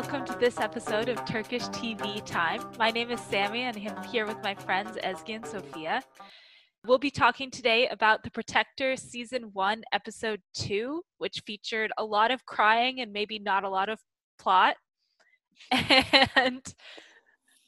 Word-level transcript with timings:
welcome 0.00 0.24
to 0.24 0.38
this 0.38 0.58
episode 0.58 1.10
of 1.10 1.22
Turkish 1.26 1.64
TV 1.64 2.24
Time. 2.24 2.62
My 2.78 2.90
name 2.90 3.10
is 3.10 3.20
Sammy 3.20 3.64
and 3.64 3.76
I'm 3.76 4.02
here 4.04 4.26
with 4.26 4.42
my 4.42 4.54
friends 4.54 4.96
Ezgi 5.04 5.36
and 5.36 5.46
Sophia. 5.46 6.02
We'll 6.86 6.96
be 6.96 7.10
talking 7.10 7.50
today 7.50 7.86
about 7.88 8.22
The 8.22 8.30
Protector 8.30 8.96
Season 8.96 9.50
1, 9.52 9.82
Episode 9.92 10.40
2, 10.54 11.02
which 11.18 11.42
featured 11.44 11.92
a 11.98 12.04
lot 12.04 12.30
of 12.30 12.46
crying 12.46 13.00
and 13.02 13.12
maybe 13.12 13.38
not 13.38 13.64
a 13.64 13.68
lot 13.68 13.90
of 13.90 14.00
plot. 14.38 14.76
And 16.34 16.64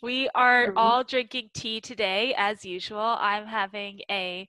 we 0.03 0.30
are 0.35 0.72
all 0.75 1.04
drinking 1.04 1.50
tea 1.53 1.82
today, 1.82 2.35
as 2.39 2.64
usual. 2.64 2.99
I'm 2.99 3.46
having 3.46 4.00
a 4.11 4.49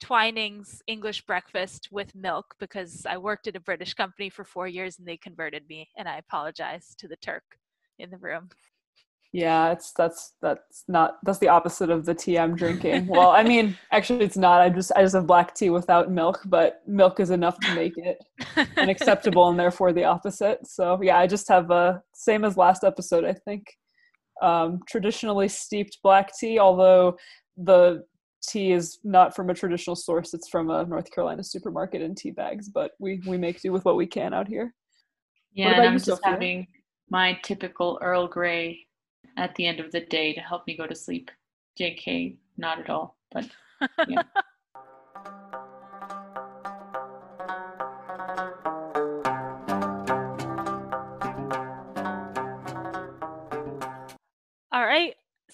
Twinings 0.00 0.82
English 0.86 1.22
breakfast 1.26 1.88
with 1.90 2.14
milk 2.14 2.54
because 2.58 3.06
I 3.08 3.18
worked 3.18 3.46
at 3.46 3.56
a 3.56 3.60
British 3.60 3.94
company 3.94 4.30
for 4.30 4.44
four 4.44 4.66
years 4.66 4.98
and 4.98 5.06
they 5.06 5.16
converted 5.16 5.64
me, 5.68 5.88
and 5.96 6.08
I 6.08 6.18
apologize 6.18 6.94
to 6.98 7.08
the 7.08 7.16
Turk 7.16 7.44
in 7.98 8.10
the 8.10 8.18
room. 8.18 8.48
Yeah, 9.32 9.70
it's 9.70 9.92
that's 9.92 10.32
that's 10.42 10.84
not 10.88 11.18
that's 11.22 11.38
the 11.38 11.48
opposite 11.48 11.88
of 11.88 12.04
the 12.04 12.14
tea 12.14 12.36
I'm 12.36 12.56
drinking. 12.56 13.06
well, 13.06 13.30
I 13.30 13.44
mean, 13.44 13.76
actually, 13.92 14.24
it's 14.24 14.36
not. 14.36 14.60
I 14.60 14.68
just 14.70 14.90
I 14.96 15.02
just 15.02 15.14
have 15.14 15.26
black 15.26 15.54
tea 15.54 15.70
without 15.70 16.10
milk, 16.10 16.40
but 16.46 16.80
milk 16.86 17.20
is 17.20 17.30
enough 17.30 17.60
to 17.60 17.74
make 17.74 17.94
it 17.96 18.18
unacceptable, 18.76 19.48
and 19.48 19.58
therefore 19.58 19.92
the 19.92 20.04
opposite. 20.04 20.66
So 20.66 21.00
yeah, 21.00 21.16
I 21.18 21.28
just 21.28 21.48
have 21.48 21.70
a 21.70 22.02
same 22.12 22.44
as 22.44 22.56
last 22.56 22.82
episode. 22.82 23.24
I 23.24 23.34
think 23.34 23.66
um, 24.42 24.80
traditionally 24.88 25.48
steeped 25.48 25.98
black 26.02 26.36
tea, 26.36 26.58
although 26.58 27.16
the 27.56 28.04
tea 28.42 28.72
is 28.72 28.98
not 29.04 29.34
from 29.34 29.50
a 29.50 29.54
traditional 29.54 29.96
source 29.96 30.32
it's 30.34 30.48
from 30.48 30.70
a 30.70 30.84
north 30.86 31.10
carolina 31.10 31.42
supermarket 31.42 32.00
in 32.00 32.14
tea 32.14 32.30
bags 32.30 32.68
but 32.68 32.92
we 32.98 33.20
we 33.26 33.36
make 33.36 33.60
do 33.60 33.72
with 33.72 33.84
what 33.84 33.96
we 33.96 34.06
can 34.06 34.32
out 34.32 34.48
here. 34.48 34.74
Yeah 35.52 35.68
and 35.70 35.82
i'm 35.82 35.94
just 35.94 36.06
Sophia? 36.06 36.30
having 36.30 36.66
my 37.10 37.38
typical 37.42 37.98
earl 38.02 38.26
grey 38.28 38.78
at 39.36 39.54
the 39.56 39.66
end 39.66 39.80
of 39.80 39.90
the 39.92 40.00
day 40.00 40.32
to 40.32 40.40
help 40.40 40.66
me 40.66 40.76
go 40.76 40.86
to 40.86 40.94
sleep. 40.94 41.30
Jk 41.78 42.36
not 42.56 42.80
at 42.80 42.90
all 42.90 43.16
but 43.32 43.46
yeah 44.08 44.22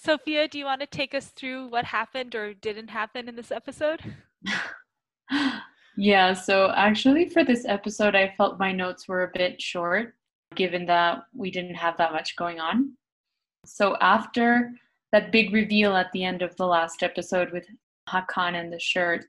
Sophia, 0.07 0.47
do 0.47 0.57
you 0.57 0.63
want 0.63 0.79
to 0.79 0.87
take 0.87 1.13
us 1.13 1.27
through 1.27 1.67
what 1.67 1.83
happened 1.83 2.33
or 2.33 2.53
didn't 2.53 2.87
happen 2.87 3.27
in 3.27 3.35
this 3.35 3.51
episode? 3.51 3.99
yeah, 5.97 6.31
so 6.31 6.71
actually, 6.73 7.27
for 7.27 7.43
this 7.43 7.65
episode, 7.65 8.15
I 8.15 8.33
felt 8.37 8.57
my 8.57 8.71
notes 8.71 9.09
were 9.09 9.23
a 9.23 9.31
bit 9.33 9.61
short 9.61 10.15
given 10.55 10.85
that 10.85 11.23
we 11.35 11.51
didn't 11.51 11.75
have 11.75 11.97
that 11.97 12.13
much 12.13 12.37
going 12.37 12.61
on. 12.61 12.93
So, 13.65 13.97
after 13.99 14.71
that 15.11 15.33
big 15.33 15.51
reveal 15.51 15.93
at 15.97 16.09
the 16.13 16.23
end 16.23 16.41
of 16.41 16.55
the 16.55 16.67
last 16.67 17.03
episode 17.03 17.51
with 17.51 17.65
Hakan 18.07 18.55
and 18.55 18.71
the 18.71 18.79
shirt, 18.79 19.25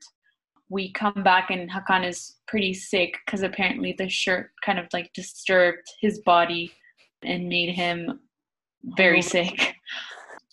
we 0.69 0.93
come 0.93 1.23
back 1.25 1.49
and 1.49 1.69
Hakan 1.69 2.07
is 2.07 2.37
pretty 2.47 2.73
sick 2.73 3.17
because 3.25 3.43
apparently 3.43 3.95
the 3.97 4.07
shirt 4.07 4.51
kind 4.63 4.79
of 4.79 4.87
like 4.93 5.11
disturbed 5.11 5.91
his 5.99 6.19
body 6.19 6.71
and 7.21 7.49
made 7.49 7.75
him 7.75 8.21
very 8.95 9.17
oh. 9.17 9.21
sick 9.21 9.75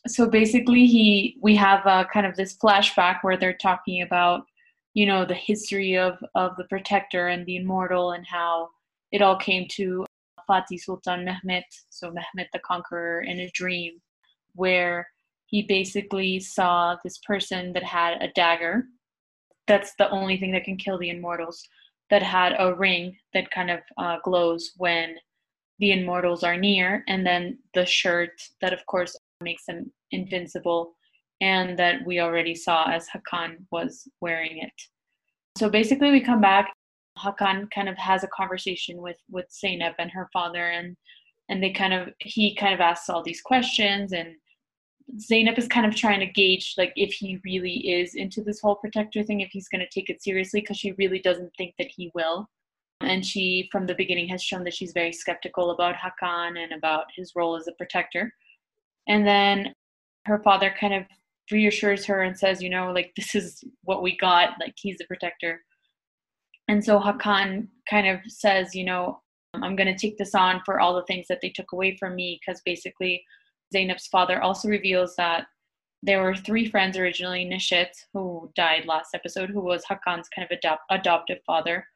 so 0.06 0.28
basically 0.28 0.86
he 0.86 1.36
we 1.40 1.54
have 1.54 1.84
a 1.86 2.06
kind 2.12 2.26
of 2.26 2.36
this 2.36 2.56
flashback 2.56 3.18
where 3.22 3.36
they're 3.36 3.56
talking 3.62 4.02
about 4.02 4.42
you 4.94 5.06
know 5.06 5.24
the 5.24 5.34
history 5.34 5.96
of 5.96 6.18
of 6.34 6.56
the 6.56 6.64
protector 6.64 7.28
and 7.28 7.44
the 7.46 7.56
immortal 7.56 8.12
and 8.12 8.26
how 8.26 8.68
it 9.12 9.22
all 9.22 9.36
came 9.36 9.66
to 9.68 10.04
Fatih 10.48 10.80
Sultan 10.80 11.26
Mehmet 11.26 11.64
so 11.90 12.10
Mehmet 12.10 12.46
the 12.52 12.60
conqueror 12.60 13.22
in 13.22 13.40
a 13.40 13.50
dream 13.50 14.00
where 14.54 15.06
he 15.46 15.62
basically 15.62 16.40
saw 16.40 16.96
this 17.04 17.18
person 17.18 17.72
that 17.72 17.84
had 17.84 18.20
a 18.20 18.32
dagger. 18.34 18.84
That's 19.68 19.94
the 19.96 20.10
only 20.10 20.38
thing 20.38 20.52
that 20.52 20.64
can 20.64 20.76
kill 20.76 20.98
the 20.98 21.10
immortals 21.10 21.62
that 22.10 22.22
had 22.22 22.54
a 22.58 22.74
ring 22.74 23.16
that 23.32 23.50
kind 23.50 23.70
of 23.70 23.80
uh, 23.98 24.16
glows 24.24 24.72
when 24.76 25.16
the 25.78 25.92
immortals 25.92 26.42
are 26.42 26.56
near 26.56 27.04
and 27.08 27.26
then 27.26 27.58
the 27.74 27.84
shirt 27.84 28.30
that 28.60 28.72
of 28.72 28.84
course 28.86 29.16
makes 29.40 29.66
them 29.66 29.92
invincible 30.12 30.94
and 31.40 31.78
that 31.78 32.04
we 32.06 32.20
already 32.20 32.54
saw 32.54 32.90
as 32.90 33.06
Hakan 33.08 33.56
was 33.70 34.08
wearing 34.20 34.58
it. 34.58 34.72
So 35.58 35.68
basically 35.68 36.10
we 36.10 36.20
come 36.20 36.40
back 36.40 36.72
Hakan 37.18 37.70
kind 37.74 37.88
of 37.88 37.96
has 37.96 38.24
a 38.24 38.28
conversation 38.28 39.00
with 39.00 39.16
with 39.30 39.46
Zeynep 39.50 39.94
and 39.98 40.10
her 40.10 40.28
father 40.32 40.70
and 40.70 40.96
and 41.48 41.62
they 41.62 41.70
kind 41.70 41.94
of 41.94 42.08
he 42.20 42.54
kind 42.54 42.74
of 42.74 42.80
asks 42.80 43.08
all 43.08 43.22
these 43.22 43.40
questions 43.40 44.12
and 44.12 44.34
Zeynep 45.18 45.56
is 45.56 45.68
kind 45.68 45.86
of 45.86 45.94
trying 45.94 46.20
to 46.20 46.26
gauge 46.26 46.74
like 46.76 46.92
if 46.96 47.12
he 47.12 47.40
really 47.44 47.88
is 47.88 48.14
into 48.14 48.42
this 48.42 48.60
whole 48.60 48.76
protector 48.76 49.22
thing 49.22 49.40
if 49.40 49.50
he's 49.50 49.68
going 49.68 49.80
to 49.80 49.88
take 49.88 50.10
it 50.10 50.22
seriously 50.22 50.60
because 50.60 50.76
she 50.76 50.92
really 50.92 51.20
doesn't 51.20 51.52
think 51.56 51.74
that 51.78 51.90
he 51.94 52.10
will 52.14 52.48
and 53.00 53.24
she 53.24 53.68
from 53.70 53.86
the 53.86 53.94
beginning 53.94 54.28
has 54.28 54.42
shown 54.42 54.64
that 54.64 54.74
she's 54.74 54.92
very 54.92 55.12
skeptical 55.12 55.70
about 55.70 55.94
Hakan 55.94 56.58
and 56.58 56.72
about 56.72 57.06
his 57.14 57.32
role 57.36 57.56
as 57.56 57.68
a 57.68 57.72
protector 57.72 58.32
and 59.08 59.26
then 59.26 59.72
her 60.26 60.40
father 60.42 60.74
kind 60.78 60.94
of 60.94 61.04
reassures 61.50 62.04
her 62.06 62.22
and 62.22 62.36
says, 62.36 62.62
you 62.62 62.68
know, 62.68 62.92
like 62.92 63.12
this 63.16 63.34
is 63.34 63.62
what 63.82 64.02
we 64.02 64.16
got, 64.16 64.50
like 64.60 64.74
he's 64.76 64.98
the 64.98 65.06
protector. 65.06 65.62
And 66.68 66.84
so 66.84 66.98
Hakan 66.98 67.68
kind 67.88 68.08
of 68.08 68.20
says, 68.26 68.74
you 68.74 68.84
know, 68.84 69.20
I'm 69.54 69.76
going 69.76 69.86
to 69.86 69.96
take 69.96 70.18
this 70.18 70.34
on 70.34 70.60
for 70.64 70.80
all 70.80 70.94
the 70.94 71.04
things 71.04 71.26
that 71.28 71.38
they 71.40 71.50
took 71.50 71.72
away 71.72 71.96
from 71.96 72.14
me 72.14 72.40
because 72.40 72.60
basically 72.64 73.22
Zeynep's 73.74 74.08
father 74.08 74.42
also 74.42 74.68
reveals 74.68 75.14
that 75.16 75.46
there 76.02 76.22
were 76.22 76.34
three 76.34 76.68
friends 76.68 76.96
originally 76.96 77.44
Neşet, 77.44 77.90
who 78.12 78.50
died 78.54 78.84
last 78.86 79.10
episode, 79.14 79.50
who 79.50 79.60
was 79.60 79.84
Hakan's 79.84 80.28
kind 80.28 80.46
of 80.50 80.58
adop- 80.58 80.78
adoptive 80.90 81.38
father, 81.46 81.86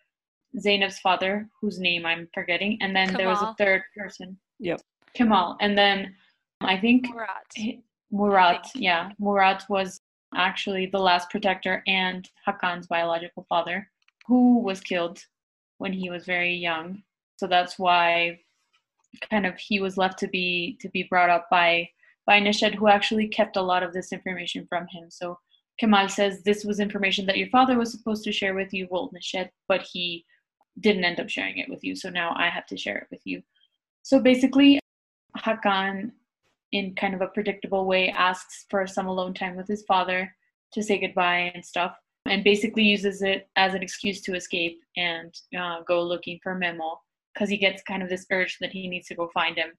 Zeynep's 0.58 1.00
father, 1.00 1.48
whose 1.60 1.78
name 1.78 2.06
I'm 2.06 2.28
forgetting, 2.32 2.78
and 2.80 2.94
then 2.94 3.08
Kemal. 3.08 3.18
there 3.18 3.28
was 3.28 3.42
a 3.42 3.54
third 3.58 3.82
person. 3.96 4.38
Yep. 4.58 4.80
Kemal. 5.14 5.56
And 5.60 5.76
then 5.76 6.14
I 6.60 6.76
think 6.78 7.08
Murat. 7.10 7.80
Murat, 8.10 8.66
yeah. 8.74 9.10
Murat 9.18 9.64
was 9.68 10.00
actually 10.34 10.86
the 10.86 10.98
last 10.98 11.30
protector 11.30 11.82
and 11.86 12.28
Hakan's 12.46 12.86
biological 12.86 13.46
father, 13.48 13.88
who 14.26 14.60
was 14.60 14.80
killed 14.80 15.20
when 15.78 15.92
he 15.92 16.10
was 16.10 16.24
very 16.24 16.54
young. 16.54 17.02
So 17.36 17.46
that's 17.46 17.78
why 17.78 18.40
kind 19.30 19.46
of 19.46 19.56
he 19.58 19.80
was 19.80 19.96
left 19.96 20.18
to 20.20 20.28
be 20.28 20.78
to 20.80 20.88
be 20.90 21.04
brought 21.04 21.30
up 21.30 21.48
by 21.50 21.88
by 22.26 22.40
Neşet, 22.40 22.74
who 22.74 22.88
actually 22.88 23.28
kept 23.28 23.56
a 23.56 23.62
lot 23.62 23.82
of 23.82 23.92
this 23.92 24.12
information 24.12 24.66
from 24.68 24.86
him. 24.88 25.10
So 25.10 25.38
Kemal 25.80 26.08
says 26.08 26.42
this 26.42 26.64
was 26.64 26.78
information 26.78 27.26
that 27.26 27.38
your 27.38 27.48
father 27.48 27.78
was 27.78 27.90
supposed 27.90 28.22
to 28.24 28.32
share 28.32 28.54
with 28.54 28.72
you, 28.72 28.86
well, 28.90 29.10
Neşet, 29.14 29.48
but 29.68 29.82
he 29.82 30.24
didn't 30.78 31.04
end 31.04 31.18
up 31.18 31.28
sharing 31.28 31.58
it 31.58 31.68
with 31.68 31.82
you. 31.82 31.96
So 31.96 32.10
now 32.10 32.34
I 32.36 32.48
have 32.48 32.66
to 32.66 32.76
share 32.76 32.98
it 32.98 33.08
with 33.10 33.22
you. 33.24 33.42
So 34.02 34.20
basically, 34.20 34.78
Hakan 35.38 36.12
in 36.72 36.94
kind 36.94 37.14
of 37.14 37.20
a 37.20 37.28
predictable 37.28 37.86
way 37.86 38.10
asks 38.10 38.66
for 38.70 38.86
some 38.86 39.06
alone 39.06 39.34
time 39.34 39.56
with 39.56 39.66
his 39.66 39.82
father 39.82 40.34
to 40.72 40.82
say 40.82 40.98
goodbye 40.98 41.50
and 41.54 41.64
stuff 41.64 41.96
and 42.26 42.44
basically 42.44 42.84
uses 42.84 43.22
it 43.22 43.48
as 43.56 43.74
an 43.74 43.82
excuse 43.82 44.20
to 44.20 44.34
escape 44.34 44.80
and 44.96 45.34
uh, 45.58 45.80
go 45.86 46.02
looking 46.02 46.38
for 46.42 46.54
memo 46.54 47.00
because 47.34 47.48
he 47.48 47.56
gets 47.56 47.82
kind 47.82 48.02
of 48.02 48.08
this 48.08 48.26
urge 48.30 48.58
that 48.60 48.72
he 48.72 48.88
needs 48.88 49.08
to 49.08 49.14
go 49.14 49.30
find 49.32 49.56
him. 49.56 49.70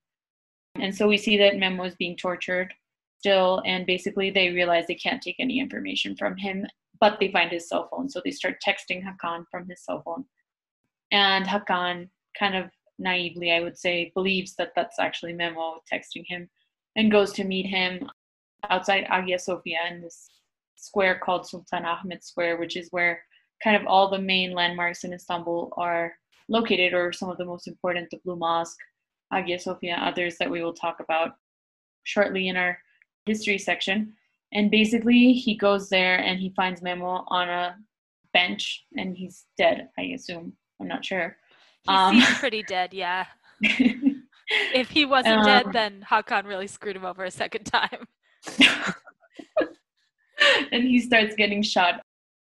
And 0.76 0.94
so 0.94 1.06
we 1.06 1.18
see 1.18 1.36
that 1.38 1.58
memo 1.58 1.84
is 1.84 1.94
being 1.94 2.16
tortured 2.16 2.74
still 3.18 3.62
and 3.64 3.86
basically 3.86 4.30
they 4.30 4.50
realize 4.50 4.86
they 4.86 4.94
can't 4.96 5.22
take 5.22 5.36
any 5.38 5.60
information 5.60 6.16
from 6.16 6.36
him 6.36 6.66
but 6.98 7.18
they 7.18 7.32
find 7.32 7.50
his 7.50 7.68
cell 7.68 7.88
phone. 7.90 8.08
So 8.08 8.20
they 8.24 8.30
start 8.30 8.62
texting 8.66 9.02
hakan 9.02 9.44
from 9.50 9.68
his 9.68 9.84
cell 9.84 10.02
phone. 10.04 10.24
And 11.10 11.44
hakan 11.46 12.08
kind 12.38 12.56
of 12.56 12.70
naively 12.98 13.52
i 13.52 13.60
would 13.60 13.76
say 13.76 14.12
believes 14.14 14.54
that 14.54 14.72
that's 14.76 14.98
actually 14.98 15.32
memo 15.32 15.80
texting 15.92 16.24
him 16.26 16.48
and 16.96 17.10
goes 17.10 17.32
to 17.32 17.44
meet 17.44 17.66
him 17.66 18.08
outside 18.70 19.04
Hagia 19.04 19.38
Sophia 19.38 19.78
in 19.90 20.00
this 20.00 20.28
square 20.76 21.18
called 21.22 21.46
Sultan 21.46 21.84
Ahmed 21.84 22.24
Square, 22.24 22.58
which 22.58 22.76
is 22.76 22.88
where 22.90 23.22
kind 23.62 23.76
of 23.76 23.86
all 23.86 24.10
the 24.10 24.18
main 24.18 24.52
landmarks 24.52 25.04
in 25.04 25.12
Istanbul 25.12 25.72
are 25.76 26.12
located, 26.48 26.92
or 26.92 27.12
some 27.12 27.30
of 27.30 27.38
the 27.38 27.44
most 27.44 27.68
important, 27.68 28.10
the 28.10 28.20
Blue 28.24 28.36
Mosque, 28.36 28.78
Hagia 29.32 29.58
Sophia, 29.58 29.96
others 29.96 30.36
that 30.38 30.50
we 30.50 30.62
will 30.62 30.74
talk 30.74 31.00
about 31.00 31.36
shortly 32.04 32.48
in 32.48 32.56
our 32.56 32.78
history 33.26 33.58
section. 33.58 34.12
And 34.52 34.70
basically, 34.70 35.32
he 35.32 35.56
goes 35.56 35.88
there 35.88 36.18
and 36.18 36.38
he 36.38 36.52
finds 36.54 36.82
Memo 36.82 37.24
on 37.28 37.48
a 37.48 37.76
bench, 38.32 38.84
and 38.96 39.16
he's 39.16 39.46
dead. 39.56 39.88
I 39.98 40.02
assume. 40.14 40.52
I'm 40.80 40.88
not 40.88 41.04
sure. 41.04 41.36
He 41.84 41.90
um, 41.92 42.20
seems 42.20 42.38
pretty 42.38 42.62
dead, 42.64 42.92
yeah. 42.92 43.26
if 44.72 44.90
he 44.90 45.04
wasn't 45.04 45.38
um, 45.40 45.44
dead, 45.44 45.66
then 45.72 46.06
Hakan 46.10 46.46
really 46.46 46.66
screwed 46.66 46.96
him 46.96 47.04
over 47.04 47.24
a 47.24 47.30
second 47.30 47.64
time. 47.64 48.06
and 50.72 50.84
he 50.84 51.00
starts 51.00 51.34
getting 51.34 51.62
shot 51.62 52.02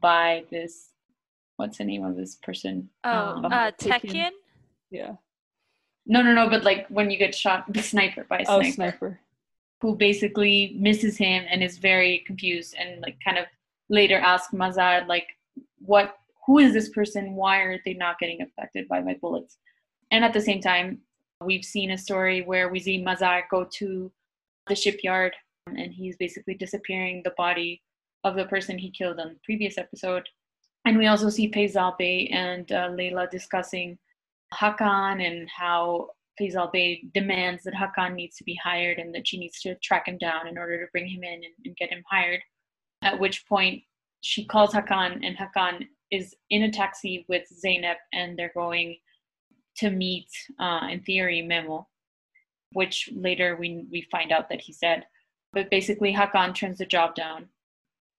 by 0.01 0.43
this. 0.51 0.89
What's 1.57 1.77
the 1.77 1.83
name 1.83 2.05
of 2.05 2.15
this 2.15 2.35
person? 2.35 2.89
Oh, 3.03 3.41
um, 3.43 3.45
uh, 3.45 3.71
Tekin. 3.77 4.31
Yeah. 4.91 5.13
No, 6.05 6.21
no, 6.21 6.33
no. 6.33 6.49
But 6.49 6.63
like 6.63 6.87
when 6.87 7.09
you 7.09 7.17
get 7.17 7.35
shot, 7.35 7.71
the 7.71 7.81
sniper 7.81 8.25
by 8.29 8.39
a 8.39 8.45
Oh, 8.47 8.61
sniper, 8.61 8.73
sniper. 8.73 9.19
who 9.81 9.95
basically 9.95 10.75
misses 10.79 11.17
him 11.17 11.45
and 11.49 11.61
is 11.61 11.77
very 11.77 12.23
confused 12.25 12.75
and 12.79 13.01
like 13.01 13.17
kind 13.23 13.37
of 13.37 13.45
later 13.89 14.17
asks 14.17 14.53
Mazar 14.53 15.07
like, 15.07 15.27
"What? 15.79 16.15
Who 16.45 16.57
is 16.59 16.73
this 16.73 16.89
person? 16.89 17.35
Why 17.35 17.59
are 17.59 17.79
they 17.85 17.93
not 17.93 18.19
getting 18.19 18.41
affected 18.41 18.87
by 18.87 19.01
my 19.01 19.15
bullets?" 19.15 19.57
And 20.11 20.23
at 20.23 20.33
the 20.33 20.41
same 20.41 20.61
time, 20.61 21.01
we've 21.43 21.65
seen 21.65 21.91
a 21.91 21.97
story 21.97 22.41
where 22.41 22.69
we 22.69 22.79
see 22.79 23.03
Mazar 23.03 23.43
go 23.49 23.65
to 23.77 24.11
the 24.67 24.75
shipyard 24.75 25.33
and 25.67 25.93
he's 25.93 26.17
basically 26.17 26.55
disappearing 26.55 27.21
the 27.23 27.33
body 27.37 27.81
of 28.23 28.35
the 28.35 28.45
person 28.45 28.77
he 28.77 28.91
killed 28.91 29.19
on 29.19 29.29
the 29.29 29.39
previous 29.43 29.77
episode. 29.77 30.27
And 30.85 30.97
we 30.97 31.07
also 31.07 31.29
see 31.29 31.49
Faisal 31.49 31.97
Bey 31.97 32.27
and 32.27 32.71
uh, 32.71 32.89
discussing 33.31 33.97
Hakan 34.53 35.25
and 35.25 35.47
how 35.49 36.09
Faisal 36.39 36.71
Bey 36.71 37.03
demands 37.13 37.63
that 37.63 37.73
Hakan 37.73 38.15
needs 38.15 38.35
to 38.37 38.43
be 38.43 38.59
hired 38.61 38.97
and 38.97 39.13
that 39.13 39.27
she 39.27 39.39
needs 39.39 39.61
to 39.61 39.75
track 39.75 40.07
him 40.07 40.17
down 40.17 40.47
in 40.47 40.57
order 40.57 40.83
to 40.83 40.91
bring 40.91 41.07
him 41.07 41.23
in 41.23 41.33
and, 41.33 41.53
and 41.65 41.75
get 41.77 41.91
him 41.91 42.03
hired. 42.09 42.41
At 43.01 43.19
which 43.19 43.47
point 43.47 43.83
she 44.21 44.45
calls 44.45 44.73
Hakan 44.73 45.25
and 45.25 45.37
Hakan 45.37 45.87
is 46.11 46.35
in 46.49 46.63
a 46.63 46.71
taxi 46.71 47.25
with 47.29 47.43
Zeynep 47.63 47.95
and 48.13 48.37
they're 48.37 48.51
going 48.53 48.97
to 49.77 49.89
meet, 49.89 50.27
uh, 50.59 50.87
in 50.89 51.01
theory, 51.01 51.41
Memo, 51.41 51.87
which 52.73 53.09
later 53.13 53.55
we, 53.55 53.85
we 53.91 54.07
find 54.11 54.31
out 54.31 54.49
that 54.49 54.61
he 54.61 54.73
said. 54.73 55.05
But 55.53 55.69
basically, 55.69 56.13
Hakan 56.13 56.53
turns 56.53 56.77
the 56.77 56.85
job 56.85 57.15
down. 57.15 57.47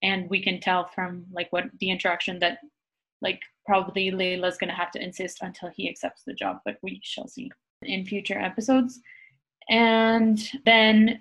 And 0.03 0.31
we 0.31 0.43
can 0.43 0.61
tell 0.61 0.87
from 0.95 1.27
like 1.31 1.53
what 1.53 1.67
the 1.79 1.91
interaction 1.91 2.39
that 2.39 2.59
like 3.21 3.41
probably 3.67 4.11
Layla's 4.11 4.57
gonna 4.57 4.75
have 4.75 4.91
to 4.93 5.03
insist 5.03 5.39
until 5.43 5.71
he 5.77 5.89
accepts 5.89 6.23
the 6.25 6.33
job, 6.33 6.61
but 6.65 6.79
we 6.83 7.01
shall 7.03 7.29
see 7.29 7.51
in 7.83 8.07
future 8.07 8.39
episodes. 8.39 9.01
And 9.69 10.43
then 10.65 11.21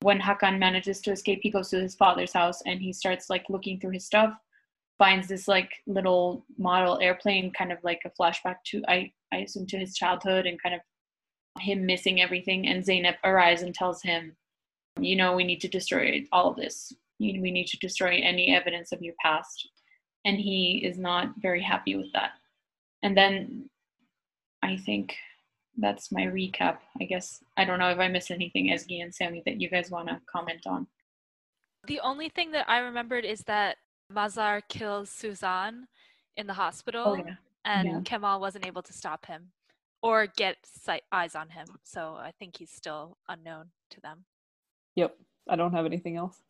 when 0.00 0.20
Hakan 0.20 0.58
manages 0.58 1.00
to 1.02 1.12
escape, 1.12 1.40
he 1.42 1.50
goes 1.50 1.70
to 1.70 1.80
his 1.80 1.94
father's 1.94 2.32
house 2.32 2.60
and 2.66 2.80
he 2.80 2.92
starts 2.92 3.30
like 3.30 3.46
looking 3.48 3.78
through 3.78 3.92
his 3.92 4.04
stuff, 4.04 4.34
finds 5.02 5.26
this 5.26 5.48
like 5.48 5.72
little 5.88 6.46
model 6.58 6.96
airplane, 7.02 7.50
kind 7.50 7.72
of 7.72 7.78
like 7.82 8.02
a 8.04 8.10
flashback 8.10 8.58
to 8.64 8.80
I 8.86 9.10
I 9.32 9.38
assume 9.38 9.66
to 9.66 9.76
his 9.76 9.96
childhood 9.96 10.46
and 10.46 10.62
kind 10.62 10.76
of 10.76 10.80
him 11.60 11.84
missing 11.84 12.22
everything. 12.22 12.68
And 12.68 12.84
Zeynep 12.84 13.16
arrives 13.24 13.62
and 13.62 13.74
tells 13.74 14.00
him, 14.00 14.36
you 15.00 15.16
know, 15.16 15.34
we 15.34 15.42
need 15.42 15.60
to 15.62 15.68
destroy 15.68 16.24
all 16.30 16.50
of 16.50 16.56
this. 16.56 16.92
We 17.18 17.32
need 17.32 17.66
to 17.66 17.78
destroy 17.78 18.20
any 18.22 18.54
evidence 18.54 18.92
of 18.92 19.02
your 19.02 19.14
past. 19.20 19.68
And 20.24 20.38
he 20.38 20.82
is 20.88 20.98
not 20.98 21.32
very 21.38 21.62
happy 21.62 21.96
with 21.96 22.12
that. 22.12 22.34
And 23.02 23.16
then 23.16 23.68
I 24.62 24.76
think 24.76 25.16
that's 25.78 26.12
my 26.12 26.22
recap. 26.22 26.78
I 27.00 27.04
guess 27.06 27.42
I 27.56 27.64
don't 27.64 27.80
know 27.80 27.90
if 27.90 27.98
I 27.98 28.06
missed 28.06 28.30
anything, 28.30 28.70
Ezgi 28.70 29.02
and 29.02 29.12
Sammy, 29.12 29.42
that 29.46 29.60
you 29.60 29.68
guys 29.68 29.90
want 29.90 30.10
to 30.10 30.20
comment 30.32 30.62
on. 30.64 30.86
The 31.88 31.98
only 32.00 32.28
thing 32.28 32.52
that 32.52 32.70
I 32.70 32.78
remembered 32.78 33.24
is 33.24 33.40
that 33.48 33.78
Mazar 34.12 34.62
kills 34.68 35.10
Suzanne 35.10 35.86
in 36.36 36.46
the 36.46 36.54
hospital, 36.54 37.04
Oh 37.06 37.14
yeah. 37.16 37.34
and 37.64 37.88
Yeah. 37.88 38.00
Kemal 38.04 38.40
wasn't 38.40 38.66
able 38.66 38.82
to 38.82 38.92
stop 38.92 39.26
him 39.26 39.52
or 40.02 40.26
get 40.26 40.56
sight, 40.64 41.02
eyes 41.12 41.34
on 41.34 41.48
him. 41.50 41.66
So 41.84 42.14
I 42.14 42.32
think 42.38 42.56
he's 42.56 42.70
still 42.70 43.16
unknown 43.28 43.70
to 43.90 44.00
them. 44.00 44.24
Yep. 44.96 45.16
I 45.48 45.56
don't 45.56 45.72
have 45.72 45.86
anything 45.86 46.16
else. 46.16 46.42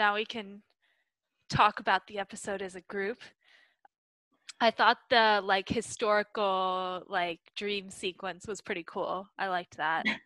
Now 0.00 0.14
we 0.14 0.24
can 0.24 0.62
talk 1.50 1.78
about 1.78 2.06
the 2.06 2.18
episode 2.18 2.62
as 2.62 2.74
a 2.74 2.80
group. 2.80 3.18
I 4.58 4.70
thought 4.70 4.96
the 5.10 5.42
like 5.44 5.68
historical 5.68 7.02
like 7.06 7.40
dream 7.54 7.90
sequence 7.90 8.46
was 8.48 8.62
pretty 8.62 8.84
cool. 8.86 9.28
I 9.38 9.48
liked 9.48 9.76
that. 9.76 10.04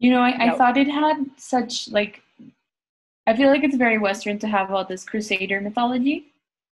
You 0.00 0.10
know, 0.10 0.20
I, 0.20 0.50
I 0.50 0.58
thought 0.58 0.76
it 0.76 0.88
had 0.88 1.24
such 1.36 1.88
like 1.88 2.20
I 3.28 3.34
feel 3.34 3.48
like 3.48 3.62
it's 3.62 3.76
very 3.76 3.96
Western 3.96 4.38
to 4.40 4.48
have 4.48 4.70
all 4.72 4.84
this 4.84 5.04
Crusader 5.04 5.60
mythology. 5.60 6.32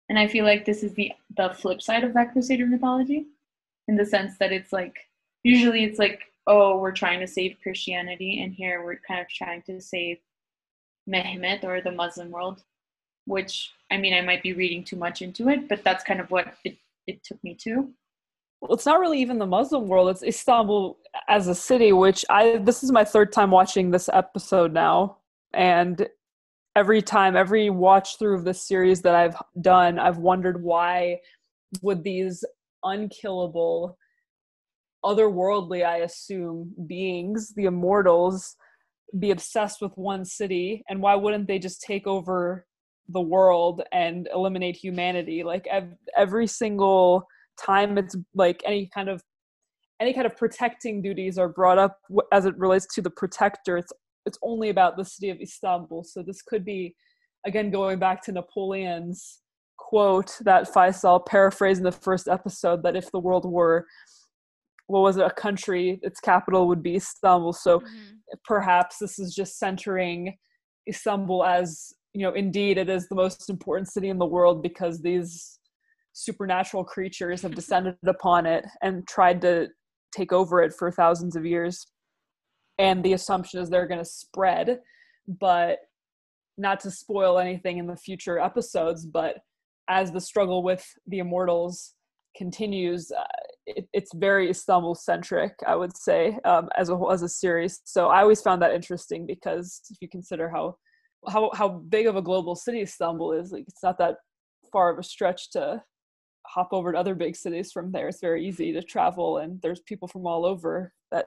And 0.08 0.18
I 0.18 0.26
feel 0.26 0.44
like 0.44 0.64
this 0.64 0.82
is 0.82 0.92
the 0.94 1.12
the 1.36 1.54
flip 1.54 1.80
side 1.80 2.02
of 2.04 2.12
that 2.14 2.32
Crusader 2.32 2.66
mythology, 2.66 3.26
in 3.86 3.96
the 3.96 4.04
sense 4.04 4.36
that 4.38 4.52
it's 4.52 4.72
like 4.72 4.96
usually 5.44 5.84
it's 5.84 6.00
like, 6.00 6.22
oh, 6.48 6.76
we're 6.80 6.98
trying 7.02 7.20
to 7.20 7.26
save 7.26 7.56
Christianity, 7.62 8.42
and 8.42 8.52
here 8.52 8.84
we're 8.84 9.00
kind 9.08 9.20
of 9.20 9.28
trying 9.28 9.62
to 9.62 9.80
save 9.80 10.18
Mehmet 11.08 11.64
or 11.64 11.80
the 11.80 11.92
Muslim 11.92 12.30
world. 12.30 12.62
Which 13.26 13.72
I 13.90 13.96
mean 13.96 14.12
I 14.12 14.20
might 14.20 14.42
be 14.42 14.52
reading 14.52 14.84
too 14.84 14.96
much 14.96 15.22
into 15.22 15.48
it, 15.48 15.68
but 15.68 15.82
that's 15.82 16.04
kind 16.04 16.20
of 16.20 16.30
what 16.30 16.54
it, 16.64 16.76
it 17.06 17.24
took 17.24 17.42
me 17.42 17.54
to. 17.62 17.88
Well, 18.60 18.74
it's 18.74 18.86
not 18.86 19.00
really 19.00 19.20
even 19.20 19.38
the 19.38 19.46
Muslim 19.46 19.88
world. 19.88 20.10
It's 20.10 20.22
Istanbul 20.22 20.98
as 21.28 21.48
a 21.48 21.54
city, 21.54 21.92
which 21.92 22.24
I 22.28 22.58
this 22.58 22.82
is 22.82 22.92
my 22.92 23.04
third 23.04 23.32
time 23.32 23.50
watching 23.50 23.90
this 23.90 24.10
episode 24.12 24.72
now, 24.72 25.18
and 25.54 26.06
every 26.76 27.02
time, 27.02 27.36
every 27.36 27.70
watch 27.70 28.18
through 28.18 28.34
of 28.34 28.44
this 28.44 28.60
series 28.60 29.00
that 29.02 29.14
I've 29.14 29.36
done, 29.60 29.98
I've 29.98 30.18
wondered 30.18 30.62
why 30.62 31.20
would 31.82 32.02
these 32.02 32.44
unkillable, 32.82 33.96
otherworldly, 35.04 35.84
I 35.84 35.98
assume, 35.98 36.74
beings, 36.86 37.52
the 37.54 37.64
immortals, 37.64 38.56
be 39.18 39.30
obsessed 39.30 39.80
with 39.80 39.92
one 39.96 40.24
city, 40.24 40.82
and 40.88 41.00
why 41.00 41.14
wouldn't 41.14 41.46
they 41.46 41.58
just 41.58 41.80
take 41.82 42.06
over 42.06 42.66
the 43.08 43.20
world 43.20 43.82
and 43.92 44.28
eliminate 44.34 44.76
humanity? 44.76 45.42
Like 45.44 45.66
ev- 45.68 45.94
every 46.16 46.46
single 46.46 47.26
time 47.58 47.98
it's 47.98 48.16
like 48.34 48.62
any 48.66 48.88
kind 48.92 49.08
of 49.08 49.22
any 50.00 50.12
kind 50.12 50.26
of 50.26 50.36
protecting 50.36 51.00
duties 51.00 51.38
are 51.38 51.48
brought 51.48 51.78
up 51.78 51.98
as 52.32 52.46
it 52.46 52.56
relates 52.58 52.86
to 52.94 53.00
the 53.02 53.10
protector 53.10 53.76
it's 53.78 53.92
it's 54.26 54.38
only 54.42 54.70
about 54.70 54.96
the 54.96 55.04
city 55.04 55.30
of 55.30 55.40
istanbul 55.40 56.02
so 56.02 56.22
this 56.22 56.42
could 56.42 56.64
be 56.64 56.94
again 57.46 57.70
going 57.70 57.98
back 57.98 58.22
to 58.22 58.32
napoleon's 58.32 59.40
quote 59.76 60.36
that 60.40 60.72
faisal 60.72 61.24
paraphrased 61.24 61.78
in 61.78 61.84
the 61.84 61.92
first 61.92 62.26
episode 62.28 62.82
that 62.82 62.96
if 62.96 63.10
the 63.12 63.20
world 63.20 63.44
were 63.44 63.86
what 64.86 65.00
was 65.00 65.16
it 65.16 65.24
a 65.24 65.30
country 65.30 65.98
its 66.02 66.20
capital 66.20 66.66
would 66.66 66.82
be 66.82 66.96
istanbul 66.96 67.52
so 67.52 67.80
Mhm. 67.80 67.86
Perhaps 68.44 68.98
this 68.98 69.18
is 69.18 69.34
just 69.34 69.58
centering 69.58 70.36
Istanbul 70.88 71.44
as 71.44 71.92
you 72.12 72.22
know 72.22 72.32
indeed 72.32 72.78
it 72.78 72.88
is 72.88 73.08
the 73.08 73.14
most 73.14 73.50
important 73.50 73.90
city 73.90 74.08
in 74.08 74.18
the 74.18 74.26
world 74.26 74.62
because 74.62 75.00
these 75.00 75.58
supernatural 76.12 76.84
creatures 76.84 77.42
have 77.42 77.54
descended 77.54 77.96
upon 78.06 78.46
it 78.46 78.64
and 78.82 79.06
tried 79.06 79.40
to 79.40 79.68
take 80.16 80.32
over 80.32 80.62
it 80.62 80.72
for 80.72 80.90
thousands 80.90 81.34
of 81.36 81.44
years. 81.44 81.86
And 82.78 83.04
the 83.04 83.12
assumption 83.12 83.60
is 83.60 83.68
they're 83.68 83.88
going 83.88 84.00
to 84.00 84.04
spread 84.04 84.78
but 85.26 85.78
not 86.56 86.80
to 86.80 86.90
spoil 86.90 87.38
anything 87.38 87.78
in 87.78 87.86
the 87.86 87.96
future 87.96 88.38
episodes 88.38 89.06
but 89.06 89.38
as 89.88 90.12
the 90.12 90.20
struggle 90.20 90.62
with 90.62 90.86
the 91.06 91.18
immortals 91.18 91.94
continues 92.36 93.10
uh, 93.10 93.24
it, 93.66 93.88
it's 93.92 94.14
very 94.14 94.50
Istanbul 94.50 94.94
centric, 94.94 95.54
I 95.66 95.74
would 95.76 95.96
say, 95.96 96.38
um, 96.44 96.68
as 96.76 96.88
a 96.88 96.96
whole 96.96 97.12
as 97.12 97.22
a 97.22 97.28
series. 97.28 97.80
So 97.84 98.08
I 98.08 98.20
always 98.20 98.40
found 98.40 98.62
that 98.62 98.74
interesting 98.74 99.26
because 99.26 99.80
if 99.90 99.98
you 100.00 100.08
consider 100.08 100.48
how 100.48 100.76
how 101.28 101.50
how 101.54 101.68
big 101.68 102.06
of 102.06 102.16
a 102.16 102.22
global 102.22 102.54
city 102.54 102.82
Istanbul 102.82 103.32
is, 103.32 103.52
like 103.52 103.64
it's 103.66 103.82
not 103.82 103.98
that 103.98 104.16
far 104.72 104.90
of 104.90 104.98
a 104.98 105.02
stretch 105.02 105.50
to 105.52 105.82
hop 106.46 106.68
over 106.72 106.92
to 106.92 106.98
other 106.98 107.14
big 107.14 107.36
cities 107.36 107.72
from 107.72 107.90
there. 107.90 108.08
It's 108.08 108.20
very 108.20 108.46
easy 108.46 108.72
to 108.72 108.82
travel, 108.82 109.38
and 109.38 109.60
there's 109.62 109.80
people 109.80 110.08
from 110.08 110.26
all 110.26 110.44
over 110.44 110.92
that 111.10 111.26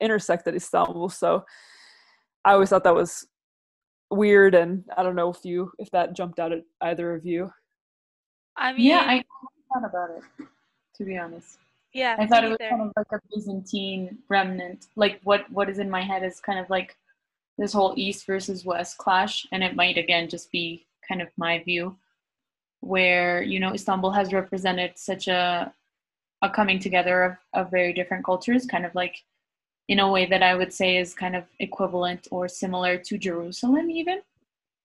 intersect 0.00 0.46
at 0.46 0.54
Istanbul. 0.54 1.08
So 1.08 1.44
I 2.44 2.52
always 2.52 2.70
thought 2.70 2.84
that 2.84 2.94
was 2.94 3.26
weird, 4.10 4.54
and 4.54 4.84
I 4.96 5.02
don't 5.02 5.16
know 5.16 5.30
if 5.30 5.44
you 5.44 5.72
if 5.78 5.90
that 5.90 6.14
jumped 6.14 6.38
out 6.38 6.52
at 6.52 6.62
either 6.80 7.14
of 7.14 7.26
you. 7.26 7.50
I 8.56 8.72
mean, 8.72 8.86
Yeah, 8.86 9.00
I 9.00 9.24
thought 9.72 9.88
about 9.88 10.10
it, 10.18 10.46
to 10.96 11.04
be 11.04 11.16
honest. 11.16 11.58
yeah, 11.92 12.16
I 12.18 12.26
thought 12.26 12.44
it 12.44 12.48
was 12.48 12.58
neither. 12.60 12.70
kind 12.70 12.82
of 12.82 12.92
like 12.96 13.12
a 13.12 13.20
Byzantine 13.34 14.18
remnant. 14.28 14.86
Like 14.96 15.20
what 15.24 15.50
what 15.50 15.68
is 15.68 15.78
in 15.78 15.90
my 15.90 16.02
head 16.02 16.22
is 16.22 16.40
kind 16.40 16.58
of 16.58 16.68
like 16.70 16.96
this 17.58 17.72
whole 17.72 17.94
East 17.96 18.26
versus 18.26 18.64
West 18.64 18.98
clash, 18.98 19.46
and 19.52 19.62
it 19.62 19.76
might 19.76 19.98
again 19.98 20.28
just 20.28 20.50
be 20.50 20.86
kind 21.06 21.20
of 21.22 21.28
my 21.36 21.62
view, 21.62 21.96
where 22.80 23.42
you 23.42 23.60
know 23.60 23.74
Istanbul 23.74 24.10
has 24.12 24.32
represented 24.32 24.92
such 24.96 25.28
a 25.28 25.72
a 26.42 26.50
coming 26.50 26.78
together 26.80 27.22
of, 27.22 27.36
of 27.54 27.70
very 27.70 27.92
different 27.92 28.24
cultures, 28.24 28.66
kind 28.66 28.84
of 28.84 28.94
like 28.94 29.16
in 29.88 30.00
a 30.00 30.10
way 30.10 30.26
that 30.26 30.42
I 30.42 30.54
would 30.54 30.72
say 30.72 30.96
is 30.96 31.14
kind 31.14 31.36
of 31.36 31.44
equivalent 31.60 32.28
or 32.30 32.48
similar 32.48 32.98
to 32.98 33.18
Jerusalem, 33.18 33.90
even 33.90 34.20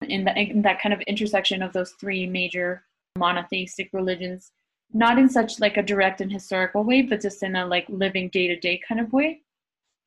in 0.01 0.23
that 0.25 0.37
in 0.37 0.61
that 0.63 0.81
kind 0.81 0.93
of 0.93 1.01
intersection 1.01 1.61
of 1.61 1.73
those 1.73 1.91
three 1.91 2.27
major 2.27 2.83
monotheistic 3.17 3.89
religions, 3.93 4.51
not 4.93 5.17
in 5.17 5.29
such 5.29 5.59
like 5.59 5.77
a 5.77 5.83
direct 5.83 6.21
and 6.21 6.31
historical 6.31 6.83
way, 6.83 7.01
but 7.01 7.21
just 7.21 7.43
in 7.43 7.55
a 7.55 7.65
like 7.65 7.85
living 7.89 8.29
day 8.29 8.47
to 8.47 8.55
day 8.59 8.79
kind 8.87 9.01
of 9.01 9.13
way. 9.13 9.41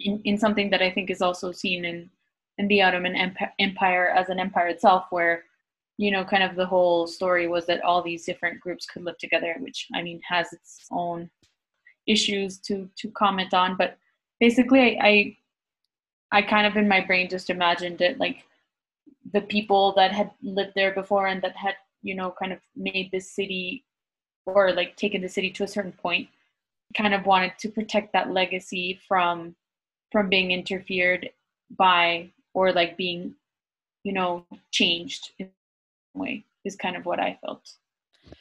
In, 0.01 0.21
in 0.25 0.39
something 0.39 0.71
that 0.71 0.81
I 0.81 0.91
think 0.91 1.11
is 1.11 1.21
also 1.21 1.53
seen 1.53 1.85
in 1.85 2.11
in 2.59 2.69
the 2.69 2.83
Ottoman 2.83 3.17
Empire 3.59 4.09
as 4.09 4.29
an 4.29 4.41
empire 4.41 4.69
itself, 4.69 5.07
where 5.11 5.45
you 6.01 6.11
know, 6.11 6.25
kind 6.25 6.43
of 6.43 6.57
the 6.57 6.65
whole 6.65 7.07
story 7.07 7.47
was 7.47 7.67
that 7.67 7.83
all 7.83 8.03
these 8.03 8.25
different 8.25 8.59
groups 8.59 8.87
could 8.87 9.05
live 9.05 9.19
together, 9.19 9.55
which 9.59 9.87
I 9.95 10.03
mean 10.03 10.19
has 10.27 10.51
its 10.51 10.87
own 10.91 11.31
issues 12.07 12.59
to 12.61 12.89
to 12.97 13.11
comment 13.11 13.53
on. 13.53 13.77
But 13.77 13.99
basically, 14.41 14.99
I 14.99 15.37
I 16.33 16.41
kind 16.41 16.67
of 16.67 16.79
in 16.79 16.89
my 16.89 17.03
brain 17.03 17.29
just 17.29 17.51
imagined 17.51 18.01
it 18.01 18.19
like 18.19 18.45
the 19.35 19.43
people 19.43 19.93
that 19.97 20.11
had 20.11 20.31
lived 20.43 20.73
there 20.75 20.95
before 20.95 21.27
and 21.27 21.43
that 21.43 21.55
had 21.55 21.75
you 22.03 22.15
know 22.15 22.33
kind 22.41 22.55
of 22.55 22.61
made 22.75 23.11
this 23.13 23.31
city 23.31 23.85
or 24.47 24.73
like 24.73 24.97
taken 24.97 25.21
the 25.21 25.29
city 25.29 25.51
to 25.51 25.65
a 25.65 25.69
certain 25.69 25.93
point 25.93 26.29
kind 26.97 27.15
of 27.15 27.27
wanted 27.27 27.53
to 27.59 27.69
protect 27.69 28.13
that 28.13 28.31
legacy 28.31 28.99
from 29.07 29.55
from 30.11 30.29
being 30.29 30.51
interfered 30.51 31.31
by 31.77 32.29
or 32.55 32.73
like 32.73 32.97
being 32.97 33.35
you 34.03 34.13
know 34.13 34.45
changed 34.71 35.33
in 35.39 35.49
some 36.13 36.23
way 36.23 36.45
is 36.65 36.77
kind 36.77 36.97
of 36.97 37.07
what 37.07 37.21
I 37.21 37.39
felt 37.45 37.73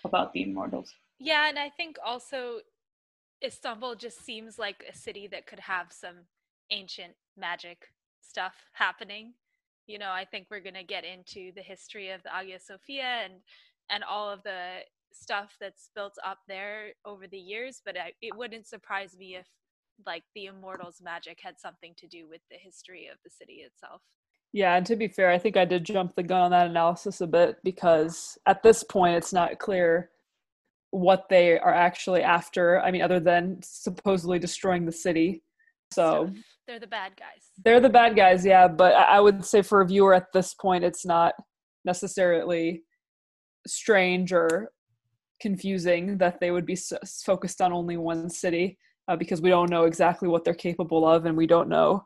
about 0.03 0.33
the 0.33 0.43
Immortals. 0.43 0.93
Yeah, 1.19 1.47
and 1.47 1.57
I 1.57 1.69
think 1.69 1.97
also 2.05 2.59
Istanbul 3.43 3.95
just 3.95 4.23
seems 4.25 4.59
like 4.59 4.83
a 4.89 4.95
city 4.95 5.27
that 5.27 5.47
could 5.47 5.59
have 5.59 5.87
some 5.91 6.25
ancient 6.71 7.13
magic 7.37 7.87
stuff 8.21 8.53
happening. 8.73 9.33
You 9.87 9.99
know, 9.99 10.11
I 10.11 10.25
think 10.25 10.47
we're 10.49 10.59
going 10.59 10.75
to 10.75 10.83
get 10.83 11.05
into 11.05 11.51
the 11.55 11.61
history 11.61 12.11
of 12.11 12.21
the 12.23 12.29
Hagia 12.29 12.59
Sophia 12.59 13.21
and 13.23 13.33
and 13.89 14.03
all 14.03 14.29
of 14.29 14.43
the 14.43 14.79
stuff 15.13 15.55
that's 15.59 15.89
built 15.95 16.15
up 16.25 16.39
there 16.47 16.89
over 17.05 17.27
the 17.27 17.37
years, 17.37 17.81
but 17.85 17.97
I, 17.97 18.13
it 18.21 18.35
wouldn't 18.35 18.67
surprise 18.67 19.15
me 19.17 19.35
if 19.35 19.47
like 20.05 20.23
the 20.35 20.45
Immortals 20.45 21.01
magic 21.03 21.39
had 21.41 21.59
something 21.59 21.93
to 21.97 22.07
do 22.07 22.27
with 22.27 22.41
the 22.49 22.57
history 22.57 23.07
of 23.11 23.17
the 23.23 23.29
city 23.29 23.65
itself. 23.65 24.01
Yeah, 24.51 24.75
and 24.75 24.85
to 24.87 24.95
be 24.95 25.07
fair, 25.07 25.29
I 25.29 25.37
think 25.37 25.57
I 25.57 25.65
did 25.65 25.83
jump 25.83 26.15
the 26.15 26.23
gun 26.23 26.41
on 26.41 26.51
that 26.51 26.67
analysis 26.67 27.21
a 27.21 27.27
bit 27.27 27.57
because 27.63 28.37
at 28.47 28.63
this 28.63 28.83
point 28.83 29.15
it's 29.15 29.33
not 29.33 29.59
clear 29.59 30.09
what 30.91 31.29
they 31.29 31.59
are 31.59 31.73
actually 31.73 32.23
after. 32.23 32.79
I 32.79 32.89
mean, 32.89 33.03
other 33.03 33.19
than 33.19 33.59
supposedly 33.61 34.39
destroying 34.39 34.85
the 34.85 34.91
city. 34.91 35.43
So, 35.93 36.27
so 36.27 36.41
they're 36.67 36.79
the 36.79 36.87
bad 36.87 37.11
guys. 37.17 37.51
They're 37.63 37.79
the 37.79 37.89
bad 37.89 38.15
guys, 38.15 38.43
yeah. 38.43 38.67
But 38.67 38.95
I 38.95 39.19
would 39.19 39.45
say 39.45 39.61
for 39.61 39.81
a 39.81 39.87
viewer 39.87 40.15
at 40.15 40.31
this 40.33 40.55
point, 40.55 40.83
it's 40.83 41.05
not 41.05 41.35
necessarily 41.85 42.83
strange 43.67 44.33
or 44.33 44.71
confusing 45.41 46.17
that 46.17 46.39
they 46.39 46.51
would 46.51 46.65
be 46.65 46.77
focused 47.25 47.61
on 47.61 47.73
only 47.73 47.97
one 47.97 48.29
city 48.29 48.77
uh, 49.07 49.15
because 49.15 49.41
we 49.41 49.49
don't 49.49 49.69
know 49.69 49.85
exactly 49.85 50.27
what 50.27 50.43
they're 50.43 50.53
capable 50.53 51.07
of 51.07 51.25
and 51.25 51.35
we 51.35 51.47
don't 51.47 51.69
know 51.69 52.05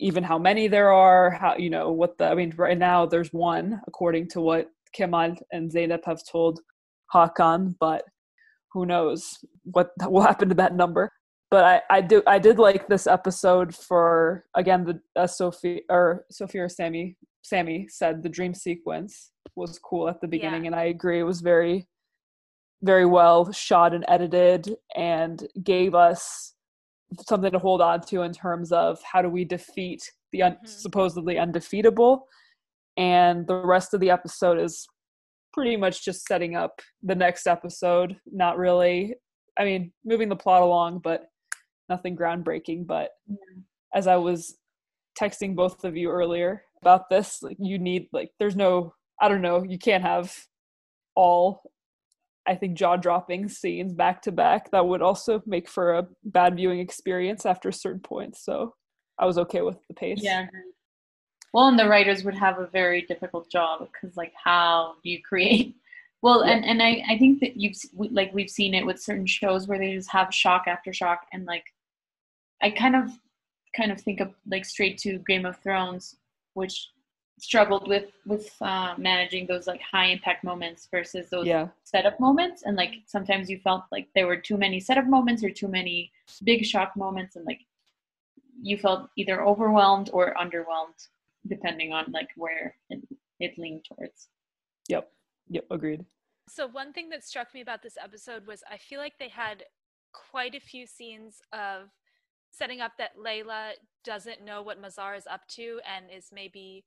even 0.00 0.22
how 0.22 0.38
many 0.38 0.68
there 0.68 0.92
are, 0.92 1.30
how 1.30 1.56
you 1.56 1.70
know 1.70 1.90
what 1.90 2.16
the 2.18 2.26
I 2.26 2.34
mean 2.34 2.54
right 2.56 2.78
now 2.78 3.06
there's 3.06 3.32
one 3.32 3.80
according 3.86 4.28
to 4.30 4.40
what 4.40 4.70
Kemal 4.92 5.34
and 5.52 5.70
Zeynep 5.70 6.04
have 6.04 6.22
told 6.30 6.60
Hakan, 7.12 7.74
but 7.80 8.04
who 8.72 8.86
knows 8.86 9.38
what 9.64 9.90
will 10.06 10.22
happen 10.22 10.48
to 10.48 10.54
that 10.56 10.74
number. 10.74 11.10
But 11.50 11.64
I, 11.64 11.96
I 11.96 12.00
do 12.02 12.22
I 12.26 12.38
did 12.38 12.58
like 12.58 12.88
this 12.88 13.06
episode 13.06 13.74
for 13.74 14.44
again 14.54 14.84
the 14.84 15.00
uh, 15.20 15.26
Sophie 15.26 15.82
or 15.88 16.24
Sophie 16.30 16.58
or 16.58 16.68
Sammy 16.68 17.16
Sammy 17.42 17.86
said 17.88 18.22
the 18.22 18.28
dream 18.28 18.54
sequence 18.54 19.32
was 19.56 19.78
cool 19.78 20.08
at 20.08 20.20
the 20.20 20.28
beginning 20.28 20.64
yeah. 20.64 20.68
and 20.68 20.76
I 20.76 20.84
agree 20.84 21.20
it 21.20 21.24
was 21.24 21.40
very 21.40 21.88
very 22.82 23.06
well 23.06 23.50
shot 23.52 23.94
and 23.94 24.04
edited 24.08 24.76
and 24.96 25.46
gave 25.62 25.94
us 25.94 26.54
something 27.26 27.52
to 27.52 27.58
hold 27.58 27.80
on 27.80 28.00
to 28.02 28.22
in 28.22 28.32
terms 28.32 28.70
of 28.70 28.98
how 29.02 29.22
do 29.22 29.28
we 29.28 29.44
defeat 29.44 30.02
the 30.32 30.42
un- 30.42 30.52
mm-hmm. 30.52 30.66
supposedly 30.66 31.38
undefeatable. 31.38 32.26
And 32.96 33.46
the 33.46 33.64
rest 33.64 33.94
of 33.94 34.00
the 34.00 34.10
episode 34.10 34.58
is 34.58 34.86
pretty 35.52 35.76
much 35.76 36.04
just 36.04 36.26
setting 36.26 36.54
up 36.54 36.80
the 37.02 37.14
next 37.14 37.46
episode. 37.46 38.16
Not 38.30 38.58
really 38.58 39.14
i 39.58 39.64
mean 39.64 39.92
moving 40.04 40.28
the 40.28 40.36
plot 40.36 40.62
along 40.62 41.00
but 41.02 41.26
nothing 41.88 42.16
groundbreaking. 42.16 42.86
But 42.86 43.10
as 43.94 44.06
i 44.06 44.16
was 44.16 44.56
texting 45.18 45.56
both 45.56 45.84
of 45.84 45.96
you 45.96 46.10
earlier 46.10 46.62
about 46.80 47.10
this 47.10 47.42
like 47.42 47.56
you 47.58 47.78
need 47.78 48.06
like 48.12 48.30
there's 48.38 48.54
no 48.54 48.94
i 49.20 49.28
don't 49.28 49.42
know 49.42 49.64
you 49.64 49.78
can't 49.78 50.04
have 50.04 50.32
all 51.16 51.60
I 52.48 52.54
think 52.54 52.78
jaw 52.78 52.96
dropping 52.96 53.48
scenes 53.50 53.92
back 53.92 54.22
to 54.22 54.32
back 54.32 54.70
that 54.70 54.86
would 54.86 55.02
also 55.02 55.42
make 55.46 55.68
for 55.68 55.98
a 55.98 56.06
bad 56.24 56.56
viewing 56.56 56.80
experience 56.80 57.44
after 57.44 57.68
a 57.68 57.72
certain 57.72 58.00
point. 58.00 58.36
So 58.36 58.74
I 59.18 59.26
was 59.26 59.36
okay 59.38 59.60
with 59.60 59.76
the 59.86 59.94
pace. 59.94 60.20
Yeah. 60.22 60.46
Well, 61.52 61.68
and 61.68 61.78
the 61.78 61.88
writers 61.88 62.24
would 62.24 62.34
have 62.34 62.58
a 62.58 62.66
very 62.66 63.02
difficult 63.02 63.50
job 63.50 63.86
because, 63.92 64.16
like, 64.16 64.32
how 64.42 64.94
do 65.04 65.10
you 65.10 65.22
create? 65.22 65.74
Well, 66.20 66.44
yeah. 66.44 66.54
and 66.54 66.64
and 66.64 66.82
I 66.82 67.00
I 67.10 67.16
think 67.16 67.38
that 67.38 67.56
you've 67.56 67.76
like 67.94 68.34
we've 68.34 68.50
seen 68.50 68.74
it 68.74 68.84
with 68.84 69.00
certain 69.00 69.24
shows 69.24 69.68
where 69.68 69.78
they 69.78 69.94
just 69.94 70.10
have 70.10 70.34
shock 70.34 70.64
after 70.66 70.92
shock, 70.92 71.20
and 71.32 71.44
like, 71.46 71.62
I 72.60 72.70
kind 72.70 72.96
of 72.96 73.12
kind 73.76 73.92
of 73.92 74.00
think 74.00 74.18
of 74.18 74.34
like 74.50 74.64
straight 74.64 74.98
to 74.98 75.18
Game 75.28 75.46
of 75.46 75.58
Thrones, 75.58 76.16
which 76.54 76.88
struggled 77.38 77.88
with 77.88 78.12
with 78.26 78.50
uh, 78.60 78.94
managing 78.98 79.46
those 79.46 79.66
like 79.66 79.80
high 79.80 80.06
impact 80.06 80.44
moments 80.44 80.88
versus 80.90 81.30
those 81.30 81.46
yeah. 81.46 81.68
setup 81.84 82.18
moments. 82.20 82.62
And 82.64 82.76
like 82.76 82.94
sometimes 83.06 83.48
you 83.48 83.58
felt 83.58 83.84
like 83.90 84.08
there 84.14 84.26
were 84.26 84.36
too 84.36 84.56
many 84.56 84.80
setup 84.80 85.06
moments 85.06 85.42
or 85.42 85.50
too 85.50 85.68
many 85.68 86.12
big 86.44 86.64
shock 86.64 86.96
moments 86.96 87.36
and 87.36 87.44
like 87.44 87.60
you 88.60 88.76
felt 88.76 89.08
either 89.16 89.44
overwhelmed 89.44 90.10
or 90.12 90.34
underwhelmed 90.34 91.08
depending 91.46 91.92
on 91.92 92.06
like 92.12 92.28
where 92.36 92.74
it, 92.90 93.00
it 93.40 93.58
leaned 93.58 93.84
towards. 93.84 94.28
Yep. 94.88 95.10
Yep. 95.50 95.64
Agreed. 95.70 96.04
So 96.48 96.66
one 96.66 96.92
thing 96.92 97.08
that 97.10 97.24
struck 97.24 97.54
me 97.54 97.60
about 97.60 97.82
this 97.82 97.98
episode 98.02 98.46
was 98.46 98.62
i 98.70 98.78
feel 98.78 98.98
like 98.98 99.12
they 99.18 99.28
had 99.28 99.64
quite 100.12 100.54
a 100.54 100.60
few 100.60 100.86
scenes 100.86 101.42
of 101.52 101.90
setting 102.50 102.80
up 102.80 102.92
that 102.98 103.16
Layla 103.16 103.72
doesn't 104.08 104.42
know 104.42 104.62
what 104.62 104.80
Mazar 104.80 105.18
is 105.18 105.26
up 105.26 105.46
to 105.48 105.80
and 105.86 106.06
is 106.10 106.30
maybe 106.32 106.82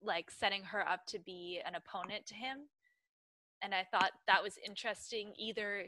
like 0.00 0.30
setting 0.30 0.62
her 0.62 0.88
up 0.88 1.04
to 1.06 1.18
be 1.18 1.60
an 1.66 1.74
opponent 1.74 2.24
to 2.26 2.34
him. 2.34 2.68
And 3.62 3.74
I 3.74 3.84
thought 3.90 4.12
that 4.28 4.44
was 4.44 4.60
interesting. 4.64 5.32
Either 5.36 5.86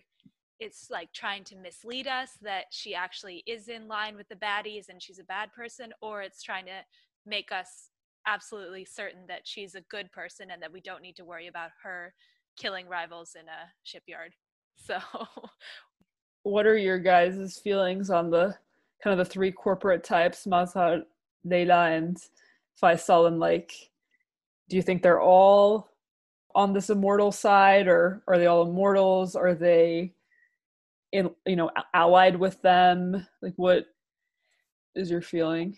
it's 0.58 0.90
like 0.90 1.12
trying 1.12 1.44
to 1.44 1.56
mislead 1.56 2.08
us 2.08 2.30
that 2.42 2.64
she 2.70 2.92
actually 2.92 3.44
is 3.46 3.68
in 3.68 3.86
line 3.86 4.16
with 4.16 4.28
the 4.28 4.34
baddies 4.34 4.88
and 4.88 5.00
she's 5.00 5.20
a 5.20 5.24
bad 5.24 5.52
person, 5.52 5.92
or 6.02 6.22
it's 6.22 6.42
trying 6.42 6.66
to 6.66 6.80
make 7.24 7.52
us 7.52 7.90
absolutely 8.26 8.84
certain 8.84 9.28
that 9.28 9.42
she's 9.44 9.76
a 9.76 9.80
good 9.82 10.10
person 10.10 10.50
and 10.50 10.60
that 10.60 10.72
we 10.72 10.80
don't 10.80 11.02
need 11.02 11.14
to 11.14 11.24
worry 11.24 11.46
about 11.46 11.70
her 11.84 12.12
killing 12.56 12.88
rivals 12.88 13.36
in 13.38 13.46
a 13.46 13.70
shipyard. 13.84 14.32
So, 14.76 14.98
what 16.42 16.66
are 16.66 16.76
your 16.76 16.98
guys' 16.98 17.60
feelings 17.62 18.10
on 18.10 18.28
the 18.28 18.56
kind 19.04 19.20
of 19.20 19.24
the 19.24 19.30
three 19.30 19.52
corporate 19.52 20.02
types, 20.02 20.46
Mazhar, 20.46 21.02
Leila, 21.44 21.90
and 21.90 22.16
Faisal, 22.82 23.26
and 23.26 23.38
like, 23.38 23.72
do 24.70 24.76
you 24.76 24.82
think 24.82 25.02
they're 25.02 25.20
all 25.20 25.90
on 26.54 26.72
this 26.72 26.88
immortal 26.88 27.30
side, 27.30 27.86
or 27.86 28.22
are 28.26 28.38
they 28.38 28.46
all 28.46 28.66
immortals? 28.66 29.36
Are 29.36 29.54
they 29.54 30.14
in 31.12 31.28
you 31.46 31.54
know 31.54 31.70
allied 31.92 32.36
with 32.36 32.62
them? 32.62 33.26
Like, 33.42 33.52
what 33.56 33.84
is 34.94 35.10
your 35.10 35.20
feeling? 35.20 35.76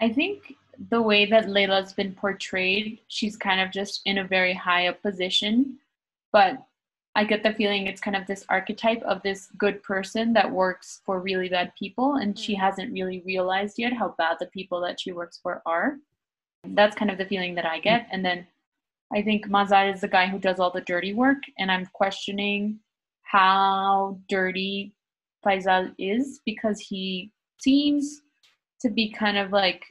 I 0.00 0.12
think 0.12 0.54
the 0.90 1.00
way 1.00 1.24
that 1.26 1.46
Layla's 1.46 1.92
been 1.92 2.14
portrayed, 2.14 2.98
she's 3.06 3.36
kind 3.36 3.60
of 3.60 3.70
just 3.70 4.00
in 4.06 4.18
a 4.18 4.26
very 4.26 4.52
high 4.52 4.88
up 4.88 5.00
position, 5.02 5.78
but 6.32 6.58
I 7.16 7.24
get 7.24 7.42
the 7.42 7.54
feeling 7.54 7.86
it's 7.86 8.00
kind 8.00 8.14
of 8.14 8.26
this 8.26 8.44
archetype 8.50 9.02
of 9.02 9.22
this 9.22 9.48
good 9.56 9.82
person 9.82 10.34
that 10.34 10.50
works 10.50 11.00
for 11.06 11.18
really 11.18 11.48
bad 11.48 11.72
people, 11.74 12.16
and 12.16 12.38
she 12.38 12.54
mm. 12.54 12.60
hasn't 12.60 12.92
really 12.92 13.22
realized 13.24 13.78
yet 13.78 13.94
how 13.94 14.14
bad 14.18 14.36
the 14.38 14.46
people 14.48 14.82
that 14.82 15.00
she 15.00 15.12
works 15.12 15.40
for 15.42 15.62
are. 15.64 15.96
That's 16.62 16.94
kind 16.94 17.10
of 17.10 17.16
the 17.16 17.24
feeling 17.24 17.54
that 17.54 17.64
I 17.64 17.80
get. 17.80 18.06
And 18.12 18.22
then 18.22 18.46
I 19.14 19.22
think 19.22 19.48
Mazar 19.48 19.94
is 19.94 20.02
the 20.02 20.08
guy 20.08 20.26
who 20.26 20.38
does 20.38 20.60
all 20.60 20.70
the 20.70 20.82
dirty 20.82 21.14
work, 21.14 21.38
and 21.58 21.72
I'm 21.72 21.86
questioning 21.86 22.80
how 23.22 24.20
dirty 24.28 24.92
Faisal 25.42 25.94
is 25.98 26.40
because 26.44 26.80
he 26.80 27.32
seems 27.62 28.20
to 28.82 28.90
be 28.90 29.10
kind 29.10 29.38
of 29.38 29.52
like 29.52 29.86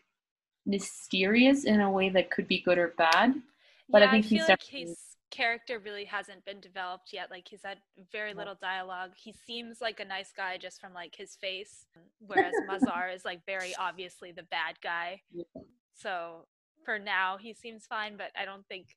mysterious 0.67 1.63
in 1.63 1.81
a 1.81 1.89
way 1.89 2.09
that 2.09 2.29
could 2.29 2.47
be 2.47 2.61
good 2.61 2.77
or 2.77 2.93
bad. 2.99 3.33
But 3.89 4.03
yeah, 4.03 4.09
I 4.09 4.11
think 4.11 4.25
I 4.25 4.27
he's 4.27 4.47
like 4.47 4.61
he's 4.61 5.14
character 5.31 5.79
really 5.79 6.05
hasn't 6.05 6.45
been 6.45 6.59
developed 6.59 7.11
yet. 7.11 7.31
Like 7.31 7.47
he's 7.47 7.63
had 7.63 7.79
very 8.11 8.33
little 8.33 8.55
dialogue. 8.59 9.11
He 9.15 9.33
seems 9.45 9.81
like 9.81 9.99
a 9.99 10.05
nice 10.05 10.31
guy 10.35 10.57
just 10.57 10.79
from 10.79 10.93
like 10.93 11.15
his 11.15 11.35
face, 11.35 11.85
whereas 12.19 12.53
Mazar 12.69 13.13
is 13.13 13.25
like 13.25 13.45
very 13.45 13.75
obviously 13.77 14.31
the 14.31 14.43
bad 14.43 14.75
guy. 14.81 15.21
So 15.93 16.45
for 16.83 16.99
now, 16.99 17.37
he 17.37 17.53
seems 17.53 17.85
fine, 17.85 18.17
but 18.17 18.31
I 18.39 18.45
don't 18.45 18.65
think 18.67 18.95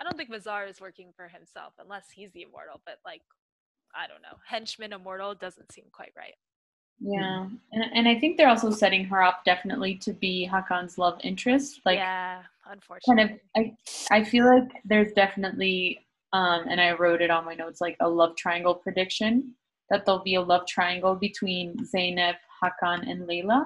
I 0.00 0.04
don't 0.04 0.16
think 0.16 0.30
Mazar 0.30 0.68
is 0.68 0.80
working 0.80 1.12
for 1.16 1.28
himself 1.28 1.74
unless 1.78 2.10
he's 2.12 2.32
the 2.32 2.42
immortal, 2.42 2.80
but 2.84 2.98
like 3.04 3.22
I 3.94 4.06
don't 4.06 4.22
know. 4.22 4.38
Henchman 4.46 4.92
immortal 4.92 5.34
doesn't 5.34 5.72
seem 5.72 5.86
quite 5.92 6.12
right. 6.16 6.34
Yeah. 7.00 7.46
And 7.72 7.84
and 7.94 8.08
I 8.08 8.18
think 8.18 8.36
they're 8.36 8.48
also 8.48 8.70
setting 8.70 9.04
her 9.04 9.22
up 9.22 9.44
definitely 9.44 9.96
to 9.98 10.12
be 10.12 10.48
Hakan's 10.50 10.98
love 10.98 11.20
interest. 11.22 11.80
Like 11.84 11.98
yeah, 11.98 12.42
unfortunately. 12.70 13.24
Kind 13.28 13.30
of 13.30 13.74
I 14.10 14.16
I 14.16 14.24
feel 14.24 14.46
like 14.46 14.68
there's 14.84 15.12
definitely 15.12 16.06
um 16.32 16.64
and 16.68 16.80
I 16.80 16.92
wrote 16.92 17.22
it 17.22 17.30
on 17.30 17.44
my 17.44 17.54
notes 17.54 17.80
like 17.80 17.96
a 18.00 18.08
love 18.08 18.36
triangle 18.36 18.74
prediction 18.74 19.54
that 19.90 20.04
there'll 20.04 20.22
be 20.22 20.34
a 20.34 20.40
love 20.40 20.66
triangle 20.66 21.14
between 21.14 21.76
Zeynep, 21.78 22.34
Hakan 22.62 23.10
and 23.10 23.28
Layla. 23.28 23.64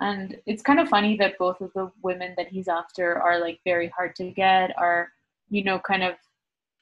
And 0.00 0.36
it's 0.46 0.62
kind 0.62 0.78
of 0.78 0.88
funny 0.88 1.16
that 1.16 1.38
both 1.38 1.60
of 1.60 1.72
the 1.74 1.90
women 2.02 2.34
that 2.36 2.48
he's 2.48 2.68
after 2.68 3.20
are 3.20 3.40
like 3.40 3.60
very 3.64 3.88
hard 3.88 4.14
to 4.16 4.30
get, 4.30 4.76
are, 4.78 5.08
you 5.48 5.64
know, 5.64 5.78
kind 5.78 6.02
of 6.02 6.14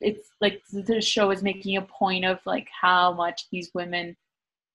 it's 0.00 0.28
like 0.42 0.60
the 0.72 1.00
show 1.00 1.30
is 1.30 1.42
making 1.42 1.76
a 1.76 1.82
point 1.82 2.24
of 2.24 2.38
like 2.44 2.68
how 2.78 3.12
much 3.14 3.46
these 3.50 3.70
women 3.74 4.14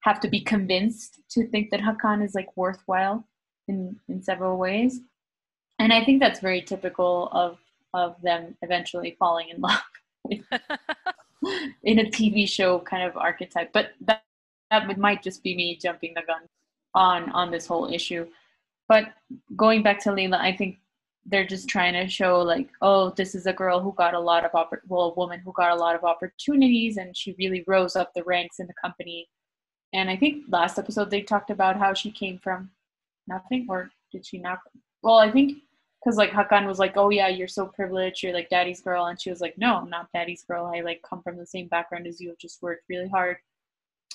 have 0.01 0.19
to 0.19 0.27
be 0.27 0.41
convinced 0.41 1.21
to 1.29 1.47
think 1.47 1.69
that 1.69 1.79
Hakan 1.79 2.23
is 2.25 2.33
like 2.33 2.55
worthwhile 2.55 3.23
in 3.67 3.99
in 4.09 4.23
several 4.23 4.57
ways. 4.57 4.99
And 5.81 5.91
I 5.91 6.05
think 6.05 6.19
that's 6.19 6.39
very 6.39 6.61
typical 6.61 7.29
of 7.31 7.57
of 7.95 8.21
them 8.21 8.55
eventually 8.61 9.15
falling 9.17 9.49
in 9.49 9.61
love 9.67 9.81
in 11.83 11.99
a 11.99 12.05
TV 12.05 12.47
show 12.47 12.77
kind 12.79 13.03
of 13.03 13.17
archetype. 13.17 13.73
But 13.73 13.93
that 14.01 14.23
that 14.69 14.95
might 14.99 15.23
just 15.23 15.41
be 15.41 15.55
me 15.55 15.79
jumping 15.81 16.13
the 16.13 16.21
gun 16.21 16.43
on 16.93 17.31
on 17.31 17.49
this 17.49 17.65
whole 17.65 17.91
issue. 17.91 18.27
But 18.87 19.13
going 19.55 19.81
back 19.81 19.99
to 20.03 20.09
Layla, 20.09 20.37
I 20.37 20.55
think 20.55 20.77
they're 21.25 21.47
just 21.47 21.67
trying 21.67 21.93
to 21.93 22.07
show 22.07 22.41
like 22.41 22.69
oh 22.81 23.09
this 23.11 23.33
is 23.33 23.47
a 23.47 23.53
girl 23.53 23.79
who 23.79 23.93
got 23.93 24.13
a 24.13 24.19
lot 24.19 24.45
of 24.45 24.51
oppor- 24.51 24.85
well 24.87 25.11
a 25.11 25.13
woman 25.13 25.39
who 25.39 25.51
got 25.53 25.71
a 25.71 25.81
lot 25.83 25.95
of 25.95 26.03
opportunities 26.03 26.97
and 26.97 27.15
she 27.15 27.35
really 27.37 27.63
rose 27.67 27.95
up 27.95 28.11
the 28.15 28.23
ranks 28.23 28.59
in 28.59 28.65
the 28.65 28.73
company 28.83 29.27
and 29.93 30.09
i 30.09 30.17
think 30.17 30.43
last 30.49 30.79
episode 30.79 31.11
they 31.11 31.21
talked 31.21 31.51
about 31.51 31.77
how 31.77 31.93
she 31.93 32.09
came 32.09 32.39
from 32.39 32.71
nothing 33.27 33.67
or 33.69 33.91
did 34.11 34.25
she 34.25 34.39
not 34.39 34.57
well 35.03 35.19
i 35.19 35.29
think 35.29 35.59
because 36.03 36.17
like 36.17 36.31
hakan 36.31 36.65
was 36.65 36.79
like 36.79 36.93
oh 36.97 37.09
yeah 37.09 37.27
you're 37.27 37.47
so 37.47 37.65
privileged. 37.65 38.23
You're 38.23 38.33
like 38.33 38.49
daddy's 38.49 38.81
girl. 38.81 39.05
And 39.05 39.21
she 39.21 39.29
was 39.29 39.41
like 39.41 39.57
no 39.57 39.77
i'm 39.77 39.89
not 39.89 40.09
daddy's 40.13 40.43
girl. 40.43 40.71
I 40.73 40.81
like 40.81 41.01
come 41.07 41.21
from 41.21 41.37
the 41.37 41.45
same 41.45 41.67
background 41.67 42.07
as 42.07 42.19
you. 42.19 42.31
I've 42.31 42.37
just 42.37 42.61
worked 42.61 42.85
really 42.89 43.09
hard. 43.09 43.37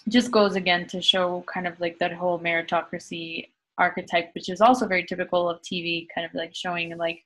Just 0.08 0.30
goes 0.30 0.56
again 0.56 0.86
to 0.88 1.00
show 1.00 1.44
kind 1.52 1.66
of 1.66 1.78
like 1.80 1.98
that 1.98 2.12
whole 2.12 2.38
meritocracy 2.38 3.48
archetype, 3.78 4.30
which 4.34 4.48
is 4.48 4.60
also 4.60 4.86
very 4.86 5.04
typical 5.04 5.48
of 5.48 5.60
TV, 5.62 6.06
kind 6.14 6.26
of 6.26 6.34
like 6.34 6.54
showing 6.54 6.96
like 6.96 7.24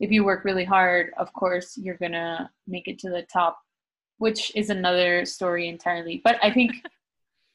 if 0.00 0.10
you 0.10 0.24
work 0.24 0.44
really 0.44 0.64
hard, 0.64 1.12
of 1.18 1.32
course 1.32 1.76
you're 1.76 1.96
gonna 1.96 2.50
make 2.66 2.88
it 2.88 2.98
to 3.00 3.10
the 3.10 3.22
top, 3.22 3.58
which 4.18 4.54
is 4.54 4.70
another 4.70 5.24
story 5.24 5.68
entirely. 5.68 6.20
But 6.24 6.38
I 6.42 6.50
think 6.50 6.72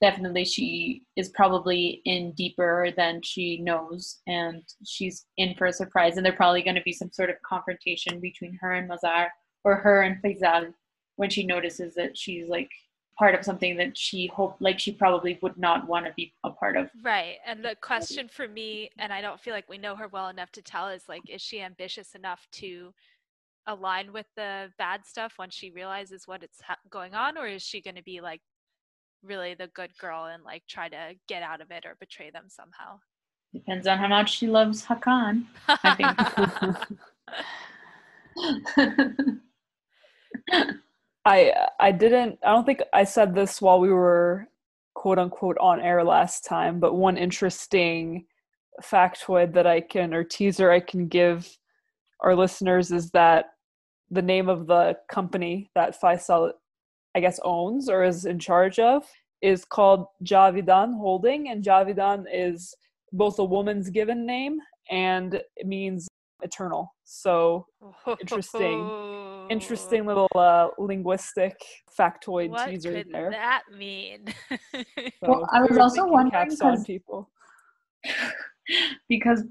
definitely 0.02 0.46
she 0.46 1.04
is 1.16 1.30
probably 1.30 2.02
in 2.06 2.32
deeper 2.34 2.92
than 2.96 3.22
she 3.22 3.58
knows, 3.62 4.20
and 4.28 4.64
she's 4.86 5.26
in 5.38 5.56
for 5.56 5.68
a 5.68 5.74
surprise. 5.74 6.18
And 6.18 6.26
there's 6.26 6.36
probably 6.36 6.62
going 6.62 6.76
to 6.76 6.82
be 6.84 6.94
some 6.94 7.12
sort 7.12 7.30
of 7.30 7.36
confrontation 7.48 8.20
between 8.20 8.58
her 8.62 8.74
and 8.74 8.90
Mazar, 8.90 9.28
or 9.64 9.76
her 9.76 10.02
and 10.02 10.22
Faisal, 10.24 10.74
when 11.18 11.30
she 11.30 11.46
notices 11.46 11.96
that 11.96 12.18
she's 12.18 12.48
like 12.48 12.70
part 13.18 13.36
of 13.36 13.44
something 13.44 13.76
that 13.76 13.98
she 13.98 14.28
hoped 14.34 14.62
like 14.62 14.80
she 14.80 14.94
probably 14.94 15.38
would 15.42 15.58
not 15.58 15.86
want 15.86 16.06
to 16.06 16.14
be 16.16 16.34
a 16.46 16.50
part 16.50 16.78
of 16.78 16.90
right 17.04 17.36
and 17.46 17.66
the 17.66 17.76
question 17.82 18.30
for 18.30 18.48
me 18.48 18.90
and 18.98 19.12
i 19.12 19.20
don't 19.20 19.42
feel 19.42 19.54
like 19.54 19.68
we 19.68 19.78
know 19.78 19.94
her 19.94 20.08
well 20.08 20.30
enough 20.30 20.50
to 20.54 20.62
tell 20.62 20.88
is 20.88 21.04
like 21.10 21.22
is 21.30 21.42
she 21.42 21.60
ambitious 21.60 22.16
enough 22.16 22.48
to 22.50 22.94
align 23.68 24.14
with 24.14 24.26
the 24.38 24.72
bad 24.78 25.06
stuff 25.06 25.34
once 25.38 25.54
she 25.54 25.70
realizes 25.70 26.26
what 26.26 26.42
it's 26.42 26.62
ha- 26.62 26.78
going 26.90 27.14
on 27.14 27.38
or 27.38 27.46
is 27.46 27.62
she 27.62 27.82
going 27.82 27.96
to 27.96 28.04
be 28.04 28.22
like 28.22 28.40
really 29.24 29.54
the 29.54 29.68
good 29.68 29.92
girl 29.98 30.26
and 30.26 30.44
like 30.44 30.64
try 30.68 30.90
to 30.90 31.14
get 31.28 31.44
out 31.44 31.62
of 31.62 31.72
it 31.72 31.86
or 31.86 31.96
betray 32.00 32.30
them 32.30 32.46
somehow. 32.48 33.00
Depends 33.54 33.88
on 33.88 33.98
how 33.98 34.08
much 34.08 34.38
she 34.38 34.48
loves 34.48 34.86
hakan 34.86 35.46
i 35.68 35.96
think. 35.96 36.18
I 41.26 41.54
I 41.80 41.92
didn't 41.92 42.40
I 42.44 42.52
don't 42.52 42.66
think 42.66 42.82
I 42.94 43.04
said 43.04 43.36
this 43.36 43.62
while 43.62 43.80
we 43.80 43.92
were 43.92 44.48
quote 44.96 45.20
unquote 45.20 45.58
on 45.60 45.80
air 45.82 46.04
last 46.04 46.46
time, 46.46 46.80
but 46.80 46.96
one 46.96 47.18
interesting 47.18 48.26
factoid 48.82 49.54
that 49.54 49.68
I 49.68 49.82
can 49.82 50.14
or 50.14 50.24
teaser 50.24 50.72
I 50.72 50.80
can 50.80 51.08
give 51.08 51.58
our 52.22 52.36
listeners 52.36 52.92
is 52.92 53.12
that 53.12 53.46
the 54.12 54.22
name 54.22 54.50
of 54.50 54.68
the 54.68 54.98
company 55.10 55.70
that 55.76 56.00
Faisal 56.02 56.54
I 57.16 57.20
guess 57.20 57.40
owns 57.44 57.90
or 57.90 58.04
is 58.04 58.26
in 58.26 58.40
charge 58.40 58.80
of 58.80 59.06
is 59.42 59.66
called 59.66 60.06
Javidan 60.24 60.98
Holding 60.98 61.50
and 61.50 61.64
Javidan 61.64 62.26
is 62.32 62.76
both 63.14 63.40
a 63.40 63.44
woman's 63.44 63.90
given 63.90 64.26
name 64.26 64.60
and 64.90 65.36
it 65.56 65.66
means 65.66 66.08
eternal. 66.42 66.94
So 67.04 67.66
interesting, 68.22 69.48
interesting 69.50 70.06
little 70.06 70.28
uh, 70.36 70.70
linguistic 70.78 71.60
factoid 71.98 72.50
what 72.50 72.70
teaser 72.70 72.94
could 72.94 73.12
there. 73.12 73.32
that 73.32 73.64
mean? 73.76 74.26
so 74.52 74.54
well, 75.22 75.50
I 75.52 75.62
was 75.62 75.78
also 75.78 76.06
wondering 76.06 76.50
because, 76.50 76.84
people 76.86 77.30
because 79.10 79.44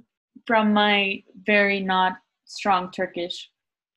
from 0.46 0.72
my 0.72 1.22
very 1.44 1.80
not 1.80 2.14
strong 2.44 2.90
Turkish, 2.90 3.50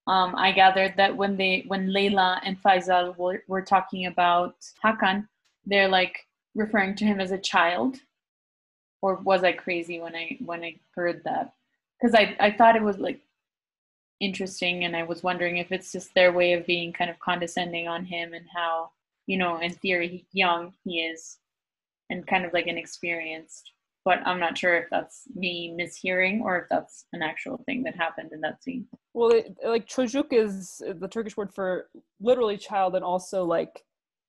um, 0.07 0.35
I 0.35 0.51
gathered 0.51 0.95
that 0.97 1.15
when 1.15 1.37
they 1.37 1.63
when 1.67 1.87
Layla 1.89 2.39
and 2.43 2.61
Faisal 2.61 3.15
were, 3.17 3.43
were 3.47 3.61
talking 3.61 4.07
about 4.07 4.55
Hakan, 4.83 5.27
they're 5.65 5.87
like 5.87 6.25
referring 6.55 6.95
to 6.95 7.05
him 7.05 7.21
as 7.21 7.31
a 7.31 7.37
child. 7.37 7.97
Or 9.03 9.15
was 9.15 9.43
I 9.43 9.51
crazy 9.53 9.99
when 9.99 10.15
I 10.15 10.37
when 10.45 10.63
I 10.63 10.75
heard 10.95 11.23
that? 11.23 11.53
because 12.01 12.15
I, 12.15 12.35
I 12.39 12.51
thought 12.51 12.75
it 12.75 12.81
was 12.81 12.97
like 12.97 13.21
interesting 14.19 14.83
and 14.83 14.95
I 14.95 15.03
was 15.03 15.23
wondering 15.23 15.57
if 15.57 15.71
it's 15.71 15.91
just 15.91 16.13
their 16.13 16.31
way 16.31 16.53
of 16.53 16.65
being 16.65 16.93
kind 16.93 17.09
of 17.09 17.19
condescending 17.19 17.87
on 17.87 18.05
him 18.05 18.33
and 18.33 18.45
how, 18.53 18.91
you 19.27 19.37
know, 19.37 19.59
in 19.59 19.73
theory, 19.73 20.25
young 20.31 20.73
he 20.83 21.01
is 21.01 21.37
and 22.09 22.25
kind 22.27 22.45
of 22.45 22.53
like 22.53 22.67
inexperienced. 22.67 23.71
But 24.03 24.25
I'm 24.25 24.39
not 24.39 24.57
sure 24.57 24.75
if 24.77 24.85
that's 24.89 25.23
me 25.35 25.75
mishearing 25.79 26.41
or 26.41 26.57
if 26.59 26.65
that's 26.69 27.05
an 27.13 27.21
actual 27.21 27.61
thing 27.65 27.83
that 27.83 27.95
happened 27.95 28.31
in 28.33 28.41
that 28.41 28.63
scene. 28.63 28.87
Well, 29.13 29.29
it, 29.29 29.55
like 29.63 29.87
çocuk 29.87 30.33
is 30.33 30.81
the 30.99 31.07
Turkish 31.07 31.37
word 31.37 31.53
for 31.53 31.89
literally 32.19 32.57
child 32.57 32.95
and 32.95 33.05
also 33.05 33.43
like 33.43 33.83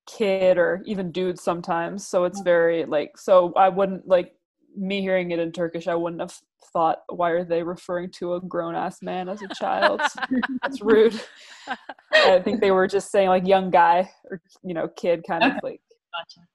kid 0.06 0.58
or 0.58 0.82
even 0.84 1.10
dude 1.10 1.38
sometimes. 1.38 2.06
So 2.06 2.24
it's 2.24 2.42
very 2.42 2.84
like, 2.84 3.16
so 3.16 3.52
I 3.56 3.70
wouldn't 3.70 4.06
like 4.06 4.34
me 4.76 5.00
hearing 5.00 5.30
it 5.30 5.38
in 5.38 5.52
Turkish, 5.52 5.86
I 5.88 5.94
wouldn't 5.94 6.20
have 6.20 6.34
thought, 6.72 7.02
why 7.08 7.30
are 7.30 7.44
they 7.44 7.62
referring 7.62 8.10
to 8.12 8.34
a 8.34 8.40
grown 8.40 8.74
ass 8.74 9.02
man 9.02 9.28
as 9.28 9.42
a 9.42 9.48
child? 9.54 10.00
That's 10.62 10.80
rude. 10.80 11.20
I 12.12 12.40
think 12.40 12.60
they 12.60 12.70
were 12.70 12.86
just 12.86 13.10
saying 13.10 13.28
like 13.28 13.46
young 13.46 13.70
guy 13.70 14.10
or 14.30 14.40
you 14.62 14.74
know 14.74 14.88
kid 14.88 15.24
kind 15.26 15.42
okay. 15.42 15.56
of 15.56 15.60
like 15.62 15.80
gotcha. 16.12 16.46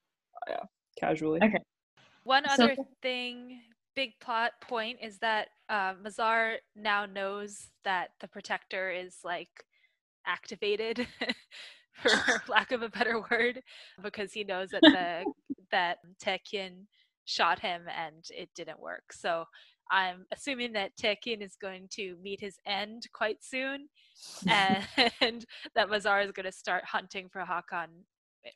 yeah 0.49 0.63
casually. 0.99 1.39
Okay. 1.43 1.59
One 2.27 2.43
other 2.45 2.75
so, 2.75 2.87
thing, 3.01 3.61
big 3.95 4.11
plot 4.19 4.51
point 4.61 4.97
is 5.01 5.17
that 5.19 5.47
uh, 5.69 5.93
Mazar 6.05 6.55
now 6.75 7.05
knows 7.05 7.69
that 7.85 8.09
the 8.19 8.27
protector 8.27 8.91
is 8.91 9.15
like 9.23 9.47
activated. 10.25 11.07
for 11.93 12.11
lack 12.49 12.73
of 12.73 12.81
a 12.81 12.89
better 12.89 13.23
word, 13.31 13.61
because 14.03 14.33
he 14.33 14.43
knows 14.43 14.69
that 14.69 14.81
the 14.81 15.23
that 15.71 15.97
Tekin 16.21 16.85
shot 17.25 17.59
him 17.59 17.83
and 17.87 18.25
it 18.29 18.49
didn't 18.55 18.79
work. 18.79 19.13
So 19.13 19.45
I'm 19.89 20.25
assuming 20.33 20.73
that 20.73 20.97
Tekin 21.01 21.41
is 21.41 21.55
going 21.55 21.87
to 21.91 22.17
meet 22.21 22.41
his 22.41 22.57
end 22.65 23.03
quite 23.13 23.41
soon 23.41 23.87
and 24.47 25.45
that 25.75 25.89
Mazar 25.89 26.25
is 26.25 26.31
going 26.31 26.45
to 26.45 26.51
start 26.51 26.83
hunting 26.83 27.29
for 27.31 27.41
Hakan 27.41 27.87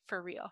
for 0.08 0.22
real. 0.22 0.52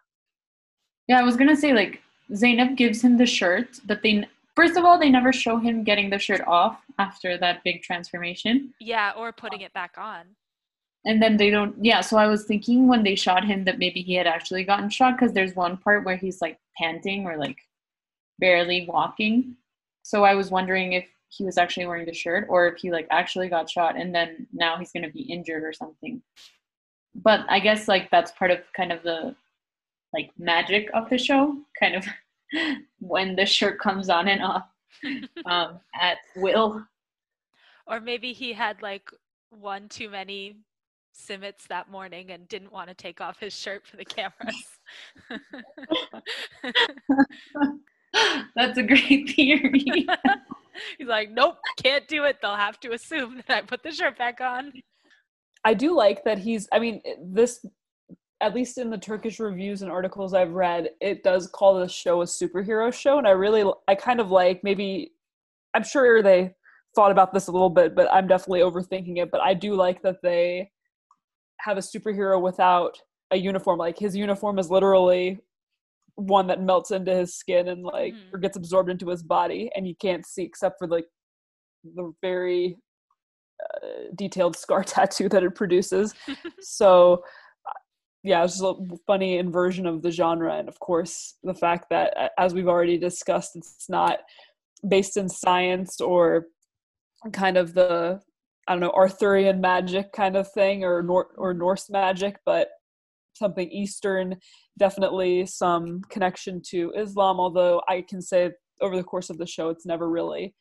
Yeah, 1.08 1.20
I 1.20 1.24
was 1.24 1.36
going 1.36 1.50
to 1.50 1.56
say 1.58 1.74
like 1.74 2.02
Zeynep 2.32 2.76
gives 2.76 3.02
him 3.02 3.18
the 3.18 3.26
shirt, 3.26 3.80
but 3.86 4.02
they 4.04 4.26
first 4.56 4.78
of 4.78 4.86
all 4.86 5.00
they 5.00 5.10
never 5.10 5.34
show 5.34 5.58
him 5.58 5.84
getting 5.84 6.10
the 6.10 6.20
shirt 6.20 6.42
off 6.48 6.82
after 6.98 7.38
that 7.38 7.64
big 7.64 7.82
transformation. 7.82 8.74
Yeah, 8.80 9.14
or 9.18 9.32
putting 9.32 9.62
it 9.62 9.74
back 9.74 9.96
on. 9.98 10.26
And 11.06 11.22
then 11.22 11.38
they 11.38 11.50
don't 11.50 11.76
yeah, 11.84 12.02
so 12.02 12.18
I 12.18 12.28
was 12.28 12.46
thinking 12.46 12.88
when 12.88 13.04
they 13.04 13.16
shot 13.16 13.46
him 13.46 13.64
that 13.66 13.80
maybe 13.80 14.02
he 14.02 14.14
had 14.16 14.28
actually 14.28 14.64
gotten 14.64 14.90
shot 14.90 15.18
cuz 15.18 15.34
there's 15.34 15.56
one 15.56 15.78
part 15.78 16.06
where 16.06 16.18
he's 16.18 16.42
like 16.42 16.60
panting 16.78 17.26
or 17.26 17.38
like 17.38 17.58
barely 18.40 18.86
walking. 18.86 19.56
So 20.04 20.24
I 20.24 20.36
was 20.36 20.52
wondering 20.52 20.94
if 20.94 21.08
he 21.30 21.44
was 21.46 21.58
actually 21.58 21.86
wearing 21.86 22.06
the 22.06 22.14
shirt 22.14 22.48
or 22.50 22.68
if 22.68 22.78
he 22.78 22.92
like 22.92 23.08
actually 23.12 23.50
got 23.50 23.70
shot 23.70 23.96
and 23.96 24.14
then 24.14 24.48
now 24.52 24.78
he's 24.78 24.92
going 24.92 25.04
to 25.04 25.12
be 25.12 25.22
injured 25.22 25.64
or 25.64 25.74
something. 25.74 26.22
But 27.16 27.46
I 27.50 27.60
guess 27.60 27.88
like 27.88 28.10
that's 28.10 28.32
part 28.32 28.52
of 28.52 28.60
kind 28.76 28.92
of 28.92 29.04
the 29.04 29.36
like 30.14 30.32
magic 30.38 30.90
of 30.94 31.10
the 31.10 31.18
show, 31.18 31.56
kind 31.80 31.96
of 31.96 32.06
when 33.00 33.36
the 33.36 33.46
shirt 33.46 33.80
comes 33.80 34.10
on 34.10 34.28
and 34.28 34.42
off 34.42 34.66
um, 35.46 35.80
at 36.00 36.18
will. 36.36 36.84
Or 37.88 38.00
maybe 38.00 38.34
he 38.34 38.54
had 38.54 38.82
like 38.82 39.10
one 39.50 39.90
too 39.90 40.10
many 40.10 40.58
simits 41.20 41.68
that 41.68 41.90
morning 41.90 42.32
and 42.32 42.48
didn't 42.48 42.72
want 42.72 42.88
to 42.88 42.94
take 42.94 43.20
off 43.22 43.40
his 43.40 43.54
shirt 43.54 43.86
for 43.86 43.98
the 43.98 44.06
cameras. 44.06 44.80
That's 48.56 48.78
a 48.78 48.84
great 48.84 49.30
theory. 49.36 50.08
He's 50.98 51.08
like, 51.08 51.32
nope, 51.32 51.58
can't 51.82 52.08
do 52.08 52.24
it. 52.24 52.38
They'll 52.42 52.56
have 52.56 52.80
to 52.82 52.94
assume 52.94 53.44
that 53.48 53.58
I 53.58 53.62
put 53.62 53.84
the 53.84 53.92
shirt 53.92 54.18
back 54.18 54.42
on. 54.42 54.74
I 55.64 55.74
do 55.74 55.96
like 55.96 56.24
that 56.24 56.40
he's, 56.40 56.68
I 56.72 56.80
mean, 56.80 57.02
this, 57.22 57.66
at 58.42 58.56
least 58.56 58.78
in 58.78 58.90
the 58.90 58.98
Turkish 58.98 59.40
reviews 59.40 59.82
and 59.82 59.92
articles 59.92 60.34
I've 60.34 60.54
read, 60.54 60.90
it 61.02 61.24
does 61.24 61.48
call 61.48 61.80
the 61.80 61.88
show 61.88 62.22
a 62.22 62.26
superhero 62.26 62.94
show. 62.94 63.18
And 63.18 63.28
I 63.28 63.32
really, 63.32 63.70
I 63.88 63.96
kind 63.96 64.20
of 64.20 64.32
like 64.32 64.64
maybe, 64.64 65.14
I'm 65.74 65.84
sure 65.84 66.24
they 66.24 66.54
thought 66.96 67.12
about 67.12 67.34
this 67.34 67.48
a 67.48 67.52
little 67.52 67.70
bit, 67.70 67.96
but 67.96 68.12
I'm 68.12 68.28
definitely 68.28 68.62
overthinking 68.62 69.18
it. 69.18 69.30
But 69.32 69.42
I 69.42 69.54
do 69.54 69.76
like 69.76 70.02
that 70.04 70.22
they 70.24 70.72
have 71.60 71.78
a 71.78 71.82
superhero 71.82 72.42
without 72.42 72.98
a 73.32 73.38
uniform. 73.38 73.78
Like 73.78 74.00
his 74.00 74.16
uniform 74.16 74.58
is 74.58 74.72
literally 74.72 75.40
one 76.16 76.48
that 76.48 76.62
melts 76.62 76.92
into 76.92 77.14
his 77.16 77.36
skin 77.36 77.70
and 77.70 77.84
like 77.84 78.14
mm. 78.14 78.34
or 78.34 78.40
gets 78.40 78.58
absorbed 78.58 78.90
into 78.90 79.08
his 79.08 79.24
body 79.24 79.70
and 79.76 79.88
you 79.88 79.96
can't 80.02 80.26
see 80.26 80.44
except 80.44 80.78
for 80.78 80.88
like 80.88 81.06
the 81.96 82.12
very 82.22 82.78
uh, 83.64 84.12
detailed 84.16 84.56
scar 84.58 84.84
tattoo 84.86 85.30
that 85.30 85.44
it 85.44 85.56
produces 85.56 86.14
so 86.60 87.24
yeah 88.24 88.44
it's 88.44 88.60
just 88.60 88.64
a 88.64 88.98
funny 89.08 89.38
inversion 89.38 89.86
of 89.86 90.02
the 90.02 90.12
genre 90.12 90.58
and 90.58 90.68
of 90.68 90.80
course 90.80 91.36
the 91.44 91.54
fact 91.54 91.90
that 91.90 92.32
as 92.38 92.54
we've 92.54 92.68
already 92.68 92.98
discussed 92.98 93.56
it's 93.56 93.90
not 93.90 94.20
based 94.88 95.18
in 95.18 95.30
science 95.30 96.02
or 96.02 96.46
kind 97.32 97.58
of 97.58 97.74
the 97.74 98.20
i 98.68 98.74
don't 98.74 98.82
know 98.82 98.92
arthurian 98.92 99.62
magic 99.62 100.12
kind 100.14 100.36
of 100.36 100.52
thing 100.52 100.84
or 100.84 101.02
Nor- 101.02 101.32
or 101.38 101.54
norse 101.54 101.90
magic 101.90 102.38
but 102.46 102.70
something 103.36 103.70
eastern 103.72 104.38
definitely 104.78 105.46
some 105.46 106.02
connection 106.10 106.62
to 106.70 106.92
islam 106.98 107.40
although 107.40 107.82
i 107.88 108.04
can 108.08 108.22
say 108.22 108.52
over 108.82 108.96
the 108.96 109.04
course 109.04 109.30
of 109.30 109.38
the 109.38 109.48
show 109.48 109.70
it's 109.70 109.86
never 109.86 110.10
really 110.10 110.54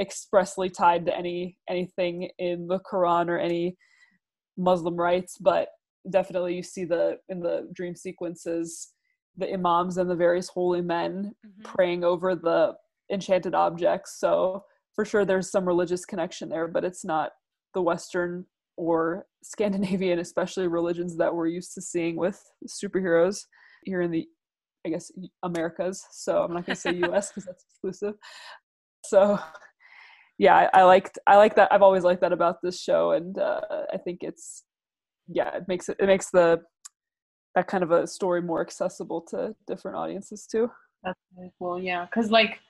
expressly 0.00 0.68
tied 0.68 1.06
to 1.06 1.16
any 1.16 1.56
anything 1.68 2.28
in 2.38 2.66
the 2.66 2.80
quran 2.80 3.28
or 3.28 3.38
any 3.38 3.76
muslim 4.56 4.96
rites 4.96 5.36
but 5.40 5.68
definitely 6.10 6.54
you 6.54 6.62
see 6.62 6.84
the 6.84 7.18
in 7.28 7.40
the 7.40 7.68
dream 7.72 7.94
sequences 7.94 8.92
the 9.36 9.52
imams 9.52 9.96
and 9.96 10.08
the 10.08 10.14
various 10.14 10.48
holy 10.48 10.80
men 10.80 11.32
mm-hmm. 11.46 11.62
praying 11.62 12.04
over 12.04 12.34
the 12.34 12.72
enchanted 13.12 13.54
objects 13.54 14.18
so 14.18 14.62
for 14.94 15.04
sure 15.04 15.24
there's 15.24 15.50
some 15.50 15.66
religious 15.66 16.04
connection 16.04 16.48
there 16.48 16.68
but 16.68 16.84
it's 16.84 17.04
not 17.04 17.32
the 17.74 17.82
western 17.82 18.44
or 18.76 19.26
Scandinavian, 19.42 20.18
especially 20.18 20.66
religions 20.66 21.16
that 21.16 21.34
we're 21.34 21.46
used 21.46 21.74
to 21.74 21.82
seeing 21.82 22.16
with 22.16 22.42
superheroes 22.66 23.44
here 23.84 24.00
in 24.00 24.10
the, 24.10 24.26
I 24.86 24.90
guess, 24.90 25.10
Americas. 25.42 26.04
So 26.10 26.42
I'm 26.42 26.52
not 26.52 26.66
going 26.66 26.76
to 26.76 26.80
say 26.80 26.92
US 27.12 27.28
because 27.28 27.44
that's 27.44 27.64
exclusive. 27.70 28.14
So 29.04 29.38
yeah, 30.38 30.56
I, 30.56 30.80
I, 30.80 30.82
liked, 30.82 31.18
I 31.26 31.36
like 31.36 31.54
that. 31.56 31.72
I've 31.72 31.82
always 31.82 32.04
liked 32.04 32.20
that 32.22 32.32
about 32.32 32.56
this 32.62 32.80
show. 32.80 33.12
And 33.12 33.38
uh, 33.38 33.60
I 33.92 33.98
think 33.98 34.18
it's, 34.22 34.64
yeah, 35.28 35.56
it 35.56 35.68
makes 35.68 35.88
it, 35.88 35.96
it 35.98 36.06
makes 36.06 36.30
the, 36.30 36.62
that 37.54 37.66
kind 37.66 37.84
of 37.84 37.90
a 37.90 38.06
story 38.06 38.42
more 38.42 38.60
accessible 38.60 39.20
to 39.20 39.54
different 39.66 39.96
audiences 39.96 40.46
too. 40.46 40.70
That's 41.02 41.18
really 41.36 41.52
cool. 41.58 41.80
Yeah. 41.80 42.06
Cause 42.12 42.30
like, 42.30 42.60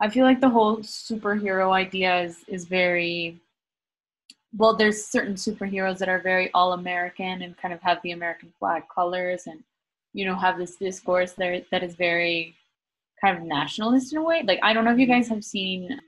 I 0.00 0.08
feel 0.08 0.24
like 0.24 0.40
the 0.40 0.48
whole 0.48 0.78
superhero 0.78 1.72
idea 1.72 2.22
is, 2.22 2.44
is 2.46 2.66
very 2.66 3.40
well 4.56 4.74
there's 4.74 5.04
certain 5.04 5.34
superheroes 5.34 5.98
that 5.98 6.08
are 6.08 6.20
very 6.20 6.50
all 6.52 6.72
american 6.72 7.42
and 7.42 7.56
kind 7.58 7.74
of 7.74 7.80
have 7.82 7.98
the 8.02 8.12
american 8.12 8.52
flag 8.58 8.82
colors 8.92 9.46
and 9.46 9.62
you 10.14 10.24
know 10.24 10.34
have 10.34 10.56
this 10.58 10.76
discourse 10.76 11.32
there 11.32 11.60
that 11.70 11.82
is 11.82 11.94
very 11.94 12.54
kind 13.20 13.36
of 13.36 13.44
nationalist 13.44 14.12
in 14.12 14.18
a 14.18 14.22
way 14.22 14.42
like 14.46 14.58
i 14.62 14.72
don't 14.72 14.84
know 14.84 14.92
if 14.92 14.98
you 14.98 15.06
guys 15.06 15.28
have 15.28 15.44
seen 15.44 16.00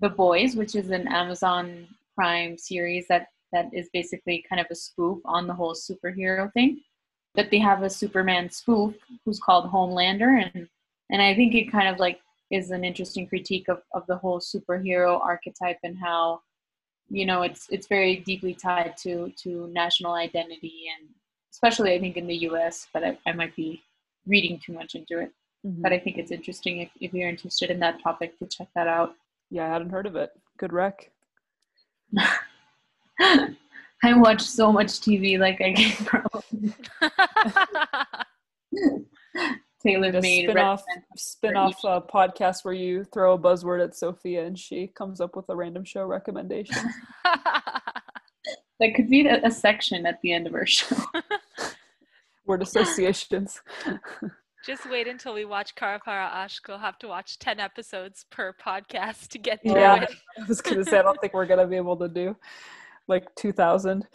the 0.00 0.08
boys 0.08 0.54
which 0.54 0.74
is 0.74 0.90
an 0.90 1.08
amazon 1.08 1.86
prime 2.14 2.56
series 2.56 3.06
that 3.08 3.28
that 3.56 3.72
is 3.72 3.88
basically 3.92 4.44
kind 4.48 4.60
of 4.60 4.66
a 4.70 4.74
spoof 4.74 5.18
on 5.24 5.46
the 5.46 5.54
whole 5.54 5.74
superhero 5.74 6.52
thing 6.52 6.80
that 7.36 7.50
they 7.50 7.58
have 7.58 7.82
a 7.82 7.90
superman 7.90 8.50
spoof 8.50 8.94
who's 9.24 9.40
called 9.40 9.70
homelander 9.70 10.30
and 10.42 10.68
and 11.10 11.22
i 11.22 11.34
think 11.34 11.54
it 11.54 11.72
kind 11.72 11.88
of 11.88 11.98
like 11.98 12.18
is 12.50 12.70
an 12.70 12.84
interesting 12.84 13.26
critique 13.26 13.68
of, 13.68 13.80
of 13.94 14.02
the 14.06 14.16
whole 14.16 14.40
superhero 14.40 15.20
archetype 15.32 15.78
and 15.82 15.96
how 15.98 16.40
you 17.08 17.24
know 17.24 17.42
it's 17.42 17.66
it's 17.70 17.86
very 17.86 18.16
deeply 18.30 18.54
tied 18.54 18.94
to 18.96 19.32
to 19.42 19.68
national 19.82 20.12
identity 20.12 20.78
and 20.94 21.08
especially 21.52 21.94
i 21.94 22.00
think 22.00 22.16
in 22.16 22.26
the 22.26 22.36
us 22.36 22.86
but 22.92 23.02
i, 23.04 23.16
I 23.26 23.32
might 23.32 23.54
be 23.56 23.82
reading 24.26 24.58
too 24.64 24.72
much 24.72 24.94
into 24.94 25.20
it. 25.20 25.30
Mm-hmm. 25.64 25.82
but 25.82 25.92
i 25.92 25.98
think 25.98 26.18
it's 26.18 26.32
interesting 26.38 26.80
if, 26.84 26.90
if 27.00 27.14
you're 27.14 27.28
interested 27.28 27.70
in 27.70 27.80
that 27.80 28.02
topic 28.02 28.38
to 28.38 28.46
check 28.46 28.68
that 28.74 28.86
out. 28.86 29.14
Yeah 29.50 29.66
i 29.66 29.72
hadn't 29.72 29.90
heard 29.90 30.06
of 30.06 30.16
it. 30.16 30.30
Good 30.58 30.72
rec 30.72 31.10
i 34.04 34.12
watch 34.14 34.40
so 34.40 34.72
much 34.72 34.88
tv 35.00 35.38
like 35.38 35.60
i 35.60 35.72
can 35.72 36.06
tailor 39.86 40.12
made 40.20 40.44
spin 40.44 40.58
off 40.58 40.84
spin 41.16 41.56
off 41.56 41.78
a 41.84 42.00
podcast 42.00 42.64
where 42.64 42.74
you 42.74 43.04
throw 43.04 43.34
a 43.34 43.38
buzzword 43.38 43.82
at 43.82 43.94
Sophia 43.94 44.44
and 44.44 44.58
she 44.58 44.88
comes 44.88 45.20
up 45.20 45.36
with 45.36 45.48
a 45.48 45.56
random 45.56 45.84
show 45.84 46.04
recommendation. 46.04 46.76
that 47.24 48.94
could 48.94 49.08
be 49.08 49.26
a, 49.26 49.50
section 49.50 50.06
at 50.06 50.20
the 50.22 50.32
end 50.32 50.46
of 50.46 50.54
our 50.54 50.66
show. 50.66 50.96
Word 52.46 52.62
associations. 52.62 53.60
Just 54.64 54.88
wait 54.90 55.06
until 55.06 55.34
we 55.34 55.44
watch 55.44 55.74
Kara 55.74 56.00
Para 56.00 56.28
Aşk. 56.34 56.66
We'll 56.66 56.78
have 56.78 56.98
to 56.98 57.08
watch 57.08 57.38
10 57.38 57.60
episodes 57.60 58.26
per 58.30 58.52
podcast 58.52 59.28
to 59.28 59.38
get 59.38 59.62
through 59.62 59.74
yeah, 59.74 60.02
it. 60.02 60.10
I 60.40 60.44
was 60.46 60.60
going 60.60 60.76
to 60.76 60.84
say, 60.84 60.98
I 60.98 61.02
don't 61.02 61.20
think 61.20 61.34
we're 61.34 61.46
going 61.46 61.60
to 61.60 61.66
be 61.66 61.76
able 61.76 61.96
to 61.98 62.08
do 62.08 62.36
like 63.08 63.34
2,000 63.36 64.06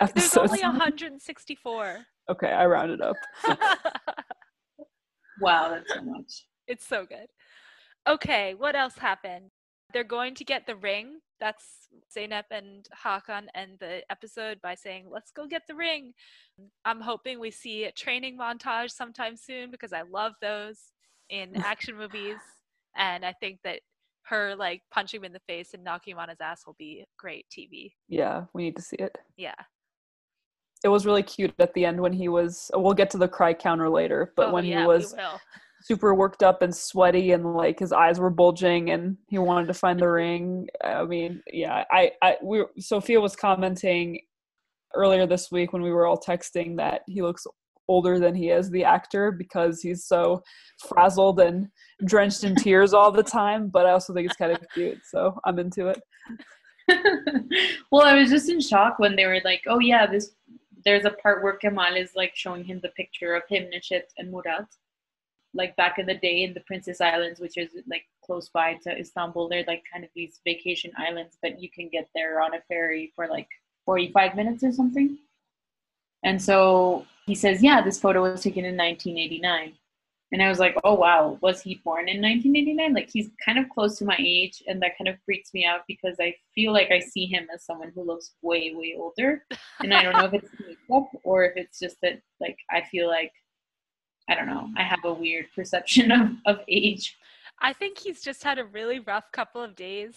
episodes. 0.00 0.12
There's 0.14 0.36
only 0.36 0.62
164. 0.62 1.98
Okay, 2.30 2.48
I 2.48 2.66
rounded 2.66 3.00
up. 3.00 3.16
Wow, 5.40 5.70
that's 5.70 5.92
so 5.94 6.02
much. 6.02 6.46
It's 6.66 6.86
so 6.86 7.06
good. 7.06 7.26
Okay, 8.08 8.54
what 8.54 8.76
else 8.76 8.96
happened? 8.98 9.50
They're 9.92 10.04
going 10.04 10.34
to 10.36 10.44
get 10.44 10.66
the 10.66 10.76
ring. 10.76 11.18
That's 11.40 11.88
Zeynep 12.14 12.44
and 12.50 12.86
Hakan 13.04 13.46
end 13.54 13.78
the 13.80 14.02
episode 14.10 14.60
by 14.62 14.74
saying, 14.74 15.06
Let's 15.10 15.32
go 15.32 15.46
get 15.46 15.62
the 15.66 15.74
ring. 15.74 16.12
I'm 16.84 17.00
hoping 17.00 17.40
we 17.40 17.50
see 17.50 17.84
a 17.84 17.92
training 17.92 18.38
montage 18.38 18.90
sometime 18.90 19.36
soon 19.36 19.70
because 19.70 19.92
I 19.92 20.02
love 20.02 20.34
those 20.40 20.92
in 21.30 21.56
action 21.56 21.96
movies. 21.96 22.36
And 22.96 23.24
I 23.24 23.32
think 23.32 23.60
that 23.64 23.80
her 24.26 24.54
like 24.56 24.82
punching 24.90 25.20
him 25.20 25.24
in 25.24 25.32
the 25.32 25.40
face 25.40 25.74
and 25.74 25.82
knocking 25.82 26.12
him 26.12 26.18
on 26.18 26.28
his 26.28 26.40
ass 26.40 26.62
will 26.66 26.76
be 26.78 27.04
great 27.18 27.46
TV. 27.50 27.92
Yeah, 28.08 28.44
we 28.54 28.62
need 28.62 28.76
to 28.76 28.82
see 28.82 28.96
it. 28.96 29.16
Yeah 29.36 29.54
it 30.84 30.88
was 30.88 31.06
really 31.06 31.22
cute 31.22 31.52
at 31.58 31.74
the 31.74 31.84
end 31.84 32.00
when 32.00 32.12
he 32.12 32.28
was 32.28 32.70
we'll 32.74 32.94
get 32.94 33.10
to 33.10 33.18
the 33.18 33.28
cry 33.28 33.52
counter 33.52 33.88
later 33.88 34.32
but 34.36 34.48
oh, 34.48 34.52
when 34.52 34.64
yeah, 34.64 34.80
he 34.80 34.86
was 34.86 35.14
super 35.82 36.14
worked 36.14 36.42
up 36.42 36.62
and 36.62 36.74
sweaty 36.74 37.32
and 37.32 37.54
like 37.54 37.78
his 37.78 37.92
eyes 37.92 38.18
were 38.18 38.30
bulging 38.30 38.90
and 38.90 39.16
he 39.28 39.38
wanted 39.38 39.66
to 39.66 39.74
find 39.74 39.98
the 39.98 40.08
ring 40.08 40.66
i 40.84 41.04
mean 41.04 41.42
yeah 41.52 41.84
i 41.90 42.10
i 42.22 42.36
we 42.42 42.64
sophia 42.78 43.20
was 43.20 43.34
commenting 43.34 44.20
earlier 44.94 45.26
this 45.26 45.50
week 45.50 45.72
when 45.72 45.82
we 45.82 45.90
were 45.90 46.06
all 46.06 46.18
texting 46.18 46.76
that 46.76 47.02
he 47.06 47.22
looks 47.22 47.46
older 47.94 48.18
than 48.18 48.34
he 48.34 48.50
is 48.50 48.70
the 48.70 48.84
actor 48.84 49.32
because 49.32 49.82
he's 49.82 50.04
so 50.04 50.42
frazzled 50.88 51.40
and 51.40 51.68
drenched 52.04 52.44
in 52.44 52.54
tears 52.54 52.94
all 52.94 53.12
the 53.12 53.22
time 53.22 53.68
but 53.68 53.86
i 53.86 53.90
also 53.90 54.14
think 54.14 54.26
it's 54.26 54.36
kind 54.36 54.52
of 54.52 54.60
cute 54.72 55.00
so 55.04 55.38
i'm 55.44 55.58
into 55.58 55.88
it 55.88 56.00
well 57.90 58.06
i 58.06 58.14
was 58.14 58.30
just 58.30 58.48
in 58.48 58.60
shock 58.60 58.98
when 58.98 59.14
they 59.16 59.26
were 59.26 59.40
like 59.44 59.62
oh 59.66 59.80
yeah 59.80 60.06
this 60.06 60.32
there's 60.84 61.04
a 61.04 61.10
part 61.10 61.42
where 61.42 61.56
Kemal 61.56 61.96
is 61.96 62.12
like 62.14 62.32
showing 62.34 62.64
him 62.64 62.80
the 62.82 62.90
picture 62.90 63.34
of 63.34 63.42
him, 63.48 63.70
Neşet, 63.74 64.04
and 64.18 64.30
Murat. 64.30 64.66
Like 65.52 65.74
back 65.76 65.98
in 65.98 66.06
the 66.06 66.14
day 66.14 66.44
in 66.44 66.54
the 66.54 66.60
Princess 66.60 67.00
Islands, 67.00 67.40
which 67.40 67.56
is 67.56 67.70
like 67.88 68.04
close 68.24 68.48
by 68.50 68.74
to 68.84 68.96
Istanbul, 68.96 69.48
they're 69.48 69.64
like 69.66 69.82
kind 69.92 70.04
of 70.04 70.10
these 70.14 70.40
vacation 70.46 70.92
islands, 70.96 71.38
but 71.42 71.60
you 71.60 71.68
can 71.70 71.88
get 71.88 72.08
there 72.14 72.40
on 72.40 72.54
a 72.54 72.60
ferry 72.68 73.12
for 73.16 73.26
like 73.26 73.48
45 73.84 74.36
minutes 74.36 74.62
or 74.62 74.72
something. 74.72 75.18
And 76.22 76.40
so 76.40 77.04
he 77.30 77.36
says, 77.36 77.62
Yeah, 77.62 77.80
this 77.80 78.00
photo 78.00 78.22
was 78.22 78.42
taken 78.42 78.64
in 78.64 78.76
1989. 78.76 79.74
And 80.32 80.42
I 80.42 80.48
was 80.48 80.60
like, 80.60 80.76
oh 80.84 80.94
wow, 80.94 81.38
was 81.40 81.60
he 81.60 81.80
born 81.84 82.08
in 82.08 82.22
1989? 82.22 82.94
Like 82.94 83.10
he's 83.10 83.30
kind 83.44 83.58
of 83.58 83.68
close 83.68 83.98
to 83.98 84.04
my 84.04 84.16
age, 84.18 84.62
and 84.68 84.80
that 84.80 84.96
kind 84.96 85.08
of 85.08 85.16
freaks 85.24 85.52
me 85.52 85.64
out 85.64 85.80
because 85.88 86.16
I 86.20 86.34
feel 86.54 86.72
like 86.72 86.90
I 86.92 87.00
see 87.00 87.26
him 87.26 87.48
as 87.52 87.64
someone 87.64 87.90
who 87.94 88.04
looks 88.04 88.34
way, 88.42 88.72
way 88.74 88.94
older. 88.96 89.44
And 89.80 89.92
I 89.92 90.02
don't 90.02 90.12
know 90.12 90.26
if 90.26 90.34
it's 90.34 90.48
makeup 90.60 91.10
or 91.24 91.44
if 91.44 91.56
it's 91.56 91.80
just 91.80 91.96
that 92.02 92.20
like 92.40 92.56
I 92.70 92.82
feel 92.82 93.08
like 93.08 93.32
I 94.28 94.36
don't 94.36 94.46
know, 94.46 94.68
I 94.76 94.84
have 94.84 95.04
a 95.04 95.12
weird 95.12 95.46
perception 95.54 96.12
of, 96.12 96.28
of 96.46 96.60
age. 96.68 97.16
I 97.60 97.72
think 97.72 97.98
he's 97.98 98.22
just 98.22 98.44
had 98.44 98.60
a 98.60 98.64
really 98.64 99.00
rough 99.00 99.32
couple 99.32 99.62
of 99.62 99.74
days 99.74 100.14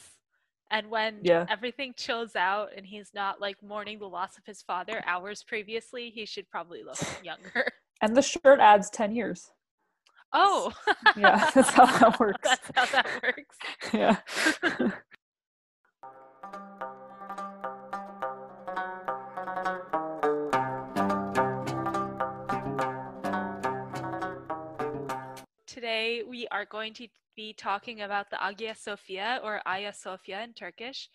And 0.74 0.90
when 0.90 1.20
Yeah. 1.24 1.46
everything 1.50 1.94
chills 1.96 2.36
out 2.36 2.70
and 2.76 2.84
he's 2.84 3.14
not 3.14 3.40
like 3.40 3.62
mourning 3.62 4.00
the 4.00 4.10
loss 4.10 4.40
of 4.40 4.46
his 4.46 4.64
father 4.64 5.04
hours 5.06 5.44
previously, 5.44 6.10
he 6.10 6.26
should 6.26 6.50
probably 6.50 6.84
look 6.84 6.98
younger. 7.24 7.68
And 8.02 8.16
the 8.18 8.24
shirt 8.24 8.60
adds 8.60 8.90
10 8.90 9.16
years. 9.16 9.52
Oh, 10.34 10.74
Yeah, 11.16 11.52
that's 11.54 11.70
how 11.70 11.86
that 11.86 12.20
works. 12.20 12.40
That's 12.44 12.70
how 12.76 12.86
that 12.88 13.08
works. 13.22 13.58
Yeah. 13.94 14.18
We 26.28 26.48
are 26.52 26.66
going 26.66 26.94
to 26.96 27.08
be 27.36 27.54
talking 27.54 28.02
about 28.02 28.30
the 28.30 28.38
Hagia 28.38 28.76
Sophia 28.76 29.40
or 29.44 29.62
Aya 29.66 29.92
Sofya 29.92 30.44
in 30.44 30.54
Turkish. 30.54 31.10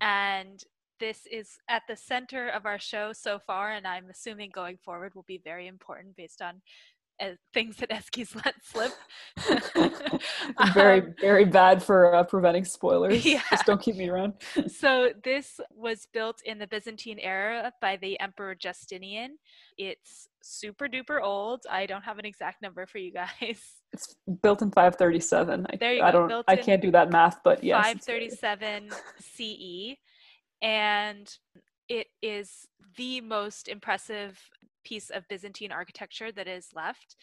And 0.00 0.62
this 1.00 1.26
is 1.30 1.58
at 1.68 1.82
the 1.88 1.96
center 1.96 2.48
of 2.48 2.66
our 2.66 2.78
show 2.78 3.12
so 3.12 3.38
far, 3.38 3.72
and 3.72 3.86
I'm 3.86 4.08
assuming 4.10 4.50
going 4.54 4.78
forward 4.78 5.14
will 5.14 5.24
be 5.26 5.40
very 5.42 5.66
important 5.66 6.16
based 6.16 6.40
on 6.40 6.62
things 7.52 7.76
that 7.76 7.90
Ezgi's 7.90 8.34
let 8.44 8.54
slip. 8.64 8.92
very, 10.74 11.00
Um, 11.00 11.14
very 11.20 11.44
bad 11.44 11.82
for 11.82 12.14
uh, 12.14 12.24
preventing 12.24 12.64
spoilers. 12.64 13.24
Yeah. 13.24 13.42
Just 13.50 13.66
don't 13.66 13.80
keep 13.80 13.96
me 13.96 14.08
around. 14.08 14.34
so 14.68 15.10
this 15.22 15.60
was 15.74 16.06
built 16.12 16.40
in 16.44 16.58
the 16.58 16.66
Byzantine 16.66 17.18
era 17.18 17.72
by 17.80 17.96
the 17.96 18.18
Emperor 18.20 18.54
Justinian. 18.54 19.38
It's 19.78 20.28
super 20.42 20.86
duper 20.88 21.20
old. 21.22 21.60
I 21.70 21.86
don't 21.86 22.02
have 22.02 22.18
an 22.18 22.24
exact 22.26 22.62
number 22.62 22.86
for 22.86 22.98
you 22.98 23.12
guys. 23.12 23.60
It's 23.92 24.16
built 24.42 24.60
in 24.62 24.70
537. 24.72 25.66
I, 25.72 25.76
There 25.76 25.94
you 25.94 26.02
I 26.02 26.10
go, 26.12 26.26
don't. 26.28 26.44
I 26.48 26.56
can't 26.56 26.82
do 26.82 26.90
that 26.90 27.10
math, 27.10 27.38
but 27.44 27.62
yes. 27.62 27.76
537 27.84 28.90
CE, 29.20 29.96
and 30.62 31.32
it 31.88 32.08
is 32.22 32.66
the 32.96 33.20
most 33.20 33.68
impressive 33.68 34.40
piece 34.84 35.10
of 35.10 35.28
Byzantine 35.28 35.72
architecture 35.72 36.32
that 36.32 36.48
is 36.48 36.68
left. 36.74 37.16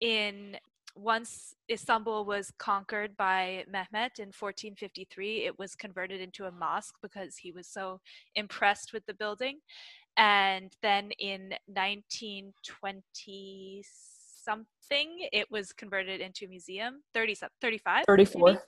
In 0.00 0.56
once 0.94 1.54
Istanbul 1.70 2.24
was 2.24 2.50
conquered 2.58 3.16
by 3.16 3.64
Mehmet 3.70 4.18
in 4.18 4.32
1453, 4.32 5.44
it 5.44 5.58
was 5.58 5.74
converted 5.74 6.20
into 6.20 6.46
a 6.46 6.50
mosque 6.50 6.94
because 7.02 7.36
he 7.36 7.52
was 7.52 7.68
so 7.68 8.00
impressed 8.34 8.94
with 8.94 9.04
the 9.06 9.14
building. 9.14 9.58
And 10.16 10.72
then 10.82 11.10
in 11.18 11.54
1920 11.66 13.84
something, 14.46 15.28
it 15.32 15.50
was 15.50 15.72
converted 15.72 16.20
into 16.20 16.46
a 16.46 16.48
museum. 16.48 17.02
30, 17.12 17.34
some- 17.34 17.50
35? 17.60 18.04
maybe? 18.08 18.24
34. 18.24 18.62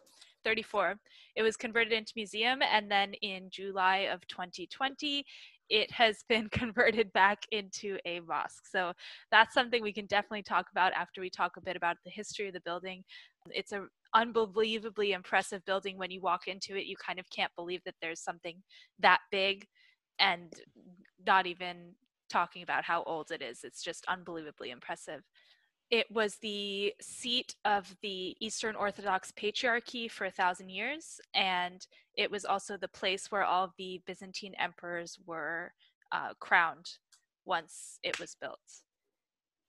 34. 0.45 1.01
It 1.37 1.43
was 1.43 1.57
converted 1.57 1.93
into 1.93 2.13
museum, 2.17 2.63
and 2.63 2.91
then 2.91 3.15
in 3.15 3.51
July 3.51 4.09
of 4.13 4.27
2020, 4.29 5.25
it 5.71 5.91
has 5.93 6.25
been 6.29 6.49
converted 6.53 7.13
back 7.13 7.43
into 7.53 7.99
a 8.07 8.21
mosque. 8.21 8.67
So 8.71 8.93
that's 9.31 9.55
something 9.55 9.83
we 9.83 9.93
can 9.93 10.07
definitely 10.07 10.43
talk 10.43 10.67
about 10.71 10.93
after 10.93 11.21
we 11.21 11.31
talk 11.31 11.57
a 11.57 11.63
bit 11.63 11.77
about 11.77 11.97
the 12.05 12.11
history 12.11 12.49
of 12.49 12.55
the 12.55 12.61
building. 12.61 13.05
It's 13.51 13.73
a 13.73 13.87
unbelievably 14.15 15.13
impressive 15.13 15.65
building. 15.65 15.99
When 15.99 16.11
you 16.11 16.21
walk 16.21 16.49
into 16.49 16.77
it, 16.77 16.87
you 16.87 16.97
kind 16.97 17.19
of 17.19 17.29
can't 17.31 17.53
believe 17.57 17.83
that 17.85 17.95
there's 18.01 18.21
something 18.21 18.63
that 19.01 19.21
big, 19.31 19.67
and 20.19 20.53
not 21.27 21.47
even 21.47 21.95
talking 22.29 22.63
about 22.63 22.85
how 22.85 23.03
old 23.05 23.31
it 23.31 23.43
is. 23.43 23.61
It's 23.65 23.83
just 23.83 24.05
unbelievably 24.09 24.71
impressive. 24.71 25.23
It 25.91 26.11
was 26.11 26.37
the 26.37 26.93
seat 27.01 27.55
of 27.65 27.97
the 28.03 28.37
Eastern 28.41 28.77
Orthodox 28.77 29.33
Patriarchy 29.33 30.11
for 30.11 30.27
a 30.27 30.31
thousand 30.31 30.69
years, 30.69 31.19
and 31.35 31.87
it 32.15 32.31
was 32.31 32.45
also 32.45 32.77
the 32.77 32.89
place 32.89 33.31
where 33.31 33.45
all 33.45 33.73
the 33.79 34.03
Byzantine 34.07 34.55
emperors 34.59 35.19
were 35.25 35.73
uh, 36.13 36.35
crowned 36.41 36.91
once 37.47 37.99
it 38.03 38.21
was 38.21 38.37
built. 38.39 38.59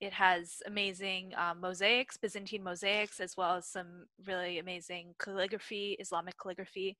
It 0.00 0.12
has 0.12 0.62
amazing 0.66 1.32
uh, 1.36 1.54
mosaics, 1.58 2.18
Byzantine 2.18 2.62
mosaics, 2.62 3.20
as 3.20 3.36
well 3.36 3.56
as 3.56 3.66
some 3.66 4.06
really 4.26 4.58
amazing 4.58 5.14
calligraphy, 5.18 5.96
Islamic 6.00 6.34
calligraphy. 6.38 6.98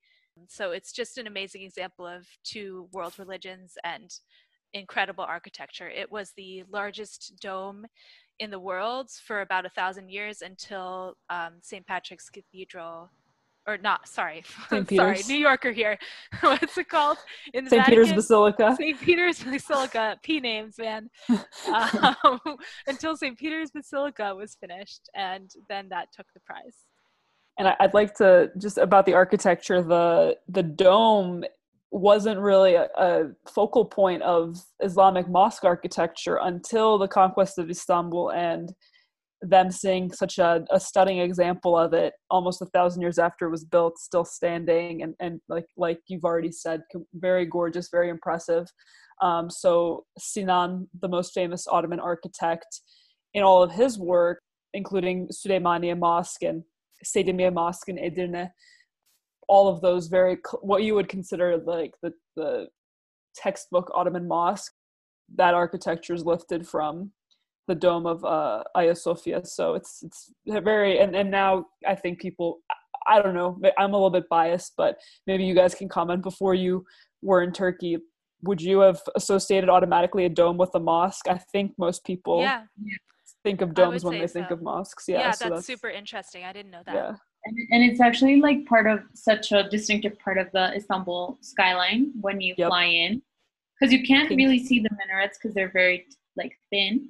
So 0.48 0.70
it's 0.70 0.92
just 0.92 1.18
an 1.18 1.26
amazing 1.26 1.62
example 1.62 2.06
of 2.06 2.26
two 2.42 2.88
world 2.92 3.18
religions 3.18 3.76
and 3.84 4.10
incredible 4.72 5.24
architecture. 5.24 5.88
It 5.88 6.10
was 6.10 6.32
the 6.36 6.64
largest 6.70 7.34
dome 7.40 7.86
in 8.40 8.50
the 8.50 8.58
world 8.58 9.10
for 9.24 9.42
about 9.42 9.66
a 9.66 9.68
thousand 9.68 10.08
years 10.10 10.42
until 10.42 11.14
um, 11.28 11.52
St. 11.62 11.86
Patrick's 11.86 12.28
Cathedral, 12.30 13.10
or 13.66 13.76
not, 13.76 14.08
sorry, 14.08 14.42
sorry, 14.90 15.20
New 15.28 15.36
Yorker 15.36 15.70
here. 15.70 15.98
What's 16.40 16.76
it 16.78 16.88
called? 16.88 17.18
In 17.52 17.68
St. 17.68 17.84
Peter's 17.86 18.12
Basilica. 18.12 18.74
St. 18.76 18.98
Peter's 18.98 19.44
Basilica, 19.44 20.18
P 20.22 20.40
names, 20.40 20.76
man. 20.78 21.08
Um, 22.24 22.40
until 22.86 23.16
St. 23.16 23.38
Peter's 23.38 23.70
Basilica 23.70 24.34
was 24.34 24.56
finished, 24.58 25.08
and 25.14 25.50
then 25.68 25.88
that 25.90 26.08
took 26.12 26.26
the 26.34 26.40
prize. 26.40 26.84
and 27.58 27.68
I'd 27.78 27.94
like 27.94 28.14
to 28.14 28.50
just 28.58 28.78
about 28.78 29.04
the 29.06 29.14
architecture. 29.14 29.82
The 29.82 30.36
the 30.48 30.62
dome 30.62 31.44
wasn't 31.90 32.38
really 32.38 32.74
a, 32.74 32.88
a 32.96 33.30
focal 33.52 33.84
point 33.84 34.22
of 34.22 34.62
Islamic 34.80 35.28
mosque 35.28 35.64
architecture 35.64 36.38
until 36.42 36.98
the 36.98 37.08
conquest 37.08 37.58
of 37.58 37.68
Istanbul 37.68 38.30
and 38.30 38.72
them 39.42 39.70
seeing 39.70 40.12
such 40.12 40.38
a, 40.38 40.64
a 40.70 40.78
stunning 40.78 41.18
example 41.18 41.76
of 41.76 41.94
it 41.94 42.12
almost 42.28 42.60
a 42.60 42.66
thousand 42.66 43.00
years 43.00 43.18
after 43.18 43.46
it 43.46 43.50
was 43.50 43.64
built, 43.64 43.98
still 43.98 44.24
standing 44.24 45.02
and, 45.02 45.14
and 45.18 45.40
like 45.48 45.66
like 45.76 45.98
you've 46.08 46.24
already 46.24 46.52
said, 46.52 46.82
very 47.14 47.46
gorgeous, 47.46 47.88
very 47.90 48.10
impressive. 48.10 48.66
Um, 49.22 49.50
so 49.50 50.04
Sinan, 50.18 50.88
the 51.00 51.08
most 51.08 51.32
famous 51.34 51.66
Ottoman 51.66 52.00
architect, 52.00 52.82
in 53.34 53.42
all 53.42 53.62
of 53.62 53.72
his 53.72 53.98
work, 53.98 54.40
including 54.74 55.28
Süleymaniye 55.28 55.98
Mosque 55.98 56.42
and 56.42 56.62
Selimiye 57.04 57.52
Mosque 57.52 57.88
in 57.88 57.96
Edirne, 57.96 58.50
all 59.50 59.66
of 59.68 59.80
those 59.80 60.06
very 60.06 60.36
cl- 60.46 60.62
what 60.62 60.84
you 60.84 60.94
would 60.94 61.08
consider 61.08 61.58
like 61.76 61.92
the 62.02 62.12
the 62.36 62.68
textbook 63.34 63.90
Ottoman 63.94 64.26
mosque. 64.28 64.72
That 65.36 65.54
architecture 65.54 66.14
is 66.14 66.24
lifted 66.24 66.66
from 66.66 67.12
the 67.68 67.74
dome 67.74 68.06
of 68.06 68.24
uh, 68.24 68.62
Hagia 68.76 68.94
Sophia. 68.94 69.44
So 69.44 69.74
it's 69.74 70.02
it's 70.06 70.32
very 70.46 71.00
and 71.02 71.14
and 71.20 71.30
now 71.30 71.66
I 71.86 71.94
think 71.96 72.20
people 72.20 72.60
I 73.06 73.20
don't 73.22 73.34
know 73.34 73.50
I'm 73.78 73.92
a 73.92 73.96
little 73.96 74.16
bit 74.18 74.28
biased, 74.28 74.72
but 74.76 74.92
maybe 75.26 75.44
you 75.44 75.54
guys 75.54 75.74
can 75.74 75.88
comment 75.88 76.22
before 76.22 76.54
you 76.54 76.84
were 77.22 77.42
in 77.42 77.52
Turkey. 77.52 77.98
Would 78.42 78.62
you 78.62 78.80
have 78.80 79.00
associated 79.16 79.68
automatically 79.68 80.24
a 80.24 80.28
dome 80.28 80.56
with 80.56 80.70
a 80.74 80.80
mosque? 80.80 81.28
I 81.28 81.38
think 81.52 81.72
most 81.76 82.04
people 82.04 82.40
Yeah, 82.40 82.62
think 83.44 83.60
of 83.60 83.74
domes 83.74 84.04
when 84.04 84.18
they 84.18 84.26
say 84.26 84.40
think 84.40 84.50
of 84.50 84.62
mosques. 84.62 85.04
yeah, 85.08 85.18
Yeah, 85.18 85.26
that's, 85.26 85.40
so 85.40 85.60
super 85.60 85.90
interesting. 85.90 86.44
I 86.44 86.52
didn't 86.52 86.70
know 86.70 86.82
that. 86.86 86.94
Yeah, 86.94 87.12
And, 87.44 87.58
and 87.70 87.82
it's 87.90 88.00
actually 88.00 88.36
like 88.40 88.66
part 88.66 88.86
of 88.86 89.02
such 89.14 89.52
a 89.52 89.68
distinctive 89.68 90.18
part 90.18 90.38
of 90.38 90.50
the 90.52 90.74
Istanbul 90.74 91.38
skyline 91.40 92.12
when 92.20 92.40
you 92.40 92.54
Yep. 92.58 92.68
fly 92.68 92.84
in, 92.84 93.22
because 93.78 93.92
you 93.92 94.02
can't 94.02 94.30
really 94.30 94.58
see 94.58 94.80
the 94.80 94.90
minarets 94.98 95.38
because 95.38 95.54
they're 95.54 95.70
very 95.72 96.06
like 96.36 96.58
thin, 96.70 97.08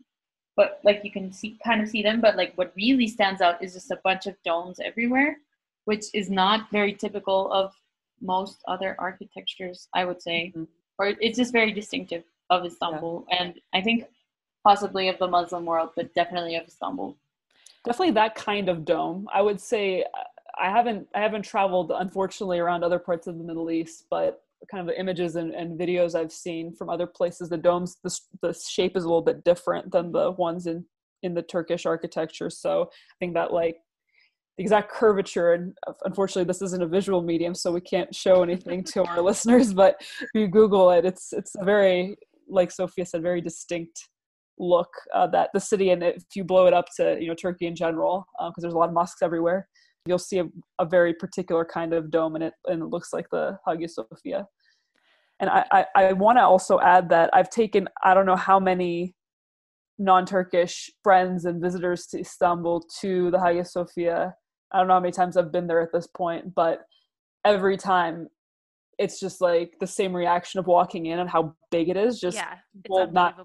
but 0.57 0.81
like 0.85 1.03
you 1.05 1.11
can 1.11 1.33
see 1.33 1.59
kind 1.65 1.83
of 1.83 1.89
see 1.89 2.03
them. 2.03 2.21
But 2.21 2.37
like 2.37 2.55
what 2.57 2.73
really 2.77 3.09
stands 3.09 3.41
out 3.41 3.63
is 3.63 3.75
just 3.75 3.91
a 3.91 4.01
bunch 4.05 4.27
of 4.27 4.41
domes 4.45 4.79
everywhere, 4.79 5.39
which 5.85 6.05
is 6.15 6.31
not 6.31 6.71
very 6.71 6.93
typical 6.95 7.53
of 7.53 7.75
most 8.21 8.63
other 8.69 8.95
architectures, 8.99 9.89
I 9.95 10.05
would 10.05 10.23
say, 10.23 10.53
Mhm. 10.55 10.69
or 10.99 11.07
it's 11.21 11.39
just 11.39 11.53
very 11.53 11.73
distinctive 11.73 12.23
of 12.51 12.65
Istanbul, 12.65 13.27
and 13.31 13.59
I 13.73 13.81
think 13.81 14.05
possibly 14.63 15.09
of 15.09 15.19
the 15.19 15.27
Muslim 15.27 15.65
world, 15.65 15.91
but 15.97 16.15
definitely 16.15 16.55
of 16.57 16.67
Istanbul. 16.67 17.17
Definitely 17.85 18.15
that 18.15 18.35
kind 18.35 18.69
of 18.69 18.85
dome. 18.85 19.27
I 19.33 19.43
would 19.43 19.61
say 19.61 20.05
I 20.61 20.71
haven't 20.71 21.07
I 21.15 21.21
haven't 21.21 21.43
traveled 21.43 21.93
unfortunately 21.95 22.59
around 22.59 22.85
other 22.85 22.99
parts 22.99 23.27
of 23.27 23.39
the 23.39 23.45
Middle 23.45 23.71
East, 23.71 24.07
but 24.11 24.43
kind 24.71 24.81
of 24.81 24.87
the 24.87 25.01
images 25.01 25.37
and, 25.37 25.55
and 25.55 25.79
videos 25.79 26.15
I've 26.15 26.33
seen 26.33 26.75
from 26.75 26.91
other 26.91 27.07
places, 27.07 27.49
the 27.49 27.57
domes 27.57 27.97
the 28.05 28.19
the 28.43 28.55
shape 28.55 28.97
is 28.97 29.05
a 29.05 29.09
little 29.09 29.23
bit 29.23 29.45
different 29.45 29.91
than 29.91 30.13
the 30.13 30.33
ones 30.33 30.67
in 30.67 30.85
in 31.23 31.35
the 31.35 31.43
Turkish 31.43 31.87
architecture. 31.87 32.51
So 32.51 32.83
I 32.83 33.15
think 33.19 33.35
that 33.35 33.53
like 33.53 33.77
the 34.57 34.65
exact 34.65 34.91
curvature 34.91 35.55
and 35.55 35.75
uh, 35.87 35.93
unfortunately 36.05 36.45
this 36.45 36.61
isn't 36.61 36.83
a 36.83 36.87
visual 36.87 37.23
medium 37.23 37.55
so 37.55 37.73
we 37.73 37.81
can't 37.81 38.15
show 38.15 38.43
anything 38.43 38.85
to 38.85 39.03
our 39.05 39.23
listeners 39.31 39.73
but 39.73 39.97
if 40.01 40.29
you 40.35 40.49
google 40.49 40.91
it 40.91 41.07
it's 41.07 41.33
it's 41.33 41.55
very 41.63 42.17
like 42.49 42.71
sophia 42.71 43.07
said 43.07 43.23
very 43.23 43.41
distinct 43.41 44.09
look 44.61 44.91
uh, 45.15 45.27
that 45.27 45.49
the 45.55 45.61
city 45.61 45.91
and 45.91 46.03
if 46.03 46.23
you 46.35 46.45
blow 46.45 46.67
it 46.67 46.75
up 46.75 46.87
to 46.95 47.17
you 47.19 47.27
know 47.29 47.35
turkey 47.35 47.67
in 47.67 47.75
general 47.75 48.27
because 48.39 48.63
there's 48.63 48.75
a 48.75 48.79
lot 48.79 48.89
of 48.89 48.95
mosques 48.95 49.23
everywhere 49.23 49.67
you'll 50.07 50.19
see 50.19 50.39
a, 50.39 50.45
a 50.79 50.85
very 50.85 51.15
particular 51.15 51.65
kind 51.65 51.93
of 51.93 52.11
dome 52.11 52.37
in 52.37 52.43
it 52.43 52.53
and 52.67 52.83
it 52.83 52.87
looks 52.87 53.13
like 53.13 53.27
the 53.31 53.59
hagia 53.67 53.89
sophia. 53.89 54.47
And 55.41 55.49
i 55.51 55.65
i, 55.73 55.85
I 55.97 56.13
want 56.13 56.39
to 56.39 56.43
also 56.43 56.79
add 56.81 57.09
that 57.09 57.31
i've 57.33 57.51
taken 57.51 57.89
i 58.05 58.13
don't 58.13 58.27
know 58.27 58.37
how 58.37 58.61
many 58.61 59.15
non-turkish 59.99 60.91
friends 61.03 61.45
and 61.47 61.61
visitors 61.61 62.07
to 62.09 62.21
istanbul 62.21 62.87
to 63.01 63.31
the 63.31 63.41
hagia 63.41 63.65
sophia. 63.65 64.35
I 64.73 64.79
don't 64.79 64.89
know 64.89 64.95
how 64.95 65.01
many 65.01 65.13
times 65.13 65.37
i've 65.37 65.53
been 65.53 65.67
there 65.67 65.81
at 65.81 65.93
this 65.93 66.07
point 66.07 66.55
but 66.55 66.81
every 67.45 67.79
time 67.79 68.29
it's 69.01 69.19
just 69.19 69.41
like 69.41 69.71
the 69.81 69.87
same 69.87 70.15
reaction 70.15 70.61
of 70.61 70.67
walking 70.67 71.07
in 71.07 71.19
and 71.19 71.29
how 71.31 71.57
big 71.71 71.89
it 71.89 71.97
is. 71.97 72.21
Just 72.21 72.37
yeah, 72.37 72.55
it's 72.85 72.89
not- 73.15 73.37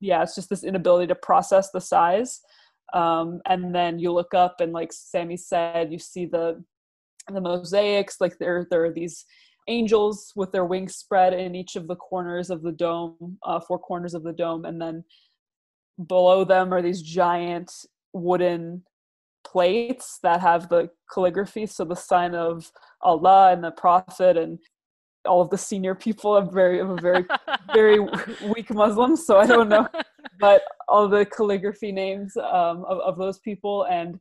yeah, 0.00 0.22
it's 0.22 0.34
just 0.34 0.50
this 0.50 0.64
inability 0.64 1.06
to 1.06 1.14
process 1.14 1.70
the 1.70 1.80
size. 1.80 2.40
Um, 2.92 3.40
and 3.46 3.74
then 3.74 3.98
you 3.98 4.12
look 4.12 4.34
up 4.34 4.60
and 4.60 4.72
like 4.72 4.92
Sammy 4.92 5.36
said, 5.36 5.92
you 5.92 5.98
see 5.98 6.26
the 6.26 6.62
the 7.32 7.40
mosaics, 7.40 8.20
like 8.20 8.36
there 8.38 8.66
there 8.70 8.84
are 8.84 8.92
these 8.92 9.24
angels 9.68 10.32
with 10.36 10.52
their 10.52 10.66
wings 10.66 10.94
spread 10.96 11.32
in 11.32 11.54
each 11.54 11.74
of 11.76 11.86
the 11.88 11.96
corners 11.96 12.50
of 12.50 12.60
the 12.62 12.72
dome, 12.72 13.38
uh, 13.44 13.60
four 13.60 13.78
corners 13.78 14.12
of 14.14 14.22
the 14.24 14.32
dome, 14.32 14.64
and 14.66 14.78
then 14.80 15.04
below 16.06 16.44
them 16.44 16.74
are 16.74 16.82
these 16.82 17.00
giant 17.00 17.72
wooden 18.12 18.82
plates 19.44 20.18
that 20.22 20.40
have 20.40 20.68
the 20.68 20.90
calligraphy, 21.12 21.66
so 21.66 21.84
the 21.84 21.94
sign 21.94 22.34
of 22.34 22.70
Allah 23.00 23.52
and 23.52 23.62
the 23.62 23.70
Prophet 23.70 24.36
and 24.36 24.58
all 25.26 25.40
of 25.40 25.50
the 25.50 25.58
senior 25.58 25.94
people 25.94 26.32
are 26.32 26.44
very 26.50 26.78
of 26.80 26.90
a 26.90 26.96
very 26.96 27.24
very 27.72 28.00
weak 28.54 28.72
Muslims, 28.72 29.26
so 29.26 29.38
I 29.38 29.46
don't 29.46 29.68
know, 29.68 29.88
but 30.40 30.62
all 30.88 31.08
the 31.08 31.24
calligraphy 31.26 31.92
names 31.92 32.36
um, 32.36 32.84
of, 32.88 32.98
of 33.00 33.18
those 33.18 33.38
people 33.40 33.84
and 33.90 34.18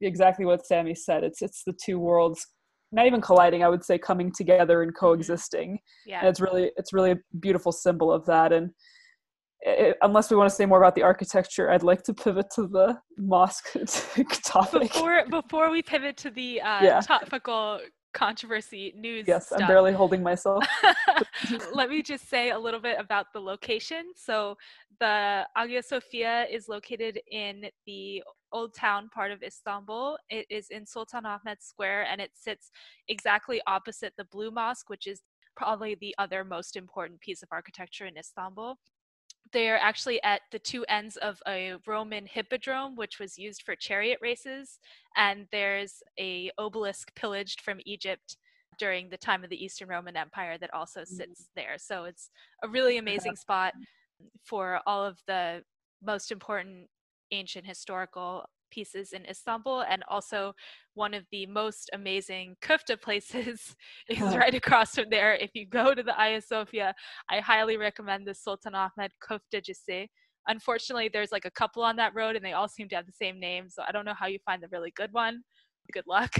exactly 0.00 0.44
what 0.44 0.66
Sammy 0.66 0.94
said. 0.94 1.24
It's 1.24 1.42
it's 1.42 1.62
the 1.64 1.74
two 1.84 1.98
worlds, 1.98 2.46
not 2.92 3.06
even 3.06 3.20
colliding. 3.20 3.62
I 3.64 3.68
would 3.68 3.84
say 3.84 3.98
coming 3.98 4.32
together 4.32 4.82
and 4.82 4.94
coexisting. 4.96 5.70
And 5.70 5.78
Yeah, 6.06 6.26
it's 6.28 6.40
really 6.40 6.70
it's 6.76 6.92
really 6.92 7.12
a 7.12 7.18
beautiful 7.40 7.72
symbol 7.72 8.12
of 8.12 8.24
that. 8.26 8.52
And 8.52 8.70
it, 9.62 9.96
unless 10.02 10.30
we 10.30 10.36
want 10.36 10.48
to 10.50 10.54
say 10.54 10.66
more 10.66 10.78
about 10.78 10.94
the 10.94 11.02
architecture, 11.02 11.70
I'd 11.70 11.82
like 11.82 12.02
to 12.04 12.14
pivot 12.14 12.46
to 12.54 12.66
the 12.68 12.98
mosque 13.18 13.68
topic. 14.44 14.82
before 14.92 15.24
before 15.28 15.70
we 15.70 15.82
pivot 15.82 16.16
to 16.18 16.30
the 16.30 16.60
uh, 16.60 16.82
Yeah. 16.84 17.00
topical 17.00 17.80
controversy 18.16 18.94
news. 18.96 19.26
yes, 19.28 19.52
I'm 19.52 19.66
barely 19.66 19.92
holding 19.92 20.22
myself. 20.22 20.64
Let 21.72 21.90
me 21.90 22.02
just 22.02 22.28
say 22.28 22.50
a 22.50 22.58
little 22.58 22.80
bit 22.80 22.98
about 22.98 23.26
the 23.32 23.40
location. 23.40 24.06
So, 24.16 24.56
the 24.98 25.46
Hagia 25.54 25.82
Sophia 25.82 26.46
is 26.50 26.68
located 26.68 27.20
in 27.30 27.66
the 27.86 28.22
old 28.52 28.74
town 28.74 29.10
part 29.12 29.30
of 29.32 29.42
Istanbul. 29.42 30.16
It 30.30 30.46
is 30.48 30.68
in 30.70 30.86
Sultan 30.86 31.26
Ahmed 31.26 31.58
Square 31.60 32.06
and 32.10 32.20
it 32.20 32.30
sits 32.34 32.70
exactly 33.08 33.60
opposite 33.66 34.14
the 34.16 34.24
Blue 34.24 34.50
Mosque, 34.50 34.88
which 34.88 35.06
is 35.06 35.20
probably 35.54 35.96
the 36.00 36.14
other 36.18 36.44
most 36.44 36.76
important 36.76 37.20
piece 37.20 37.42
of 37.42 37.48
architecture 37.52 38.06
in 38.06 38.16
Istanbul. 38.16 38.78
They're 39.52 39.78
actually 39.78 40.22
at 40.22 40.42
the 40.50 40.58
two 40.58 40.84
ends 40.88 41.16
of 41.18 41.40
a 41.46 41.74
Roman 41.86 42.26
hippodrome, 42.26 42.96
which 42.96 43.18
was 43.18 43.38
used 43.38 43.62
for 43.62 43.76
chariot 43.76 44.18
races, 44.20 44.78
and 45.16 45.46
there's 45.52 46.02
a 46.18 46.50
obelisk 46.58 47.14
pillaged 47.14 47.60
from 47.60 47.80
Egypt 47.84 48.36
during 48.78 49.08
the 49.08 49.16
time 49.16 49.44
of 49.44 49.50
the 49.50 49.64
Eastern 49.64 49.88
Roman 49.88 50.16
Empire 50.16 50.58
that 50.58 50.74
also 50.74 51.00
mm. 51.00 51.06
sits 51.06 51.48
there. 51.54 51.76
So 51.78 52.04
it's 52.04 52.30
a 52.62 52.68
really 52.68 52.98
amazing 52.98 53.36
spot 53.36 53.72
for 54.44 54.80
all 54.86 55.04
of 55.04 55.18
the 55.26 55.62
most 56.02 56.30
important 56.30 56.88
ancient 57.32 57.66
historical 57.66 58.48
pieces 58.70 59.12
in 59.12 59.24
Istanbul 59.26 59.82
and 59.88 60.02
also 60.08 60.52
one 60.94 61.14
of 61.14 61.24
the 61.32 61.46
most 61.46 61.90
amazing 61.92 62.56
kufta 62.62 63.00
places 63.00 63.74
is 64.08 64.22
Oh. 64.22 64.36
right 64.36 64.54
across 64.54 64.94
from 64.94 65.06
there. 65.10 65.34
If 65.34 65.50
you 65.54 65.66
go 65.66 65.94
to 65.94 66.02
the 66.02 66.12
Hagia 66.12 66.40
Sophia, 66.42 66.94
I 67.30 67.40
highly 67.40 67.76
recommend 67.76 68.26
the 68.26 68.34
Sultan 68.34 68.74
Ahmed 68.74 69.12
Köftecisi. 69.22 70.08
Unfortunately, 70.48 71.10
there's 71.12 71.32
like 71.32 71.44
a 71.44 71.50
couple 71.50 71.82
on 71.82 71.96
that 71.96 72.14
road 72.14 72.36
and 72.36 72.44
they 72.44 72.52
all 72.52 72.68
seem 72.68 72.88
to 72.90 72.96
have 72.96 73.06
the 73.06 73.12
same 73.12 73.40
name, 73.40 73.68
so 73.68 73.82
I 73.86 73.92
don't 73.92 74.04
know 74.04 74.14
how 74.18 74.26
you 74.26 74.38
find 74.46 74.62
the 74.62 74.68
really 74.70 74.92
good 74.96 75.12
one. 75.12 75.42
Good 75.92 76.04
luck. 76.08 76.32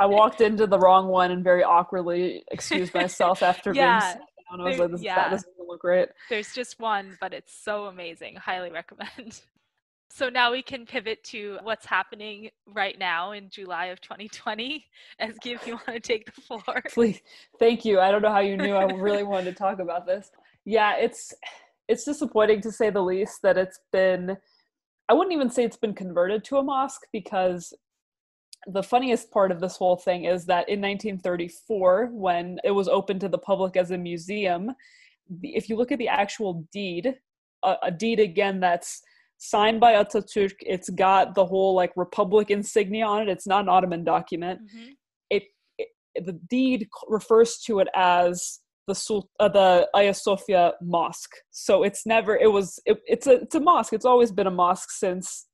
I 0.00 0.06
walked 0.06 0.40
into 0.48 0.66
the 0.66 0.78
wrong 0.78 1.08
one 1.08 1.30
and 1.30 1.42
very 1.42 1.62
awkwardly 1.62 2.42
excused 2.50 2.92
myself 2.94 3.42
after 3.42 3.72
Yeah, 3.74 3.98
being 4.00 4.10
sat 4.12 4.18
down. 4.18 4.60
I 4.60 4.64
was 4.64 4.76
there- 4.76 4.86
like, 4.86 4.92
this, 4.92 5.02
yeah. 5.02 5.14
that 5.16 5.30
doesn't 5.30 5.52
look 5.66 5.80
great. 5.80 6.08
There's 6.28 6.52
just 6.54 6.78
one, 6.78 7.16
but 7.20 7.32
it's 7.32 7.54
so 7.64 7.86
amazing. 7.86 8.36
Highly 8.36 8.70
recommend. 8.70 9.40
So 10.14 10.28
now 10.28 10.52
we 10.52 10.60
can 10.60 10.84
pivot 10.84 11.24
to 11.24 11.56
what's 11.62 11.86
happening 11.86 12.50
right 12.66 12.98
now 12.98 13.32
in 13.32 13.48
July 13.48 13.86
of 13.86 14.00
2020. 14.02 14.84
Ezgi, 15.18 15.54
if 15.54 15.66
you 15.66 15.72
want 15.72 15.86
to 15.86 16.00
take 16.00 16.26
the 16.26 16.38
floor. 16.38 16.82
Please, 16.92 17.22
thank 17.58 17.82
you. 17.86 17.98
I 17.98 18.10
don't 18.10 18.20
know 18.20 18.30
how 18.30 18.40
you 18.40 18.58
knew 18.58 18.74
I 18.74 18.84
really 18.92 19.22
wanted 19.22 19.46
to 19.46 19.54
talk 19.54 19.78
about 19.78 20.06
this. 20.06 20.30
Yeah, 20.66 20.96
it's 20.98 21.32
it's 21.88 22.04
disappointing 22.04 22.60
to 22.60 22.70
say 22.70 22.90
the 22.90 23.00
least 23.00 23.40
that 23.42 23.56
it's 23.56 23.80
been. 23.90 24.36
I 25.08 25.14
wouldn't 25.14 25.32
even 25.32 25.48
say 25.48 25.64
it's 25.64 25.78
been 25.78 25.94
converted 25.94 26.44
to 26.44 26.58
a 26.58 26.62
mosque 26.62 27.06
because 27.10 27.72
the 28.66 28.82
funniest 28.82 29.30
part 29.30 29.50
of 29.50 29.60
this 29.60 29.76
whole 29.76 29.96
thing 29.96 30.26
is 30.26 30.44
that 30.44 30.68
in 30.68 30.82
1934, 30.82 32.10
when 32.12 32.58
it 32.64 32.70
was 32.72 32.86
open 32.86 33.18
to 33.18 33.30
the 33.30 33.38
public 33.38 33.78
as 33.78 33.90
a 33.90 33.98
museum, 33.98 34.72
if 35.42 35.70
you 35.70 35.76
look 35.76 35.90
at 35.90 35.98
the 35.98 36.08
actual 36.08 36.66
deed, 36.70 37.16
a, 37.62 37.76
a 37.84 37.90
deed 37.90 38.20
again 38.20 38.60
that's 38.60 39.02
signed 39.44 39.80
by 39.80 39.92
Ataturk, 39.94 40.52
it's 40.60 40.88
got 40.90 41.34
the 41.34 41.44
whole 41.44 41.74
like 41.74 41.92
republic 41.96 42.50
insignia 42.50 43.04
on 43.06 43.22
it. 43.22 43.28
It's 43.28 43.46
not 43.46 43.62
an 43.64 43.68
Ottoman 43.68 44.04
document 44.04 44.60
Mhm. 44.62 44.90
it, 45.30 45.44
it 45.78 45.88
the 46.26 46.34
deed 46.48 46.88
refers 47.08 47.58
to 47.66 47.80
it 47.80 47.88
as 47.94 48.60
the 48.86 48.94
Sul- 48.94 49.30
uh, 49.40 49.48
the 49.48 49.88
Hagia 49.94 50.14
Sophia 50.14 50.74
mosque. 50.80 51.34
So 51.50 51.82
it's 51.82 52.04
never 52.06 52.36
it 52.36 52.50
was 52.52 52.78
it, 52.84 52.98
it's 53.06 53.26
a 53.26 53.34
it's 53.44 53.54
a 53.54 53.60
mosque. 53.60 53.92
It's 53.92 54.04
always 54.12 54.30
been 54.32 54.46
a 54.46 54.50
mosque 54.50 54.90
since 54.90 55.46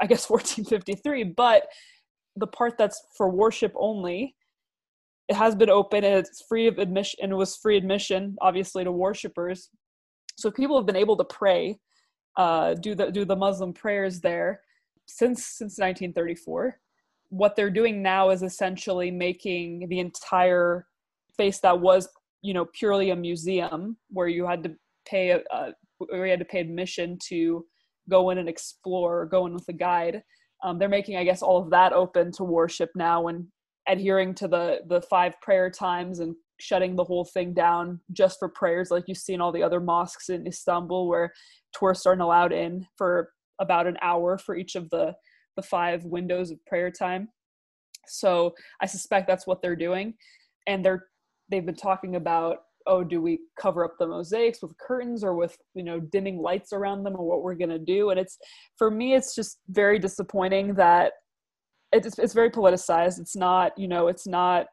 I 0.00 0.06
guess 0.06 0.28
1453. 0.30 1.24
But 1.36 1.66
the 2.36 2.46
part 2.46 2.74
that's 2.78 3.00
for 3.16 3.28
worship 3.30 3.72
only, 3.76 4.34
it 5.28 5.36
has 5.36 5.54
been 5.54 5.70
open 5.70 6.04
and 6.04 6.14
it's 6.26 6.42
free 6.48 6.66
of 6.68 6.78
admission 6.78 7.18
and 7.22 7.32
it 7.32 7.36
was 7.36 7.56
free 7.56 7.76
admission 7.76 8.36
obviously 8.40 8.82
to 8.84 8.92
worshippers. 8.92 9.70
So 10.36 10.50
people 10.50 10.76
have 10.76 10.86
been 10.86 10.96
able 11.04 11.16
to 11.16 11.24
pray, 11.24 11.78
uh, 12.38 12.74
do 12.74 12.94
the 12.94 13.10
do 13.10 13.24
the 13.24 13.36
Muslim 13.36 13.72
prayers 13.74 14.20
there 14.20 14.62
since 15.06 15.44
since 15.44 15.78
1934 15.78 16.78
what 17.30 17.56
they're 17.56 17.70
doing 17.70 18.02
now 18.02 18.30
is 18.30 18.42
essentially 18.42 19.10
making 19.10 19.86
the 19.88 19.98
entire 19.98 20.86
space 21.30 21.60
that 21.60 21.78
was 21.78 22.08
you 22.42 22.54
know 22.54 22.66
purely 22.72 23.10
a 23.10 23.16
museum 23.16 23.96
where 24.10 24.28
you 24.28 24.46
had 24.46 24.62
to 24.62 24.74
pay 25.06 25.30
a, 25.30 25.40
a 25.50 25.72
where 25.98 26.26
you 26.26 26.30
had 26.30 26.38
to 26.38 26.44
pay 26.44 26.60
admission 26.60 27.18
to 27.20 27.64
go 28.08 28.30
in 28.30 28.38
and 28.38 28.48
explore 28.48 29.20
or 29.20 29.26
go 29.26 29.46
in 29.46 29.52
with 29.52 29.68
a 29.68 29.72
guide. 29.72 30.22
Um, 30.64 30.78
they're 30.78 30.88
making 30.88 31.16
i 31.16 31.22
guess 31.22 31.40
all 31.40 31.62
of 31.62 31.70
that 31.70 31.92
open 31.92 32.32
to 32.32 32.42
worship 32.42 32.90
now 32.96 33.28
and 33.28 33.46
adhering 33.88 34.34
to 34.34 34.48
the 34.48 34.80
the 34.88 35.00
five 35.02 35.40
prayer 35.40 35.70
times 35.70 36.18
and 36.18 36.34
shutting 36.58 36.96
the 36.96 37.04
whole 37.04 37.24
thing 37.24 37.54
down 37.54 38.00
just 38.12 38.40
for 38.40 38.48
prayers 38.48 38.90
like 38.90 39.04
you 39.06 39.14
see 39.14 39.34
in 39.34 39.40
all 39.40 39.52
the 39.52 39.62
other 39.62 39.78
mosques 39.78 40.30
in 40.30 40.48
istanbul 40.48 41.06
where 41.06 41.32
tourists 41.72 42.06
aren't 42.06 42.22
allowed 42.22 42.52
in 42.52 42.86
for 42.96 43.30
about 43.60 43.86
an 43.86 43.96
hour 44.02 44.38
for 44.38 44.56
each 44.56 44.74
of 44.74 44.88
the 44.90 45.14
the 45.56 45.62
five 45.62 46.04
windows 46.04 46.52
of 46.52 46.64
prayer 46.66 46.90
time. 46.90 47.28
So 48.06 48.54
I 48.80 48.86
suspect 48.86 49.26
that's 49.26 49.46
what 49.46 49.60
they're 49.60 49.76
doing. 49.76 50.14
And 50.66 50.84
they're 50.84 51.06
they've 51.50 51.66
been 51.66 51.74
talking 51.74 52.16
about, 52.16 52.58
oh, 52.86 53.02
do 53.02 53.20
we 53.20 53.40
cover 53.60 53.84
up 53.84 53.94
the 53.98 54.06
mosaics 54.06 54.62
with 54.62 54.78
curtains 54.78 55.24
or 55.24 55.34
with, 55.34 55.56
you 55.74 55.82
know, 55.82 55.98
dimming 55.98 56.38
lights 56.38 56.72
around 56.72 57.02
them 57.02 57.16
or 57.16 57.26
what 57.26 57.42
we're 57.42 57.54
gonna 57.54 57.78
do? 57.78 58.10
And 58.10 58.20
it's 58.20 58.38
for 58.76 58.90
me 58.90 59.14
it's 59.14 59.34
just 59.34 59.58
very 59.68 59.98
disappointing 59.98 60.74
that 60.74 61.12
it's 61.92 62.18
it's 62.18 62.34
very 62.34 62.50
politicized. 62.50 63.18
It's 63.18 63.36
not, 63.36 63.72
you 63.76 63.88
know, 63.88 64.08
it's 64.08 64.26
not 64.26 64.66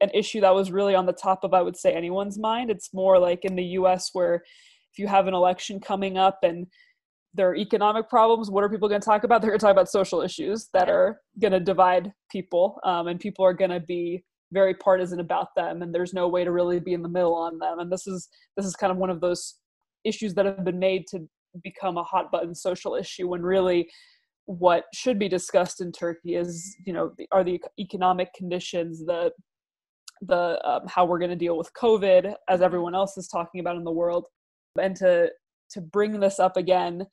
an 0.00 0.10
issue 0.14 0.40
that 0.40 0.54
was 0.54 0.72
really 0.72 0.94
on 0.94 1.06
the 1.06 1.12
top 1.12 1.44
of 1.44 1.54
I 1.54 1.62
would 1.62 1.76
say 1.76 1.92
anyone's 1.92 2.38
mind. 2.38 2.70
It's 2.70 2.94
more 2.94 3.18
like 3.18 3.44
in 3.44 3.54
the 3.54 3.64
US 3.80 4.10
where 4.12 4.42
if 4.92 4.98
you 4.98 5.06
have 5.06 5.26
an 5.26 5.34
election 5.34 5.80
coming 5.80 6.18
up 6.18 6.38
and 6.42 6.66
there 7.34 7.48
are 7.48 7.56
economic 7.56 8.08
problems. 8.08 8.50
What 8.50 8.62
are 8.62 8.68
people 8.68 8.88
going 8.88 9.00
to 9.00 9.04
talk 9.04 9.24
about? 9.24 9.40
They're 9.42 9.50
going 9.50 9.58
to 9.58 9.64
talk 9.64 9.72
about 9.72 9.88
social 9.88 10.20
issues 10.20 10.68
that 10.72 10.88
are 10.88 11.20
going 11.40 11.52
to 11.52 11.60
divide 11.60 12.12
people, 12.30 12.78
um, 12.84 13.08
and 13.08 13.18
people 13.18 13.44
are 13.44 13.54
going 13.54 13.70
to 13.70 13.80
be 13.80 14.24
very 14.52 14.74
partisan 14.74 15.20
about 15.20 15.48
them. 15.56 15.80
And 15.80 15.94
there's 15.94 16.12
no 16.12 16.28
way 16.28 16.44
to 16.44 16.52
really 16.52 16.78
be 16.78 16.92
in 16.92 17.02
the 17.02 17.08
middle 17.08 17.34
on 17.34 17.58
them. 17.58 17.78
And 17.78 17.90
this 17.90 18.06
is 18.06 18.28
this 18.56 18.66
is 18.66 18.76
kind 18.76 18.90
of 18.90 18.98
one 18.98 19.10
of 19.10 19.20
those 19.20 19.54
issues 20.04 20.34
that 20.34 20.44
have 20.44 20.64
been 20.64 20.78
made 20.78 21.06
to 21.08 21.20
become 21.62 21.96
a 21.96 22.02
hot 22.02 22.30
button 22.30 22.54
social 22.54 22.94
issue 22.94 23.28
when 23.28 23.42
really 23.42 23.88
what 24.46 24.84
should 24.92 25.18
be 25.18 25.28
discussed 25.28 25.80
in 25.80 25.92
Turkey 25.92 26.34
is 26.34 26.76
you 26.84 26.92
know 26.92 27.12
are 27.30 27.44
the 27.44 27.62
economic 27.78 28.32
conditions 28.34 29.04
the 29.04 29.30
the 30.22 30.60
um, 30.68 30.82
how 30.86 31.04
we're 31.04 31.18
going 31.18 31.30
to 31.30 31.36
deal 31.36 31.56
with 31.56 31.70
COVID 31.74 32.34
as 32.48 32.62
everyone 32.62 32.94
else 32.94 33.16
is 33.16 33.28
talking 33.28 33.60
about 33.60 33.76
in 33.76 33.84
the 33.84 33.92
world 33.92 34.26
and 34.80 34.96
to 34.96 35.28
to 35.70 35.80
bring 35.80 36.20
this 36.20 36.38
up 36.38 36.56
again 36.56 37.06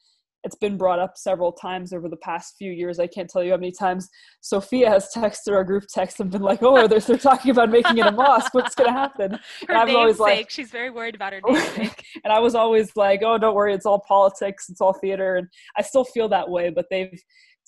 it's 0.45 0.55
been 0.55 0.77
brought 0.77 0.99
up 0.99 1.17
several 1.17 1.51
times 1.51 1.91
over 1.91 2.07
the 2.07 2.15
past 2.17 2.55
few 2.57 2.71
years 2.71 2.99
i 2.99 3.07
can't 3.07 3.29
tell 3.29 3.43
you 3.43 3.51
how 3.51 3.57
many 3.57 3.71
times 3.71 4.07
sophia 4.41 4.89
has 4.89 5.09
texted 5.15 5.53
our 5.53 5.63
group 5.63 5.83
text 5.93 6.19
and 6.19 6.31
been 6.31 6.41
like 6.41 6.59
oh 6.63 6.87
they're, 6.87 6.99
they're 6.99 7.17
talking 7.17 7.51
about 7.51 7.69
making 7.69 7.97
it 7.97 8.05
a 8.07 8.11
mosque 8.11 8.53
what's 8.53 8.75
going 8.75 8.87
to 8.93 8.97
happen 8.97 9.37
Her 9.67 9.75
always 9.75 9.95
namesake. 9.95 10.19
like- 10.19 10.49
She's 10.49 10.71
very 10.71 10.89
worried 10.89 11.15
about 11.15 11.33
her 11.33 11.41
namesake. 11.47 12.03
and 12.23 12.31
i 12.31 12.39
was 12.39 12.55
always 12.55 12.95
like 12.95 13.21
oh 13.23 13.37
don't 13.37 13.55
worry 13.55 13.73
it's 13.73 13.85
all 13.85 13.99
politics 14.07 14.69
it's 14.69 14.81
all 14.81 14.93
theater 14.93 15.35
and 15.37 15.47
i 15.77 15.81
still 15.81 16.05
feel 16.05 16.29
that 16.29 16.49
way 16.49 16.69
but 16.69 16.85
they've 16.89 17.19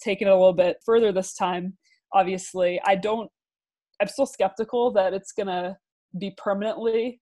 taken 0.01 0.27
it 0.27 0.31
a 0.31 0.35
little 0.35 0.53
bit 0.53 0.77
further 0.85 1.11
this 1.11 1.33
time 1.33 1.77
obviously 2.13 2.79
i 2.85 2.95
don't 2.95 3.29
i'm 4.01 4.07
still 4.07 4.25
skeptical 4.25 4.91
that 4.91 5.13
it's 5.13 5.31
going 5.33 5.47
to 5.47 5.75
be 6.19 6.33
permanently 6.37 7.19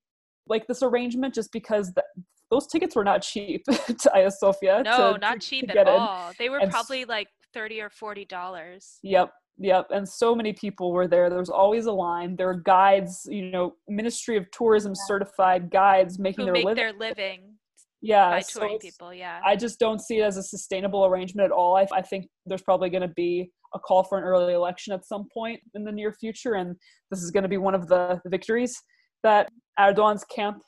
like 0.48 0.66
this 0.66 0.82
arrangement 0.82 1.34
just 1.34 1.52
because 1.52 1.92
the, 1.94 2.02
those 2.50 2.66
tickets 2.66 2.96
were 2.96 3.04
not 3.04 3.22
cheap 3.22 3.64
to 3.70 4.10
Hagia 4.14 4.30
Sophia. 4.30 4.82
No, 4.84 5.14
to, 5.14 5.18
not 5.18 5.40
cheap 5.40 5.68
to 5.68 5.78
at 5.78 5.86
in. 5.88 5.94
all. 5.94 6.32
They 6.38 6.48
were 6.48 6.58
And 6.58 6.70
probably 6.70 7.04
like 7.04 7.28
thirty 7.54 7.80
or 7.80 7.90
forty 7.90 8.24
dollars. 8.24 8.98
Yep, 9.02 9.32
yep. 9.58 9.86
And 9.90 10.08
so 10.08 10.34
many 10.34 10.52
people 10.52 10.92
were 10.92 11.06
there. 11.08 11.30
There 11.30 11.38
was 11.38 11.50
always 11.50 11.86
a 11.86 11.92
line. 11.92 12.36
There 12.36 12.46
were 12.48 12.60
guides, 12.60 13.26
you 13.30 13.50
know, 13.50 13.74
Ministry 13.88 14.36
of 14.36 14.50
Tourism 14.50 14.92
certified 14.94 15.70
guides 15.70 16.18
making 16.18 16.42
Who 16.42 16.46
their 16.46 16.52
make 16.54 16.64
living. 16.64 16.82
their 16.82 16.92
living 16.92 17.54
yeah, 18.02 18.30
by 18.30 18.40
so 18.40 18.60
touring 18.60 18.76
it's- 18.76 18.92
people? 18.94 19.12
Yeah. 19.14 19.40
I 19.44 19.56
just 19.56 19.78
don't 19.78 20.00
see 20.00 20.18
it 20.20 20.24
as 20.24 20.36
a 20.36 20.42
sustainable 20.42 21.04
arrangement 21.04 21.44
at 21.46 21.52
all. 21.52 21.76
I, 21.76 21.86
I 21.92 22.02
think 22.02 22.26
there's 22.46 22.62
probably 22.62 22.88
going 22.90 23.02
to 23.02 23.08
be 23.14 23.50
a 23.74 23.78
call 23.78 24.02
for 24.04 24.18
an 24.18 24.24
early 24.24 24.54
election 24.54 24.92
at 24.94 25.04
some 25.04 25.28
point 25.32 25.60
in 25.74 25.84
the 25.84 25.92
near 25.92 26.12
future, 26.12 26.54
and 26.54 26.74
this 27.10 27.22
is 27.22 27.30
going 27.30 27.42
to 27.44 27.48
be 27.48 27.58
one 27.58 27.74
of 27.74 27.86
the 27.88 28.20
victories 28.26 28.74
that 29.22 29.48
Erdogan's 29.78 30.24
camp 30.24 30.62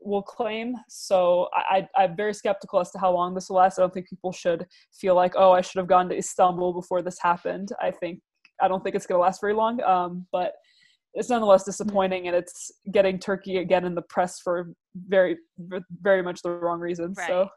will 0.00 0.22
claim. 0.22 0.76
So 0.88 1.48
I, 1.54 1.88
I, 1.96 2.04
I'm 2.04 2.16
very 2.16 2.34
skeptical 2.34 2.80
as 2.80 2.90
to 2.92 2.98
how 2.98 3.12
long 3.12 3.34
this 3.34 3.48
will 3.48 3.56
last. 3.56 3.78
I 3.78 3.82
don't 3.82 3.92
think 3.92 4.08
people 4.08 4.32
should 4.32 4.66
feel 4.92 5.14
like, 5.14 5.34
oh, 5.36 5.52
I 5.52 5.60
should 5.60 5.78
have 5.78 5.88
gone 5.88 6.08
to 6.10 6.16
Istanbul 6.16 6.72
before 6.72 7.02
this 7.02 7.18
happened. 7.20 7.70
I 7.80 7.90
think 7.90 8.20
I 8.60 8.68
don't 8.68 8.82
think 8.82 8.94
it's 8.94 9.06
going 9.06 9.18
to 9.18 9.22
last 9.22 9.40
very 9.40 9.54
long. 9.54 9.82
Um, 9.82 10.26
but 10.32 10.52
it's 11.14 11.30
nonetheless 11.30 11.64
disappointing, 11.64 12.26
and 12.26 12.36
it's 12.36 12.70
getting 12.92 13.18
Turkey 13.18 13.58
again 13.58 13.84
in 13.84 13.94
the 13.94 14.02
press 14.02 14.40
for 14.40 14.72
very, 15.08 15.38
very 16.02 16.22
much 16.22 16.42
the 16.42 16.50
wrong 16.50 16.80
reasons. 16.80 17.18
So. 17.26 17.48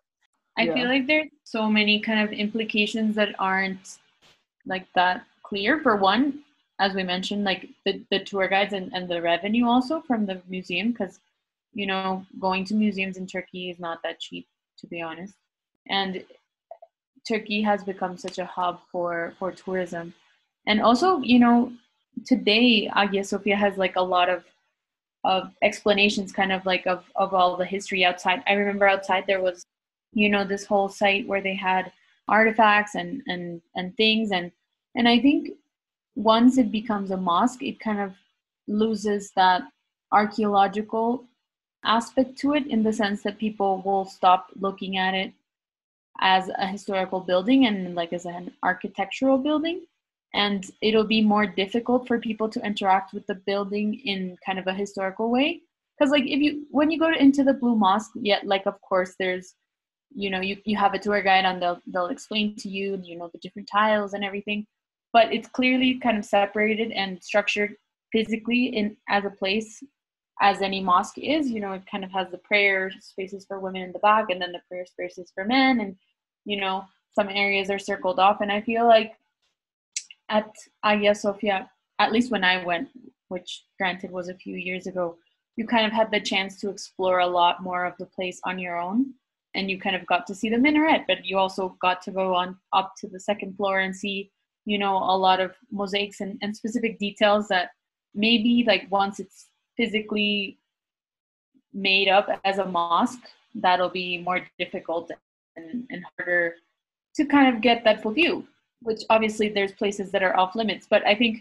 I 0.58 0.64
Yeah. 0.64 0.74
feel 0.74 0.88
like 0.88 1.08
there's 1.08 1.30
so 1.44 1.70
many 1.70 2.00
kind 2.00 2.20
of 2.22 2.34
implications 2.34 3.16
that 3.16 3.36
aren't 3.40 4.00
like 4.66 4.88
that 4.96 5.24
clear. 5.44 5.80
For 5.80 5.96
one, 5.96 6.44
as 6.80 6.94
we 6.94 7.04
mentioned, 7.04 7.44
like 7.44 7.70
the, 7.86 8.04
the 8.12 8.20
tour 8.20 8.48
guides 8.48 8.74
and, 8.74 8.92
and 8.94 9.08
the 9.08 9.22
revenue 9.22 9.66
also 9.68 10.02
from 10.02 10.26
the 10.26 10.42
museum, 10.50 10.92
because 10.92 11.20
you 11.80 11.88
know, 11.88 12.26
going 12.40 12.66
to 12.66 12.74
museums 12.76 13.16
in 13.16 13.26
Turkey 13.26 13.70
is 13.70 13.80
not 13.80 14.00
that 14.04 14.20
cheap, 14.20 14.46
to 14.80 14.88
be 14.88 15.02
honest. 15.02 15.34
And 15.88 16.26
Turkey 17.26 17.62
has 17.62 17.86
become 17.86 18.18
such 18.18 18.38
a 18.38 18.46
hub 18.46 18.82
for 18.92 19.34
for 19.40 19.52
tourism. 19.54 20.14
And 20.68 20.82
also, 20.82 21.22
you 21.22 21.40
know, 21.40 21.72
today 22.26 22.92
Hagia 22.94 23.24
Sophia 23.24 23.56
has 23.56 23.78
like 23.78 23.96
a 23.96 24.02
lot 24.16 24.30
of 24.30 24.44
of 25.24 25.52
explanations 25.64 26.34
kind 26.34 26.52
of 26.52 26.66
like 26.66 26.86
of, 26.86 27.04
of 27.16 27.34
all 27.34 27.56
the 27.56 27.66
history 27.66 28.04
outside. 28.04 28.44
I 28.48 28.54
remember 28.54 28.88
outside 28.88 29.24
there 29.26 29.42
was, 29.42 29.66
you 30.14 30.30
know, 30.30 30.44
this 30.44 30.66
whole 30.66 30.90
site 30.90 31.28
where 31.28 31.42
they 31.42 31.56
had 31.56 31.92
artifacts 32.28 32.96
and 32.96 33.22
and 33.28 33.62
and 33.78 33.96
things 33.96 34.32
and 34.32 34.52
and 34.96 35.08
I 35.08 35.18
think 35.20 35.52
once 36.16 36.58
it 36.58 36.72
becomes 36.74 37.12
a 37.12 37.18
mosque, 37.32 37.64
it 37.64 37.80
kind 37.80 38.02
of 38.02 38.12
loses 38.68 39.32
that 39.38 39.62
archaeological 40.12 41.30
aspect 41.84 42.38
to 42.40 42.54
it 42.54 42.68
in 42.68 42.84
the 42.84 42.94
sense 42.94 43.24
that 43.24 43.38
people 43.38 43.82
will 43.86 44.06
stop 44.06 44.48
looking 44.60 44.98
at 44.98 45.14
it 45.14 45.34
as 46.22 46.50
a 46.58 46.68
historical 46.68 47.20
building 47.20 47.66
and 47.66 47.96
like 47.96 48.14
as 48.14 48.26
an 48.26 48.52
architectural 48.64 49.38
building. 49.38 49.86
And 50.34 50.70
it'll 50.82 51.06
be 51.06 51.24
more 51.24 51.48
difficult 51.48 52.08
for 52.08 52.20
people 52.20 52.50
to 52.50 52.64
interact 52.64 53.14
with 53.14 53.26
the 53.28 53.36
building 53.36 54.00
in 54.06 54.38
kind 54.46 54.60
of 54.60 54.68
a 54.68 54.74
historical 54.74 55.32
way. 55.32 55.62
Because 55.98 56.12
like 56.12 56.26
if 56.26 56.40
you 56.40 56.66
when 56.70 56.92
you 56.92 57.00
go 57.00 57.12
into 57.12 57.44
the 57.44 57.54
blue 57.54 57.76
mosque 57.76 58.12
yet 58.16 58.46
like 58.46 58.66
of 58.66 58.80
course 58.82 59.16
there's 59.20 59.56
you 60.14 60.30
know 60.30 60.40
you, 60.40 60.58
you 60.66 60.78
have 60.78 60.94
a 60.94 61.00
tour 61.00 61.22
guide 61.22 61.46
and 61.46 61.62
they'll 61.62 61.82
they'll 61.88 62.08
explain 62.08 62.56
to 62.58 62.70
you 62.70 63.02
you 63.04 63.18
know 63.18 63.30
the 63.34 63.40
different 63.40 63.68
tiles 63.72 64.14
and 64.14 64.24
everything. 64.24 64.66
But 65.12 65.34
it's 65.34 65.50
clearly 65.50 66.00
kind 66.00 66.18
of 66.18 66.26
separated 66.26 66.92
and 66.92 67.22
structured 67.24 67.76
physically 68.12 68.66
in 68.66 68.96
as 69.10 69.26
a 69.26 69.30
place 69.30 69.82
as 70.42 70.62
any 70.62 70.82
mosque 70.82 71.18
is 71.18 71.50
you 71.50 71.60
know 71.60 71.74
it 71.74 71.84
kind 71.92 72.04
of 72.04 72.12
has 72.12 72.30
the 72.32 72.38
prayer 72.40 72.92
spaces 73.00 73.46
for 73.46 73.60
women 73.60 73.82
in 73.82 73.92
the 73.92 74.00
back 74.00 74.26
and 74.30 74.42
then 74.42 74.52
the 74.52 74.62
prayer 74.68 74.86
spaces 74.86 75.32
for 75.34 75.46
men 75.46 75.82
and 75.82 75.96
you 76.46 76.60
know 76.60 76.84
some 77.14 77.30
areas 77.30 77.70
are 77.70 77.80
circled 77.80 78.20
off 78.20 78.42
and 78.42 78.52
i 78.52 78.62
feel 78.62 78.88
like 78.88 79.14
at 80.30 80.56
Hagia 80.84 81.16
Sophia, 81.16 81.70
at 82.00 82.12
least 82.12 82.32
when 82.32 82.44
I 82.44 82.64
went, 82.64 82.90
which 83.28 83.66
granted 83.78 84.12
was 84.12 84.30
a 84.30 84.36
few 84.36 84.56
years 84.56 84.88
ago, 84.88 85.18
you 85.58 85.68
kind 85.68 85.86
of 85.86 85.92
had 85.92 86.12
the 86.12 86.22
chance 86.22 86.60
to 86.62 86.70
explore 86.70 87.20
a 87.20 87.28
lot 87.28 87.62
more 87.62 87.86
of 87.86 87.96
the 88.00 88.06
place 88.06 88.40
on 88.46 88.60
your 88.60 88.80
own. 88.80 89.14
And 89.56 89.70
you 89.70 89.80
kind 89.80 89.96
of 89.96 90.06
got 90.06 90.28
to 90.28 90.36
see 90.36 90.50
the 90.50 90.58
minaret, 90.58 91.06
but 91.08 91.26
you 91.26 91.38
also 91.38 91.76
got 91.82 92.02
to 92.04 92.12
go 92.12 92.36
on 92.36 92.56
up 92.72 92.94
to 93.00 93.08
the 93.08 93.20
second 93.20 93.58
floor 93.58 93.80
and 93.80 93.96
see, 93.96 94.32
you 94.66 94.78
know, 94.78 94.96
a 94.98 95.18
lot 95.18 95.40
of 95.40 95.56
mosaics 95.72 96.22
and, 96.22 96.38
and 96.44 96.56
specific 96.56 97.00
details 97.00 97.48
that 97.48 97.70
maybe 98.14 98.64
like 98.68 98.86
once 98.92 99.20
it's 99.20 99.48
physically 99.80 100.58
made 101.74 102.10
up 102.18 102.28
as 102.44 102.58
a 102.60 102.66
mosque, 102.66 103.26
that'll 103.56 103.96
be 104.04 104.18
more 104.30 104.40
difficult 104.64 105.12
and, 105.56 105.88
and 105.92 106.04
harder 106.18 106.56
to 107.16 107.26
kind 107.26 107.48
of 107.54 107.62
get 107.62 107.84
that 107.84 108.02
full 108.02 108.12
view 108.12 108.36
which 108.82 109.02
obviously 109.10 109.50
there's 109.50 109.74
places 109.74 110.12
that 110.12 110.24
are 110.24 110.38
off 110.38 110.56
limits. 110.56 110.88
But 110.90 111.06
i 111.06 111.16
think 111.16 111.36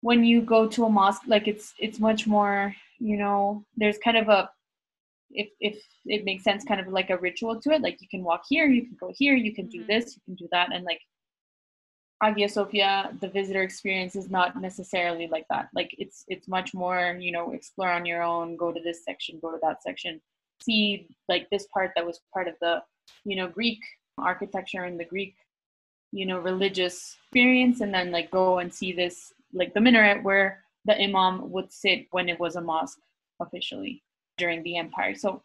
when 0.00 0.24
you 0.24 0.42
go 0.42 0.66
to 0.66 0.84
a 0.84 0.90
mosque 0.90 1.22
like 1.26 1.46
it's 1.46 1.74
it's 1.78 2.00
much 2.00 2.26
more 2.26 2.74
you 2.98 3.16
know 3.16 3.64
there's 3.76 3.98
kind 3.98 4.16
of 4.16 4.28
a 4.28 4.50
if 5.30 5.48
if 5.60 5.76
it 6.06 6.24
makes 6.24 6.44
sense 6.44 6.64
kind 6.64 6.80
of 6.80 6.88
like 6.88 7.10
a 7.10 7.16
ritual 7.18 7.60
to 7.60 7.70
it. 7.70 7.82
Like 7.82 7.98
you 8.02 8.08
can 8.08 8.22
walk 8.24 8.42
here 8.48 8.66
you 8.66 8.82
can 8.86 8.96
go 8.98 9.12
here 9.16 9.34
you 9.34 9.54
can 9.54 9.66
do 9.68 9.80
Mhm. 9.82 9.86
this 9.92 10.16
you 10.16 10.22
can 10.26 10.34
do 10.34 10.48
that. 10.52 10.68
And 10.74 10.84
like 10.84 11.00
Hagia 12.22 12.48
Sophia, 12.48 13.12
the 13.20 13.28
visitor 13.28 13.62
experience 13.62 14.14
is 14.14 14.30
not 14.30 14.60
necessarily 14.60 15.26
like 15.26 15.46
that. 15.50 15.68
Like 15.74 15.94
it's 15.98 16.24
it's 16.28 16.46
much 16.46 16.72
more, 16.72 17.16
you 17.20 17.32
know, 17.32 17.52
explore 17.52 17.90
on 17.90 18.06
your 18.06 18.22
own, 18.22 18.56
go 18.56 18.72
to 18.72 18.80
this 18.80 19.04
section, 19.04 19.40
go 19.42 19.50
to 19.50 19.58
that 19.62 19.82
section, 19.82 20.20
see 20.62 21.08
like 21.28 21.48
this 21.50 21.66
part 21.74 21.90
that 21.96 22.06
was 22.06 22.20
part 22.32 22.46
of 22.46 22.54
the, 22.60 22.82
you 23.24 23.36
know, 23.36 23.48
Greek 23.48 23.80
architecture 24.18 24.84
and 24.84 25.00
the 25.00 25.04
Greek 25.04 25.34
you 26.12 26.26
know 26.26 26.38
religious 26.38 27.16
experience 27.24 27.80
and 27.80 27.92
then 27.92 28.10
like 28.12 28.30
go 28.30 28.58
and 28.58 28.72
see 28.72 28.92
this 28.92 29.32
like 29.52 29.72
the 29.74 29.80
minaret 29.80 30.22
where 30.22 30.62
the 30.84 31.00
imam 31.00 31.50
would 31.50 31.72
sit 31.72 32.06
when 32.10 32.28
it 32.28 32.38
was 32.38 32.56
a 32.56 32.60
mosque 32.60 32.98
officially 33.40 34.02
during 34.38 34.62
the 34.62 34.76
empire. 34.76 35.14
So 35.14 35.42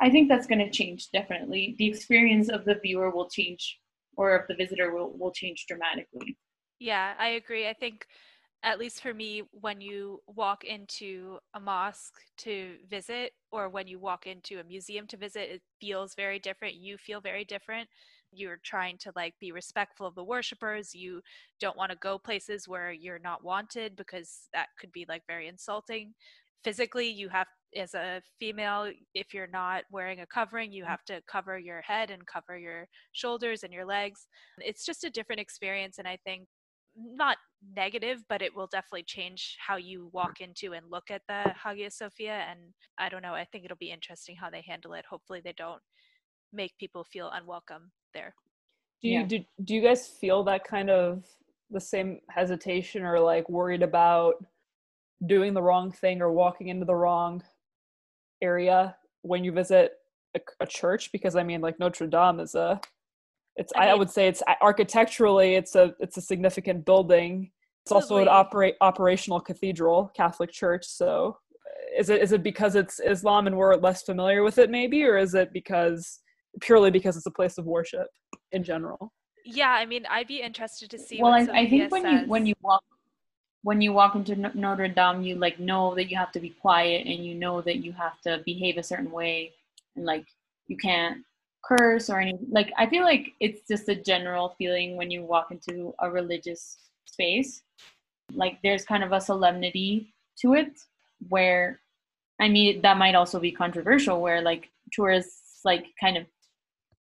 i 0.00 0.08
think 0.10 0.28
that's 0.28 0.46
going 0.46 0.64
to 0.64 0.70
change 0.70 1.10
definitely. 1.10 1.74
The 1.78 1.88
experience 1.88 2.48
of 2.48 2.64
the 2.64 2.76
viewer 2.76 3.10
will 3.10 3.28
change 3.28 3.78
or 4.20 4.36
of 4.36 4.46
the 4.48 4.54
visitor 4.54 4.92
will, 4.94 5.10
will 5.18 5.32
change 5.32 5.64
dramatically 5.66 6.36
Yeah, 6.78 7.14
I 7.18 7.28
agree. 7.30 7.68
I 7.68 7.74
think, 7.74 8.06
at 8.62 8.78
least 8.78 9.02
for 9.02 9.14
me, 9.14 9.42
when 9.52 9.80
you 9.80 10.20
walk 10.26 10.64
into 10.64 11.38
a 11.54 11.60
mosque 11.60 12.20
to 12.38 12.76
visit 12.88 13.32
or 13.50 13.68
when 13.68 13.86
you 13.86 13.98
walk 13.98 14.26
into 14.26 14.60
a 14.60 14.64
museum 14.64 15.06
to 15.08 15.16
visit, 15.16 15.50
it 15.50 15.62
feels 15.80 16.14
very 16.14 16.38
different. 16.38 16.74
You 16.74 16.98
feel 16.98 17.20
very 17.20 17.44
different. 17.44 17.88
You're 18.32 18.58
trying 18.62 18.98
to 18.98 19.12
like 19.16 19.34
be 19.40 19.52
respectful 19.52 20.06
of 20.06 20.14
the 20.14 20.24
worshipers. 20.24 20.94
You 20.94 21.22
don't 21.58 21.76
want 21.76 21.90
to 21.92 21.98
go 21.98 22.18
places 22.18 22.68
where 22.68 22.92
you're 22.92 23.18
not 23.18 23.42
wanted 23.44 23.96
because 23.96 24.48
that 24.52 24.68
could 24.78 24.92
be 24.92 25.06
like 25.08 25.22
very 25.26 25.48
insulting. 25.48 26.14
Physically, 26.64 27.08
you 27.08 27.30
have 27.30 27.46
as 27.76 27.94
a 27.94 28.20
female, 28.38 28.90
if 29.14 29.32
you're 29.32 29.46
not 29.46 29.84
wearing 29.90 30.20
a 30.20 30.26
covering, 30.26 30.72
you 30.72 30.82
mm-hmm. 30.82 30.90
have 30.90 31.04
to 31.04 31.20
cover 31.30 31.58
your 31.58 31.80
head 31.82 32.10
and 32.10 32.26
cover 32.26 32.58
your 32.58 32.88
shoulders 33.12 33.62
and 33.62 33.72
your 33.72 33.84
legs. 33.86 34.26
It's 34.58 34.84
just 34.84 35.04
a 35.04 35.10
different 35.10 35.40
experience. 35.40 35.98
And 35.98 36.08
I 36.08 36.18
think 36.24 36.46
not 36.96 37.36
negative, 37.76 38.18
but 38.28 38.42
it 38.42 38.54
will 38.54 38.66
definitely 38.66 39.04
change 39.04 39.56
how 39.64 39.76
you 39.76 40.10
walk 40.12 40.40
into 40.40 40.72
and 40.72 40.86
look 40.90 41.10
at 41.10 41.22
the 41.28 41.52
Hagia 41.62 41.90
Sophia. 41.90 42.44
And 42.50 42.58
I 42.98 43.08
don't 43.08 43.22
know, 43.22 43.34
I 43.34 43.44
think 43.44 43.64
it'll 43.64 43.76
be 43.76 43.92
interesting 43.92 44.36
how 44.36 44.50
they 44.50 44.64
handle 44.66 44.94
it. 44.94 45.04
Hopefully, 45.08 45.40
they 45.44 45.54
don't 45.56 45.80
make 46.52 46.76
people 46.78 47.04
feel 47.04 47.30
unwelcome 47.32 47.92
there. 48.12 48.34
Do 49.02 49.08
you 49.08 49.20
Yeah. 49.20 49.26
do, 49.26 49.44
do 49.64 49.74
you 49.74 49.82
guys 49.82 50.08
feel 50.08 50.42
that 50.44 50.64
kind 50.64 50.90
of 50.90 51.24
the 51.70 51.80
same 51.80 52.20
hesitation 52.28 53.02
or 53.04 53.20
like 53.20 53.48
worried 53.48 53.82
about 53.82 54.44
doing 55.26 55.54
the 55.54 55.62
wrong 55.62 55.92
thing 55.92 56.20
or 56.20 56.32
walking 56.32 56.68
into 56.68 56.84
the 56.84 56.94
wrong 56.94 57.42
area 58.42 58.96
when 59.22 59.44
you 59.44 59.52
visit 59.52 59.92
a, 60.36 60.40
a 60.60 60.66
church? 60.66 61.12
Because 61.12 61.36
I 61.36 61.42
mean, 61.42 61.60
like 61.60 61.78
Notre 61.78 62.06
Dame 62.06 62.40
is 62.40 62.54
a, 62.54 62.80
it's 63.56 63.72
I 63.76 63.88
I, 63.88 63.90
I 63.90 63.94
would 63.94 64.10
say 64.10 64.28
it's 64.28 64.42
architecturally 64.60 65.54
it's 65.54 65.74
a 65.74 65.94
it's 66.00 66.16
a 66.16 66.22
significant 66.22 66.84
building. 66.84 67.50
It's 67.84 67.92
also 67.92 68.18
an 68.18 68.28
operate 68.28 68.74
operational 68.80 69.40
cathedral, 69.40 70.12
Catholic 70.14 70.52
Church. 70.52 70.84
So, 70.86 71.38
is 71.98 72.10
it 72.10 72.22
is 72.22 72.32
it 72.32 72.42
because 72.42 72.76
it's 72.76 73.00
Islam 73.00 73.46
and 73.46 73.56
we're 73.56 73.74
less 73.76 74.02
familiar 74.02 74.42
with 74.42 74.58
it, 74.58 74.70
maybe, 74.70 75.02
or 75.04 75.16
is 75.16 75.34
it 75.34 75.52
because 75.52 76.20
purely 76.60 76.90
because 76.90 77.16
it's 77.16 77.26
a 77.26 77.30
place 77.30 77.58
of 77.58 77.64
worship 77.64 78.06
in 78.52 78.62
general? 78.62 79.12
Yeah, 79.44 79.70
I 79.70 79.86
mean, 79.86 80.04
I'd 80.10 80.26
be 80.26 80.42
interested 80.42 80.90
to 80.90 80.98
see. 80.98 81.22
well 81.22 81.32
I, 81.32 81.40
what 81.40 81.50
I 81.50 81.68
think 81.68 81.90
Sophia 81.90 82.02
when 82.02 82.12
you 82.12 82.26
when 82.26 82.46
you 82.46 82.54
walk 82.60 82.84
when 83.62 83.80
you 83.80 83.92
walk 83.92 84.14
into 84.14 84.36
No- 84.36 84.52
notre 84.54 84.88
dame 84.88 85.22
you 85.22 85.36
like 85.36 85.58
know 85.58 85.94
that 85.94 86.10
you 86.10 86.16
have 86.16 86.32
to 86.32 86.40
be 86.40 86.50
quiet 86.50 87.06
and 87.06 87.24
you 87.24 87.34
know 87.34 87.60
that 87.62 87.78
you 87.78 87.92
have 87.92 88.20
to 88.22 88.42
behave 88.44 88.78
a 88.78 88.82
certain 88.82 89.10
way 89.10 89.52
and 89.96 90.04
like 90.04 90.26
you 90.68 90.76
can't 90.76 91.18
curse 91.62 92.08
or 92.08 92.20
any 92.20 92.38
like 92.50 92.72
i 92.78 92.86
feel 92.86 93.04
like 93.04 93.32
it's 93.38 93.68
just 93.68 93.88
a 93.88 93.94
general 93.94 94.54
feeling 94.56 94.96
when 94.96 95.10
you 95.10 95.22
walk 95.22 95.50
into 95.50 95.94
a 96.00 96.10
religious 96.10 96.78
space. 97.10 97.62
Like 98.32 98.58
there's 98.62 98.84
kind 98.84 99.04
of 99.04 99.12
a 99.12 99.20
solemnity 99.20 100.14
to 100.40 100.54
it 100.54 100.72
where 101.28 101.80
I 102.40 102.48
mean, 102.48 102.80
that 102.80 102.96
might 102.96 103.14
also 103.14 103.38
be 103.38 103.52
controversial 103.52 104.22
where 104.22 104.40
like 104.40 104.70
tourists 104.92 105.60
like 105.64 105.86
kind 106.00 106.16
of 106.16 106.24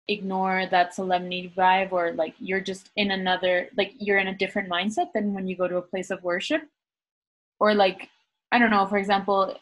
ignore 0.07 0.65
that 0.67 0.93
solemnity 0.93 1.51
vibe 1.55 1.91
or 1.91 2.13
like 2.13 2.33
you're 2.39 2.61
just 2.61 2.89
in 2.95 3.11
another 3.11 3.69
like 3.77 3.93
you're 3.99 4.19
in 4.19 4.27
a 4.27 4.35
different 4.35 4.69
mindset 4.69 5.11
than 5.13 5.33
when 5.33 5.47
you 5.47 5.55
go 5.55 5.67
to 5.67 5.77
a 5.77 5.81
place 5.81 6.09
of 6.09 6.23
worship? 6.23 6.63
Or 7.59 7.73
like 7.73 8.09
i 8.51 8.57
don't 8.59 8.71
know 8.71 8.85
for 8.85 8.97
example 8.97 9.57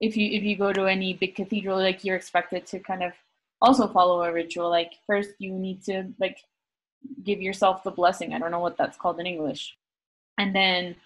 if 0.00 0.16
you 0.16 0.30
if 0.30 0.42
you 0.42 0.56
go 0.56 0.72
to 0.72 0.86
any 0.86 1.12
big 1.12 1.34
cathedral 1.34 1.78
like 1.78 2.04
you're 2.04 2.16
expected 2.16 2.66
to 2.66 2.78
kind 2.78 3.02
of 3.02 3.12
also 3.60 3.88
follow 3.88 4.22
a 4.22 4.32
ritual. 4.32 4.70
Like 4.70 4.92
first 5.06 5.30
you 5.38 5.52
need 5.52 5.82
to 5.84 6.08
like 6.18 6.38
give 7.24 7.40
yourself 7.40 7.82
the 7.82 7.90
blessing. 7.90 8.32
I 8.32 8.38
don't 8.38 8.50
know 8.50 8.60
what 8.60 8.76
that's 8.76 8.96
called 8.96 9.20
in 9.20 9.26
english. 9.26 9.76
And 10.38 10.54
then 10.54 10.96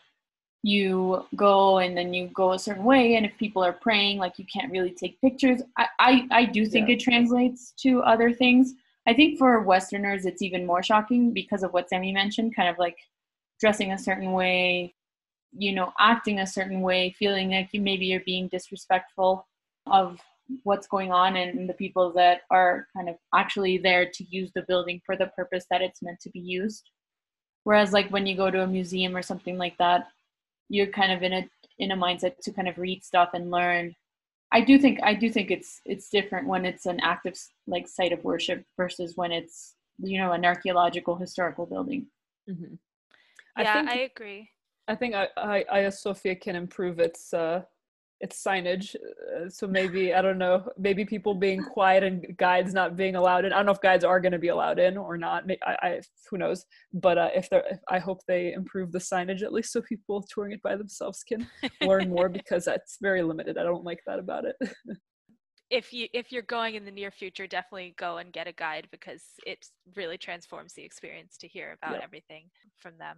you 0.64 1.26
go 1.36 1.78
and 1.78 1.94
then 1.94 2.14
you 2.14 2.28
go 2.28 2.52
a 2.52 2.58
certain 2.58 2.84
way 2.84 3.16
and 3.16 3.26
if 3.26 3.36
people 3.36 3.62
are 3.62 3.74
praying 3.74 4.16
like 4.16 4.38
you 4.38 4.46
can't 4.46 4.72
really 4.72 4.90
take 4.90 5.20
pictures. 5.20 5.60
I 5.76 5.86
i, 5.98 6.26
I 6.30 6.44
do 6.46 6.64
think 6.64 6.88
yeah. 6.88 6.94
it 6.94 7.00
translates 7.00 7.72
to 7.82 8.00
other 8.00 8.32
things. 8.32 8.72
I 9.06 9.12
think 9.12 9.38
for 9.38 9.60
westerners 9.60 10.24
it's 10.24 10.40
even 10.40 10.64
more 10.64 10.82
shocking 10.82 11.34
because 11.34 11.62
of 11.62 11.74
what 11.74 11.90
sammy 11.90 12.12
mentioned 12.12 12.56
kind 12.56 12.70
of 12.70 12.78
like 12.78 12.96
dressing 13.60 13.92
a 13.92 13.98
certain 13.98 14.32
way 14.32 14.94
you 15.52 15.72
know 15.72 15.92
acting 16.00 16.40
a 16.40 16.46
certain 16.46 16.80
way 16.80 17.14
feeling 17.18 17.50
like 17.50 17.68
you 17.72 17.82
maybe 17.82 18.06
you're 18.06 18.20
being 18.24 18.48
disrespectful 18.48 19.46
of 19.86 20.18
what's 20.62 20.86
going 20.86 21.12
on 21.12 21.36
and 21.36 21.68
the 21.68 21.74
people 21.74 22.10
that 22.12 22.40
are 22.50 22.86
kind 22.96 23.10
of 23.10 23.16
actually 23.34 23.76
there 23.76 24.06
to 24.10 24.24
use 24.30 24.50
the 24.54 24.64
building 24.66 24.98
for 25.04 25.14
the 25.14 25.26
purpose 25.28 25.66
that 25.70 25.82
it's 25.82 26.02
meant 26.02 26.20
to 26.20 26.30
be 26.30 26.40
used. 26.40 26.90
Whereas 27.64 27.92
like 27.92 28.08
when 28.10 28.26
you 28.26 28.36
go 28.36 28.50
to 28.50 28.62
a 28.62 28.66
museum 28.66 29.16
or 29.16 29.22
something 29.22 29.56
like 29.56 29.76
that 29.78 30.08
you're 30.68 30.86
kind 30.86 31.12
of 31.12 31.22
in 31.22 31.32
a 31.32 31.48
in 31.78 31.90
a 31.90 31.96
mindset 31.96 32.38
to 32.42 32.52
kind 32.52 32.68
of 32.68 32.78
read 32.78 33.04
stuff 33.04 33.30
and 33.34 33.50
learn. 33.50 33.94
I 34.52 34.60
do 34.60 34.78
think 34.78 35.00
i 35.02 35.14
do 35.14 35.30
think 35.30 35.50
it's 35.50 35.80
it's 35.84 36.08
different 36.08 36.46
when 36.46 36.64
it's 36.64 36.86
an 36.86 37.00
active 37.00 37.36
like 37.66 37.88
site 37.88 38.12
of 38.12 38.22
worship 38.22 38.64
versus 38.76 39.16
when 39.16 39.32
it's 39.32 39.74
you 39.98 40.18
know 40.18 40.32
an 40.32 40.44
archaeological 40.44 41.16
historical 41.16 41.66
building. 41.66 42.06
Mm-hmm. 42.48 42.74
yeah 43.58 43.70
I, 43.70 43.74
think, 43.74 43.90
I 43.90 43.98
agree. 44.02 44.50
I 44.86 44.94
think 44.94 45.14
I, 45.14 45.28
I, 45.36 45.64
Hagia 45.70 45.92
Sophia 45.92 46.36
can 46.36 46.56
improve 46.56 46.98
its 46.98 47.34
uh 47.34 47.62
it's 48.24 48.42
signage 48.42 48.96
uh, 48.96 49.50
so 49.50 49.66
maybe 49.66 50.14
i 50.14 50.22
don't 50.22 50.38
know 50.38 50.66
maybe 50.78 51.04
people 51.04 51.34
being 51.34 51.62
quiet 51.62 52.02
and 52.02 52.26
guides 52.38 52.72
not 52.72 52.96
being 52.96 53.16
allowed 53.16 53.44
in. 53.44 53.52
I 53.52 53.56
don't 53.56 53.66
know 53.66 53.72
if 53.72 53.82
guides 53.82 54.02
are 54.02 54.18
going 54.18 54.32
to 54.32 54.38
be 54.38 54.48
allowed 54.48 54.78
in 54.78 54.96
or 54.96 55.18
not 55.18 55.44
I, 55.62 55.76
I 55.82 56.00
who 56.30 56.38
knows? 56.38 56.64
But 56.94 57.18
uh, 57.18 57.28
if 57.34 57.50
they're 57.50 57.80
i 57.88 57.98
hope 57.98 58.20
they 58.26 58.54
improve 58.54 58.92
the 58.92 58.98
signage 58.98 59.42
at 59.42 59.52
least 59.52 59.72
so 59.72 59.82
people 59.82 60.26
touring 60.32 60.52
it 60.52 60.62
by 60.62 60.74
themselves 60.74 61.22
can 61.22 61.46
learn 61.82 62.08
more 62.08 62.28
because 62.30 62.64
that's 62.64 62.96
very 63.00 63.22
limited. 63.22 63.58
I 63.58 63.62
don't 63.62 63.84
like 63.84 64.00
that 64.06 64.18
about 64.18 64.44
it. 64.46 64.56
If 65.70 65.94
you 65.94 66.06
if 66.12 66.30
you're 66.30 66.42
going 66.42 66.74
in 66.74 66.84
the 66.84 66.90
near 66.90 67.10
future 67.10 67.46
definitely 67.46 67.94
go 67.98 68.18
and 68.18 68.32
get 68.32 68.46
a 68.46 68.52
guide 68.52 68.86
because 68.92 69.24
it 69.46 69.66
really 69.96 70.18
transforms 70.18 70.74
the 70.74 70.84
experience 70.84 71.36
to 71.38 71.48
hear 71.48 71.72
about 71.72 71.94
yep. 71.94 72.02
everything 72.04 72.44
from 72.76 72.92
them 72.98 73.16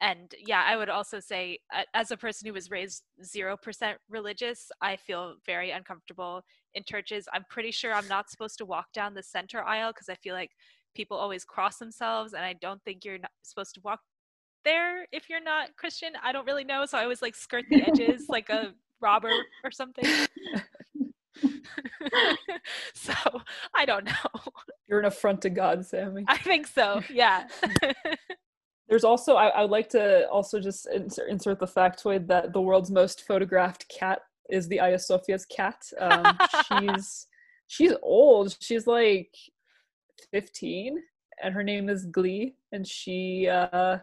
and 0.00 0.34
yeah 0.44 0.62
i 0.66 0.76
would 0.76 0.88
also 0.88 1.18
say 1.18 1.58
uh, 1.74 1.82
as 1.94 2.10
a 2.10 2.16
person 2.16 2.46
who 2.46 2.52
was 2.52 2.70
raised 2.70 3.02
0% 3.24 3.94
religious 4.08 4.70
i 4.82 4.96
feel 4.96 5.36
very 5.46 5.70
uncomfortable 5.70 6.42
in 6.74 6.84
churches. 6.84 7.26
I'm 7.32 7.44
pretty 7.48 7.70
sure 7.72 7.92
i'm 7.92 8.06
not 8.06 8.30
supposed 8.30 8.58
to 8.58 8.66
walk 8.66 8.92
down 8.92 9.14
the 9.14 9.22
center 9.22 9.62
aisle 9.62 9.92
because 9.92 10.08
i 10.08 10.14
feel 10.14 10.34
like 10.34 10.50
people 10.94 11.16
always 11.16 11.44
cross 11.44 11.78
themselves 11.78 12.34
and 12.34 12.44
i 12.44 12.52
don't 12.60 12.82
think 12.84 13.04
you're 13.04 13.18
not 13.18 13.30
supposed 13.42 13.74
to 13.74 13.80
walk 13.82 14.00
there 14.64 15.06
if 15.12 15.30
you're 15.30 15.42
not 15.42 15.74
christian. 15.76 16.12
I 16.22 16.32
don't 16.32 16.46
really 16.46 16.64
know 16.64 16.84
so 16.86 16.98
i 16.98 17.02
always 17.02 17.22
like 17.22 17.34
skirt 17.34 17.64
the 17.70 17.82
edges 17.82 18.26
like 18.28 18.50
a 18.50 18.74
robber 19.00 19.32
or 19.64 19.70
something. 19.70 20.04
So 22.94 23.12
i 23.74 23.84
don't 23.84 24.04
know. 24.04 24.52
You're 24.88 25.00
an 25.00 25.04
affront 25.06 25.42
to 25.42 25.50
god 25.50 25.86
sammy. 25.86 26.24
I 26.28 26.38
think 26.38 26.66
so 26.66 27.02
yeah 27.10 27.46
there's 28.88 29.04
also 29.04 29.34
I, 29.34 29.48
I, 29.48 29.62
would 29.62 29.70
like 29.70 29.88
to 29.90 30.28
also 30.28 30.60
just 30.60 30.86
insert, 30.88 31.28
insert, 31.28 31.58
the 31.58 31.66
factoid 31.66 32.28
that 32.28 32.52
the 32.52 32.60
world's 32.60 32.90
most 32.90 33.26
photographed 33.26 33.86
cat 33.88 34.20
is 34.48 34.68
the 34.68 34.78
Hagia 34.78 34.98
Sophia's 34.98 35.44
cat. 35.46 35.82
Um, 35.98 36.38
she's 36.68 37.26
she's 37.66 37.92
old. 38.02 38.56
She's 38.60 38.86
like 38.86 39.34
15, 40.32 40.98
and 41.42 41.54
her 41.54 41.62
name 41.62 41.88
is 41.88 42.06
Gli, 42.06 42.54
and 42.72 42.86
she 42.86 43.48
uh, 43.48 43.98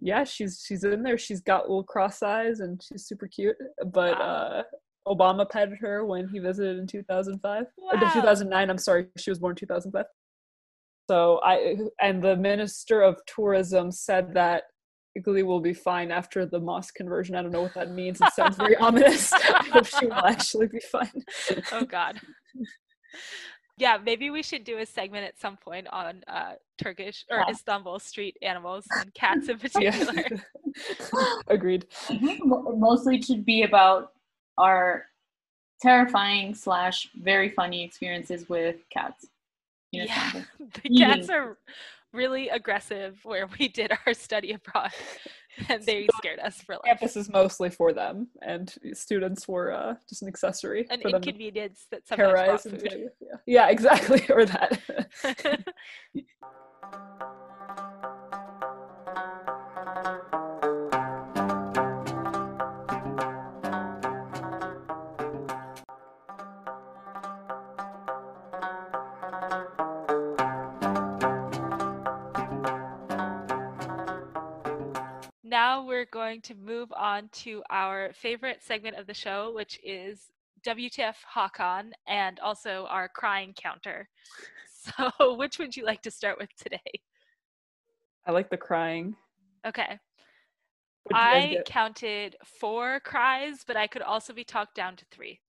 yeah 0.00 0.24
she's 0.24 0.64
she's 0.66 0.84
in 0.84 1.02
there. 1.02 1.18
She's 1.18 1.40
got 1.40 1.68
little 1.68 1.84
cross 1.84 2.22
eyes, 2.22 2.60
and 2.60 2.82
she's 2.82 3.06
super 3.06 3.28
cute. 3.28 3.56
But 3.84 4.20
uh, 4.20 4.62
Obama 5.06 5.48
petted 5.48 5.78
her 5.80 6.04
when 6.04 6.28
he 6.28 6.38
visited 6.38 6.78
in 6.78 6.86
2005 6.86 7.66
wow. 7.76 7.90
or 7.92 8.00
2009. 8.12 8.70
I'm 8.70 8.78
sorry, 8.78 9.06
she 9.16 9.30
was 9.30 9.38
born 9.38 9.54
2005. 9.54 10.04
So 11.08 11.40
I 11.44 11.76
and 12.00 12.22
the 12.22 12.36
minister 12.36 13.02
of 13.02 13.18
tourism 13.26 13.92
said 13.92 14.34
that 14.34 14.64
Gli 15.22 15.42
will 15.42 15.60
be 15.60 15.72
fine 15.72 16.10
after 16.10 16.46
the 16.46 16.60
mosque 16.60 16.94
conversion. 16.94 17.36
I 17.36 17.42
don't 17.42 17.52
know 17.52 17.62
what 17.62 17.74
that 17.74 17.90
means. 17.90 18.20
It 18.20 18.32
sounds 18.32 18.56
very 18.56 18.76
ominous. 18.86 19.32
I 19.32 19.64
hope 19.72 19.86
she 19.86 20.06
will 20.06 20.14
actually 20.14 20.66
be 20.66 20.80
fine. 20.80 21.24
oh 21.72 21.84
God. 21.84 22.20
Yeah, 23.78 23.98
maybe 24.02 24.30
we 24.30 24.42
should 24.42 24.64
do 24.64 24.78
a 24.78 24.86
segment 24.86 25.26
at 25.26 25.38
some 25.38 25.58
point 25.58 25.86
on 25.88 26.22
uh, 26.28 26.52
Turkish 26.78 27.26
or 27.30 27.38
yeah. 27.38 27.50
Istanbul 27.50 27.98
street 27.98 28.36
animals 28.40 28.86
and 28.90 29.12
cats 29.12 29.48
in 29.48 29.58
particular. 29.58 30.24
Agreed. 31.46 31.86
Mostly 32.42 33.16
it 33.16 33.24
should 33.24 33.44
be 33.44 33.64
about 33.64 34.12
our 34.58 35.04
terrifying 35.82 36.54
slash 36.54 37.08
very 37.16 37.50
funny 37.50 37.84
experiences 37.84 38.48
with 38.48 38.76
cats 38.90 39.26
yeah, 39.92 40.42
the 40.82 40.88
cats 40.98 41.28
are 41.30 41.58
really 42.12 42.48
aggressive 42.48 43.18
where 43.24 43.48
we 43.58 43.68
did 43.68 43.92
our 44.06 44.14
study 44.14 44.52
abroad 44.52 44.90
and 45.68 45.82
they 45.84 46.08
scared 46.16 46.38
us 46.40 46.60
for 46.62 46.74
life. 46.74 46.82
Campus 46.86 47.16
is 47.16 47.28
mostly 47.28 47.70
for 47.70 47.92
them, 47.92 48.28
and 48.42 48.74
students 48.92 49.46
were 49.46 49.72
uh, 49.72 49.94
just 50.08 50.22
an 50.22 50.28
accessory. 50.28 50.86
An 50.90 51.00
inconvenience 51.02 51.86
that 51.90 52.06
sometimes 52.06 52.32
brought 52.32 52.62
food. 52.62 53.10
Yeah. 53.20 53.36
yeah, 53.46 53.68
exactly, 53.70 54.22
or 54.30 54.44
that. 54.46 55.74
Going 76.26 76.40
to 76.40 76.56
move 76.56 76.92
on 76.96 77.28
to 77.30 77.62
our 77.70 78.10
favorite 78.12 78.60
segment 78.60 78.96
of 78.96 79.06
the 79.06 79.14
show, 79.14 79.52
which 79.54 79.78
is 79.84 80.32
WTF 80.66 81.14
Hakan 81.36 81.90
and 82.08 82.40
also 82.40 82.86
our 82.90 83.08
crying 83.08 83.54
counter. 83.56 84.08
So, 84.86 85.34
which 85.34 85.58
would 85.58 85.76
you 85.76 85.84
like 85.84 86.00
to 86.02 86.12
start 86.12 86.38
with 86.38 86.50
today? 86.62 87.00
I 88.24 88.30
like 88.30 88.50
the 88.50 88.56
crying. 88.56 89.16
Okay. 89.66 89.98
I 91.12 91.56
counted 91.66 92.36
four 92.44 93.00
cries, 93.00 93.64
but 93.66 93.76
I 93.76 93.88
could 93.88 94.02
also 94.02 94.32
be 94.32 94.44
talked 94.44 94.76
down 94.76 94.94
to 94.94 95.04
three. 95.10 95.40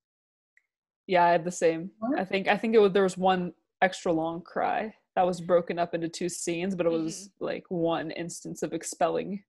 Yeah, 1.06 1.24
I 1.24 1.30
had 1.30 1.46
the 1.46 1.52
same. 1.52 1.92
I 2.18 2.26
think 2.26 2.48
I 2.48 2.58
think 2.58 2.74
it 2.74 2.80
was 2.80 2.94
there 2.94 3.04
was 3.04 3.16
one 3.16 3.54
extra 3.84 4.12
long 4.12 4.42
cry 4.42 4.96
that 5.16 5.28
was 5.28 5.40
broken 5.40 5.78
up 5.78 5.94
into 5.94 6.10
two 6.10 6.30
scenes, 6.30 6.74
but 6.74 6.88
it 6.88 6.92
was 6.92 7.14
mm-hmm. 7.14 7.46
like 7.46 7.66
one 7.70 8.10
instance 8.10 8.64
of 8.64 8.74
expelling 8.74 9.44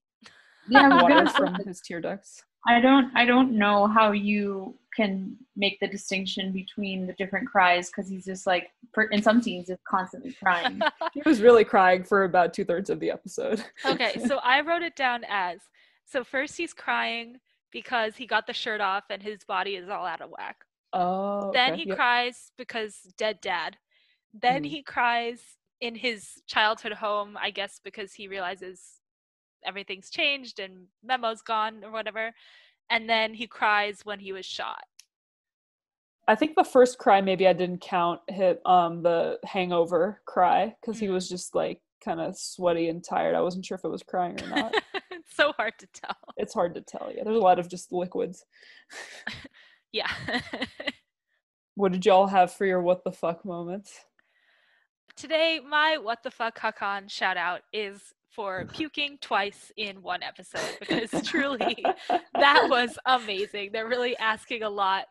yeah, 0.68 0.88
water 1.02 1.28
from 1.30 1.54
his 1.66 1.80
tear 1.80 2.00
ducts. 2.00 2.42
I 2.66 2.80
don't 2.80 3.10
I 3.16 3.24
don't 3.24 3.52
know 3.52 3.86
how 3.86 4.12
you 4.12 4.76
can 4.94 5.36
make 5.56 5.78
the 5.80 5.86
distinction 5.86 6.52
between 6.52 7.06
the 7.06 7.12
different 7.14 7.46
cries 7.48 7.88
because 7.88 8.10
he's 8.10 8.24
just 8.24 8.46
like 8.46 8.70
for, 8.92 9.04
in 9.04 9.22
some 9.22 9.40
scenes 9.40 9.70
is 9.70 9.78
constantly 9.88 10.32
crying. 10.32 10.80
he 11.14 11.22
was 11.24 11.40
really 11.40 11.64
crying 11.64 12.02
for 12.02 12.24
about 12.24 12.52
two 12.52 12.64
thirds 12.64 12.90
of 12.90 12.98
the 12.98 13.10
episode. 13.10 13.64
okay, 13.86 14.20
so 14.26 14.38
I 14.42 14.60
wrote 14.60 14.82
it 14.82 14.96
down 14.96 15.24
as 15.28 15.60
so 16.04 16.24
first 16.24 16.56
he's 16.56 16.74
crying 16.74 17.36
because 17.70 18.16
he 18.16 18.26
got 18.26 18.46
the 18.46 18.52
shirt 18.52 18.80
off 18.80 19.04
and 19.08 19.22
his 19.22 19.44
body 19.44 19.76
is 19.76 19.88
all 19.88 20.04
out 20.04 20.20
of 20.20 20.30
whack. 20.30 20.56
Oh. 20.92 21.52
Then 21.52 21.74
he 21.74 21.86
yep. 21.86 21.96
cries 21.96 22.50
because 22.58 22.96
dead 23.16 23.40
dad. 23.40 23.76
Then 24.34 24.64
mm. 24.64 24.68
he 24.68 24.82
cries 24.82 25.40
in 25.80 25.94
his 25.94 26.42
childhood 26.46 26.94
home, 26.94 27.36
I 27.40 27.50
guess 27.50 27.80
because 27.82 28.14
he 28.14 28.26
realizes 28.26 28.97
everything's 29.64 30.10
changed 30.10 30.58
and 30.58 30.86
memo's 31.02 31.42
gone 31.42 31.84
or 31.84 31.90
whatever. 31.90 32.32
And 32.90 33.08
then 33.08 33.34
he 33.34 33.46
cries 33.46 34.00
when 34.04 34.18
he 34.18 34.32
was 34.32 34.46
shot. 34.46 34.84
I 36.26 36.34
think 36.34 36.56
the 36.56 36.64
first 36.64 36.98
cry 36.98 37.22
maybe 37.22 37.48
i 37.48 37.54
didn't 37.54 37.80
count 37.80 38.20
hit 38.28 38.60
um 38.66 39.02
the 39.02 39.38
hangover 39.44 40.20
cry 40.26 40.74
because 40.78 40.96
mm-hmm. 40.96 41.06
he 41.06 41.10
was 41.10 41.26
just 41.26 41.54
like 41.54 41.80
kind 42.04 42.20
of 42.20 42.38
sweaty 42.38 42.88
and 42.88 43.02
tired. 43.02 43.34
I 43.34 43.40
wasn't 43.40 43.64
sure 43.64 43.76
if 43.76 43.84
it 43.84 43.88
was 43.88 44.02
crying 44.02 44.40
or 44.42 44.48
not. 44.48 44.74
It's 45.10 45.36
so 45.36 45.52
hard 45.52 45.74
to 45.78 45.86
tell. 45.92 46.16
It's 46.38 46.54
hard 46.54 46.74
to 46.74 46.80
tell 46.80 47.12
yeah. 47.14 47.22
There's 47.22 47.36
a 47.36 47.40
lot 47.40 47.58
of 47.58 47.68
just 47.68 47.92
liquids. 47.92 48.44
Yeah. 49.92 50.10
what 51.74 51.92
did 51.92 52.04
y'all 52.04 52.26
have 52.26 52.52
for 52.52 52.66
your 52.66 52.82
what 52.82 53.04
the 53.04 53.12
fuck 53.12 53.44
moments? 53.44 53.98
Today, 55.16 55.60
my 55.66 55.98
what 55.98 56.22
the 56.22 56.30
fuck 56.30 56.58
Hakan 56.58 57.10
shout 57.10 57.36
out 57.36 57.62
is 57.72 58.14
for 58.38 58.66
puking 58.72 59.18
twice 59.20 59.72
in 59.76 60.00
one 60.00 60.22
episode 60.22 60.78
because 60.78 61.10
truly 61.24 61.84
that 62.34 62.68
was 62.70 62.96
amazing. 63.06 63.70
They're 63.72 63.88
really 63.88 64.16
asking 64.18 64.62
a 64.62 64.70
lot 64.70 65.06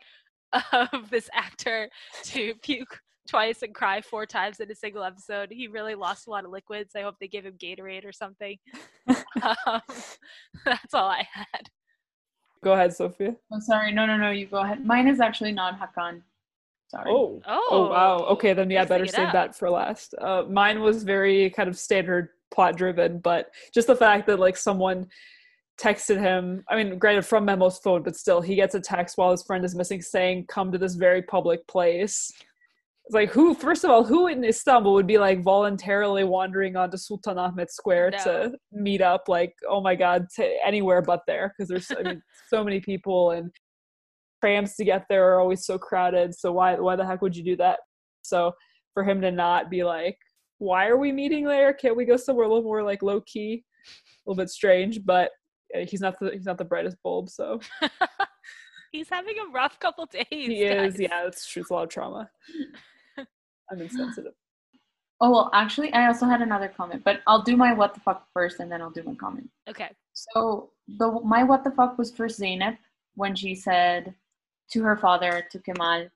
of 0.72 1.10
this 1.10 1.28
actor 1.34 1.90
to 2.24 2.54
puke 2.62 2.98
twice 3.28 3.60
and 3.60 3.74
cry 3.74 4.00
four 4.00 4.24
times 4.24 4.60
in 4.60 4.70
a 4.70 4.74
single 4.74 5.04
episode. 5.04 5.50
He 5.52 5.68
really 5.68 5.94
lost 5.94 6.26
a 6.26 6.30
lot 6.30 6.46
of 6.46 6.50
liquids. 6.50 6.96
I 6.96 7.02
hope 7.02 7.16
they 7.20 7.28
give 7.28 7.44
him 7.44 7.52
Gatorade 7.62 8.06
or 8.06 8.12
something. 8.12 8.56
um, 9.42 9.82
that's 10.64 10.94
all 10.94 11.08
I 11.08 11.28
had. 11.30 11.68
Go 12.64 12.72
ahead, 12.72 12.94
Sophia. 12.94 13.28
I'm 13.28 13.58
oh, 13.58 13.60
sorry. 13.60 13.92
No, 13.92 14.06
no, 14.06 14.16
no. 14.16 14.30
You 14.30 14.46
go 14.46 14.56
ahead. 14.60 14.86
Mine 14.86 15.06
is 15.06 15.20
actually 15.20 15.52
not 15.52 15.78
Hakan. 15.78 16.22
Sorry. 16.90 17.10
Oh. 17.10 17.42
Oh, 17.46 17.68
Oh 17.70 17.90
wow. 17.90 18.18
Okay, 18.30 18.54
then 18.54 18.70
yeah, 18.70 18.80
Mixing 18.80 18.94
better 18.94 19.06
save 19.06 19.26
up. 19.26 19.32
that 19.34 19.54
for 19.54 19.68
last. 19.68 20.14
Uh, 20.18 20.44
mine 20.48 20.80
was 20.80 21.04
very 21.04 21.50
kind 21.50 21.68
of 21.68 21.78
standard 21.78 22.30
plot 22.50 22.76
driven, 22.76 23.18
but 23.18 23.50
just 23.74 23.86
the 23.86 23.96
fact 23.96 24.26
that 24.26 24.38
like 24.38 24.56
someone 24.56 25.06
texted 25.80 26.18
him. 26.18 26.64
I 26.68 26.76
mean, 26.76 26.98
granted 26.98 27.24
from 27.24 27.44
Memo's 27.44 27.78
phone, 27.78 28.02
but 28.02 28.16
still, 28.16 28.40
he 28.40 28.56
gets 28.56 28.74
a 28.74 28.80
text 28.80 29.16
while 29.16 29.30
his 29.30 29.42
friend 29.44 29.64
is 29.64 29.74
missing, 29.74 30.02
saying, 30.02 30.46
"Come 30.48 30.72
to 30.72 30.78
this 30.78 30.94
very 30.96 31.22
public 31.22 31.66
place." 31.68 32.32
It's 33.04 33.14
like 33.14 33.30
who? 33.30 33.54
First 33.54 33.84
of 33.84 33.90
all, 33.90 34.04
who 34.04 34.26
in 34.26 34.44
Istanbul 34.44 34.92
would 34.94 35.06
be 35.06 35.18
like 35.18 35.42
voluntarily 35.42 36.24
wandering 36.24 36.76
onto 36.76 36.96
Sultanahmet 36.98 37.70
Square 37.70 38.10
No. 38.10 38.18
to 38.18 38.52
meet 38.72 39.00
up? 39.00 39.28
Like, 39.28 39.54
oh 39.68 39.80
my 39.80 39.94
god, 39.94 40.26
to 40.36 40.56
anywhere 40.64 41.00
but 41.00 41.22
there, 41.26 41.54
because 41.56 41.68
there's 41.68 41.90
I 41.98 42.02
mean, 42.02 42.22
so 42.48 42.62
many 42.64 42.80
people 42.80 43.30
and 43.30 43.50
trams 44.42 44.74
to 44.76 44.84
get 44.84 45.06
there 45.08 45.32
are 45.32 45.40
always 45.40 45.64
so 45.64 45.78
crowded. 45.78 46.34
So 46.34 46.52
why 46.52 46.74
why 46.74 46.96
the 46.96 47.06
heck 47.06 47.22
would 47.22 47.36
you 47.36 47.44
do 47.44 47.56
that? 47.56 47.78
So 48.22 48.52
for 48.94 49.04
him 49.04 49.20
to 49.20 49.30
not 49.30 49.70
be 49.70 49.84
like, 49.84 50.18
why 50.58 50.88
are 50.88 50.96
we 50.96 51.12
meeting 51.12 51.44
there? 51.44 51.72
Can't 51.72 51.96
we 51.96 52.04
go 52.04 52.16
somewhere 52.16 52.46
a 52.46 52.48
little 52.48 52.64
more 52.64 52.82
like 52.82 53.02
low 53.02 53.20
key? 53.22 53.64
A 53.86 54.30
little 54.30 54.42
bit 54.42 54.50
strange, 54.50 55.04
but 55.04 55.30
uh, 55.74 55.80
he's 55.80 56.00
not 56.00 56.18
the 56.18 56.30
he's 56.30 56.46
not 56.46 56.58
the 56.58 56.64
brightest 56.64 56.96
bulb. 57.02 57.28
So 57.30 57.60
He's 58.92 59.08
having 59.08 59.34
a 59.38 59.50
rough 59.52 59.78
couple 59.80 60.06
days. 60.06 60.26
he 60.30 60.62
is. 60.64 60.98
Yeah, 60.98 61.26
it's 61.26 61.46
true. 61.46 61.62
It's 61.62 61.70
a 61.70 61.74
lot 61.74 61.84
of 61.84 61.90
trauma. 61.90 62.30
I'm 63.70 63.80
insensitive. 63.80 64.32
Oh 65.20 65.30
well, 65.30 65.50
actually, 65.52 65.92
I 65.92 66.06
also 66.06 66.26
had 66.26 66.42
another 66.42 66.68
comment, 66.68 67.02
but 67.04 67.20
I'll 67.26 67.42
do 67.42 67.56
my 67.56 67.72
what 67.72 67.92
the 67.92 68.00
fuck 68.00 68.26
first, 68.32 68.60
and 68.60 68.70
then 68.70 68.80
I'll 68.80 68.90
do 68.90 69.02
my 69.02 69.14
comment. 69.14 69.50
Okay. 69.68 69.90
So 70.14 70.70
the 70.86 71.20
my 71.24 71.42
what 71.42 71.64
the 71.64 71.72
fuck 71.72 71.98
was 71.98 72.10
first 72.10 72.40
Zeynep 72.40 72.78
when 73.14 73.34
she 73.34 73.54
said 73.54 74.14
to 74.70 74.82
her 74.82 74.96
father 74.96 75.44
to 75.50 75.58
Kemal, 75.58 76.08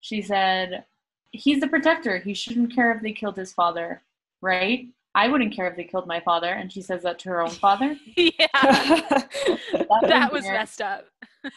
she 0.00 0.22
said, 0.22 0.84
"He's 1.32 1.60
the 1.60 1.68
protector. 1.68 2.18
He 2.18 2.34
shouldn't 2.34 2.74
care 2.74 2.92
if 2.92 3.02
they 3.02 3.12
killed 3.12 3.36
his 3.36 3.52
father, 3.52 4.02
right? 4.40 4.88
I 5.14 5.28
wouldn't 5.28 5.54
care 5.54 5.66
if 5.68 5.76
they 5.76 5.84
killed 5.84 6.06
my 6.06 6.20
father." 6.20 6.48
And 6.52 6.72
she 6.72 6.82
says 6.82 7.02
that 7.02 7.18
to 7.20 7.28
her 7.30 7.40
own 7.42 7.50
father. 7.50 7.96
yeah. 8.16 8.46
that 8.52 10.28
was 10.32 10.44
very- 10.44 10.58
messed 10.58 10.80
up. 10.82 11.04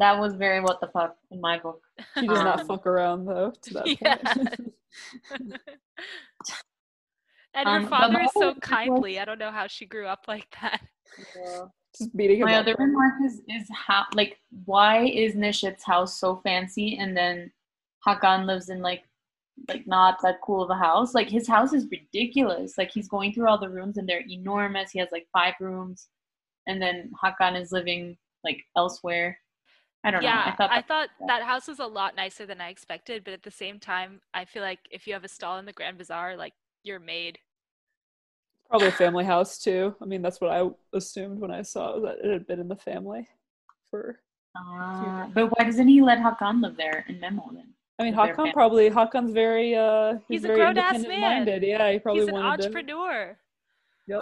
That 0.00 0.20
was 0.20 0.34
very 0.34 0.60
what 0.60 0.80
the 0.80 0.86
fuck 0.86 1.16
in 1.32 1.40
my 1.40 1.58
book. 1.58 1.82
She 2.16 2.28
does 2.28 2.38
not 2.44 2.60
Um, 2.60 2.66
fuck 2.68 2.86
around 2.86 3.24
though. 3.24 3.50
To 3.62 3.74
that 3.74 4.00
Yeah. 4.00 4.14
point. 4.16 4.72
and 7.54 7.68
Um, 7.68 7.82
her 7.84 7.90
but 7.90 7.98
father 7.98 8.12
my 8.12 8.24
is 8.26 8.30
so 8.32 8.50
other- 8.50 8.60
kindly. 8.60 9.18
I 9.18 9.24
don't 9.24 9.40
know 9.40 9.50
how 9.50 9.66
she 9.66 9.86
grew 9.86 10.06
up 10.06 10.26
like 10.28 10.46
that. 10.60 10.80
Just 11.98 12.16
beating 12.16 12.38
him 12.38 12.44
My 12.46 12.54
up. 12.54 12.60
other 12.60 12.76
remark 12.78 13.14
is 13.24 13.40
is 13.48 13.68
how 13.72 14.04
like 14.14 14.38
why 14.66 15.04
is 15.04 15.34
Neşet's 15.34 15.82
house 15.82 16.20
so 16.20 16.36
fancy 16.44 16.96
and 16.98 17.16
then 17.16 17.50
Hakan 18.08 18.46
lives 18.46 18.68
in 18.68 18.80
like 18.80 19.04
like 19.68 19.86
not 19.86 20.18
that 20.22 20.40
cool 20.42 20.62
of 20.62 20.70
a 20.70 20.74
house. 20.74 21.14
Like 21.14 21.28
his 21.28 21.48
house 21.48 21.72
is 21.72 21.86
ridiculous. 21.90 22.78
Like 22.78 22.92
he's 22.92 23.08
going 23.08 23.32
through 23.32 23.48
all 23.48 23.58
the 23.58 23.68
rooms 23.68 23.96
and 23.96 24.08
they're 24.08 24.24
enormous. 24.28 24.90
He 24.90 25.00
has 25.00 25.08
like 25.10 25.26
five 25.32 25.54
rooms, 25.60 26.08
and 26.66 26.80
then 26.80 27.10
Hakan 27.22 27.60
is 27.60 27.72
living 27.72 28.16
like 28.44 28.64
elsewhere. 28.76 29.38
I 30.04 30.12
don't 30.12 30.22
know. 30.22 30.28
yeah, 30.28 30.44
I 30.46 30.56
thought 30.56 30.70
that, 30.70 30.88
thought 30.88 31.08
yeah. 31.20 31.26
that 31.26 31.42
house 31.42 31.66
was 31.66 31.80
a 31.80 31.86
lot 31.86 32.14
nicer 32.14 32.46
than 32.46 32.60
I 32.60 32.68
expected, 32.68 33.24
but 33.24 33.34
at 33.34 33.42
the 33.42 33.50
same 33.50 33.80
time, 33.80 34.20
I 34.32 34.44
feel 34.44 34.62
like 34.62 34.78
if 34.92 35.08
you 35.08 35.12
have 35.14 35.24
a 35.24 35.28
stall 35.28 35.58
in 35.58 35.66
the 35.66 35.72
Grand 35.72 35.98
Bazaar, 35.98 36.36
like 36.36 36.54
you're 36.84 37.00
made. 37.00 37.38
Probably 38.70 38.88
a 38.88 38.92
family 38.92 39.24
house 39.24 39.58
too. 39.58 39.96
I 40.00 40.04
mean, 40.04 40.22
that's 40.22 40.40
what 40.40 40.50
I 40.50 40.68
assumed 40.92 41.40
when 41.40 41.50
I 41.50 41.62
saw 41.62 41.98
that 42.00 42.18
it 42.22 42.32
had 42.32 42.46
been 42.46 42.60
in 42.60 42.68
the 42.68 42.76
family. 42.76 43.26
For 43.90 44.20
Uh, 44.56 45.26
but 45.34 45.46
why 45.48 45.64
doesn't 45.64 45.88
he 45.88 46.00
let 46.00 46.18
Hakan 46.18 46.62
live 46.62 46.76
there 46.76 47.04
in 47.08 47.18
Memo 47.18 47.50
then? 47.52 47.74
I 47.98 48.04
mean, 48.04 48.16
With 48.16 48.30
Hakan 48.30 48.36
fam- 48.36 48.52
probably 48.52 48.90
Hakan's 48.90 49.32
very 49.32 49.74
uh 49.74 50.18
He's 50.28 50.44
a 50.44 50.48
very 50.48 50.58
grown-ass 50.60 50.94
independent 50.96 51.20
man. 51.20 51.36
minded. 51.46 51.62
Yeah, 51.64 51.92
he 51.92 51.98
probably 51.98 52.20
He's 52.22 52.28
an 52.28 52.34
wanted 52.34 52.66
entrepreneur. 52.66 53.38
to. 54.06 54.20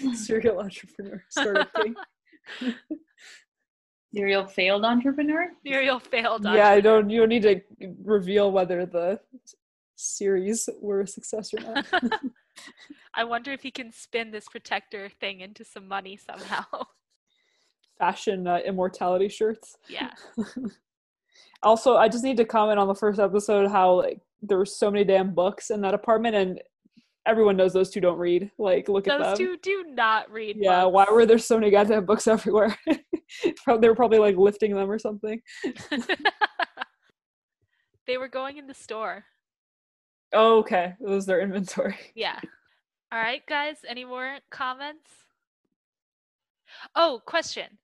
Yep. 0.00 0.14
Serial 0.14 0.60
entrepreneur, 0.60 1.24
startup 1.28 1.70
thing. 1.74 1.94
Serial 4.14 4.46
failed 4.46 4.84
entrepreneur. 4.84 5.48
Serial 5.66 5.98
failed. 5.98 6.44
yeah, 6.44 6.68
I 6.68 6.80
don't. 6.80 7.10
You 7.10 7.20
don't 7.20 7.28
need 7.30 7.42
to 7.42 7.60
reveal 8.04 8.52
whether 8.52 8.86
the 8.86 9.18
series 9.96 10.68
were 10.80 11.00
a 11.00 11.06
success 11.06 11.52
or 11.52 11.60
not. 11.60 11.86
I 13.14 13.24
wonder 13.24 13.52
if 13.52 13.62
he 13.62 13.70
can 13.70 13.92
spin 13.92 14.30
this 14.30 14.48
protector 14.48 15.08
thing 15.20 15.40
into 15.40 15.64
some 15.64 15.88
money 15.88 16.16
somehow. 16.16 16.64
Fashion 17.98 18.46
uh, 18.46 18.58
immortality 18.64 19.28
shirts. 19.28 19.76
yeah. 19.88 20.10
Also, 21.66 21.96
I 21.96 22.08
just 22.08 22.22
need 22.22 22.36
to 22.36 22.44
comment 22.44 22.78
on 22.78 22.86
the 22.86 22.94
first 22.94 23.18
episode 23.18 23.68
how 23.68 23.94
like 23.94 24.20
there 24.40 24.56
were 24.56 24.64
so 24.64 24.88
many 24.88 25.04
damn 25.04 25.34
books 25.34 25.70
in 25.70 25.80
that 25.80 25.94
apartment, 25.94 26.36
and 26.36 26.60
everyone 27.26 27.56
knows 27.56 27.72
those 27.72 27.90
two 27.90 28.00
don't 28.00 28.18
read. 28.18 28.48
Like, 28.56 28.88
look 28.88 29.08
at 29.08 29.18
them. 29.18 29.30
Those 29.30 29.38
two 29.38 29.56
do 29.62 29.84
not 29.88 30.30
read. 30.30 30.56
yeah, 30.60 30.84
why 30.84 31.06
were 31.10 31.26
there 31.26 31.38
so 31.38 31.58
many 31.58 31.72
goddamn 31.72 32.06
books 32.06 32.26
everywhere? 32.28 32.76
They 32.86 33.88
were 33.88 33.96
probably 33.96 34.20
like 34.20 34.36
lifting 34.36 34.74
them 34.74 34.88
or 34.88 35.00
something. 35.00 35.42
they 38.06 38.16
were 38.16 38.28
going 38.28 38.58
in 38.58 38.68
the 38.68 38.74
store. 38.74 39.24
Oh, 40.32 40.58
okay, 40.58 40.94
it 41.00 41.08
was 41.08 41.26
their 41.26 41.40
inventory. 41.40 41.96
Yeah. 42.14 42.38
All 43.12 43.20
right, 43.20 43.42
guys. 43.48 43.78
Any 43.88 44.04
more 44.04 44.38
comments? 44.50 45.10
Oh, 46.94 47.20
question. 47.26 47.78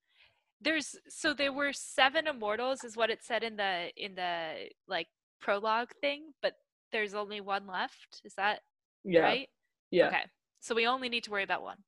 There's 0.63 0.95
so 1.09 1.35
there 1.35 1.53
were 1.53 1.73
seven 1.73 2.27
immortals, 2.27 2.85
is 2.85 2.97
what 2.97 3.11
it 3.11 3.23
said 3.23 3.43
in 3.43 3.57
the 3.57 3.91
in 3.97 4.15
the 4.15 4.69
like 4.87 5.09
prologue 5.41 5.91
thing, 6.01 6.33
but 6.41 6.55
there's 6.93 7.15
only 7.15 7.41
one 7.41 7.67
left. 7.67 8.21
Is 8.25 8.35
that 8.35 8.61
Yeah, 9.05 9.23
right? 9.23 9.49
yeah. 9.91 10.09
Okay. 10.09 10.25
So 10.61 10.75
we 10.75 10.87
only 10.87 11.09
need 11.09 11.25
to 11.25 11.31
worry 11.31 11.43
about 11.43 11.63
one. 11.63 11.79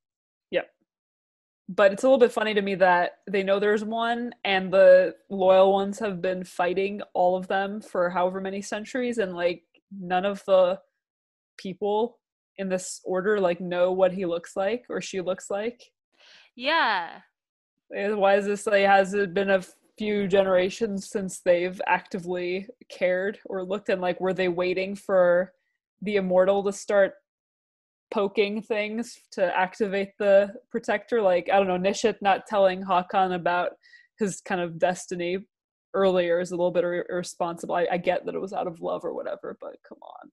Yep. 0.51 0.68
But 1.68 1.93
it's 1.93 2.03
a 2.03 2.07
little 2.07 2.18
bit 2.18 2.33
funny 2.33 2.53
to 2.55 2.62
me 2.62 2.75
that 2.77 3.18
they 3.31 3.43
know 3.43 3.59
there's 3.61 3.85
one, 3.85 4.33
and 4.45 4.72
the 4.72 5.14
loyal 5.31 5.72
ones 5.72 5.99
have 6.01 6.20
been 6.20 6.45
fighting 6.45 7.01
all 7.14 7.37
of 7.37 7.47
them 7.49 7.81
for 7.81 8.11
however 8.11 8.41
many 8.41 8.61
centuries, 8.61 9.18
and 9.18 9.35
like 9.35 9.62
none 9.93 10.25
of 10.25 10.43
the 10.47 10.81
people 11.57 12.18
in 12.59 12.68
this 12.68 13.01
order 13.05 13.41
like 13.41 13.61
know 13.61 13.93
what 13.93 14.12
he 14.12 14.27
looks 14.27 14.57
like 14.57 14.85
or 14.89 15.01
she 15.01 15.20
looks 15.20 15.51
like. 15.51 15.93
Yeah. 16.57 17.20
Why 17.95 18.36
is 18.36 18.47
this 18.47 18.66
like 18.66 18.86
has 18.86 19.14
it 19.14 19.34
been 19.34 19.51
a 19.51 19.62
few 19.97 20.26
generations 20.26 21.11
since 21.11 21.40
they've 21.40 21.80
actively 21.86 22.66
cared 22.90 23.38
or 23.47 23.64
looked 23.64 23.88
and 23.88 24.01
like 24.01 24.20
were 24.20 24.34
they 24.34 24.49
waiting 24.49 24.97
for 24.97 25.53
the 26.03 26.16
immortal 26.16 26.64
to 26.64 26.72
start 26.72 27.14
poking 28.12 28.61
things 28.62 29.18
to 29.32 29.57
activate 29.57 30.11
the 30.18 30.53
protector? 30.70 31.22
Like 31.22 31.49
I 31.53 31.59
don't 31.59 31.68
know, 31.68 31.78
Neşet 31.78 32.16
not 32.20 32.47
telling 32.47 32.82
Hakan 32.82 33.34
about 33.34 33.70
his 34.18 34.40
kind 34.40 34.61
of 34.61 34.78
destiny 34.78 35.38
earlier 35.95 36.40
is 36.40 36.51
a 36.51 36.57
little 36.57 36.72
bit 36.72 36.84
irresponsible. 36.84 37.76
I, 37.76 37.86
I 37.92 37.99
get 37.99 38.26
that 38.26 38.34
it 38.34 38.40
was 38.40 38.53
out 38.53 38.66
of 38.66 38.80
love 38.80 39.05
or 39.05 39.14
whatever, 39.14 39.57
but 39.61 39.76
come 39.88 39.99
on. 40.03 40.30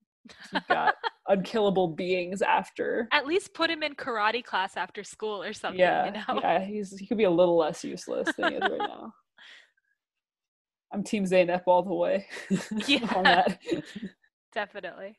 You've 0.53 0.67
got 0.67 0.95
unkillable 1.27 1.87
beings 1.87 2.41
after. 2.41 3.07
At 3.11 3.25
least 3.25 3.53
put 3.53 3.69
him 3.69 3.83
in 3.83 3.95
karate 3.95 4.43
class 4.43 4.77
after 4.77 5.03
school 5.03 5.41
or 5.41 5.53
something, 5.53 5.79
yeah, 5.79 6.05
you 6.05 6.11
know? 6.11 6.39
yeah, 6.41 6.59
he's 6.59 6.97
he 6.97 7.05
could 7.05 7.17
be 7.17 7.23
a 7.23 7.31
little 7.31 7.57
less 7.57 7.83
useless 7.83 8.33
than 8.35 8.51
he 8.51 8.55
is 8.55 8.61
right 8.61 8.79
now. 8.79 9.13
I'm 10.93 11.03
Team 11.03 11.23
Zeynep 11.23 11.63
all 11.67 11.83
the 11.83 11.93
way. 11.93 12.27
Yeah. 12.87 13.23
that. 13.23 13.59
Definitely. 14.53 15.17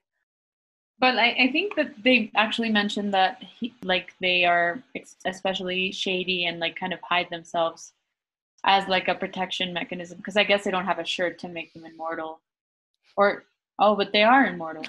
But 0.99 1.19
I, 1.19 1.31
I 1.31 1.51
think 1.51 1.75
that 1.77 1.95
they 2.05 2.31
actually 2.37 2.71
mentioned 2.71 3.15
that 3.15 3.43
he, 3.43 3.75
like 3.83 4.13
they 4.21 4.45
are 4.45 4.83
especially 5.27 5.91
shady 5.91 6.45
and 6.45 6.61
like 6.61 6.77
kind 6.77 6.93
of 6.93 7.01
hide 7.01 7.29
themselves 7.31 7.95
as 8.65 8.87
like 8.87 9.09
a 9.09 9.15
protection 9.15 9.73
mechanism 9.73 10.19
because 10.19 10.37
I 10.37 10.45
guess 10.45 10.65
they 10.65 10.71
don't 10.71 10.85
have 10.85 10.99
a 10.99 11.05
shirt 11.05 11.39
to 11.41 11.49
make 11.49 11.73
them 11.73 11.87
immortal. 11.87 12.41
Or 13.17 13.45
oh, 13.79 13.97
but 13.97 14.13
they 14.13 14.23
are 14.23 14.47
immortal. 14.47 14.85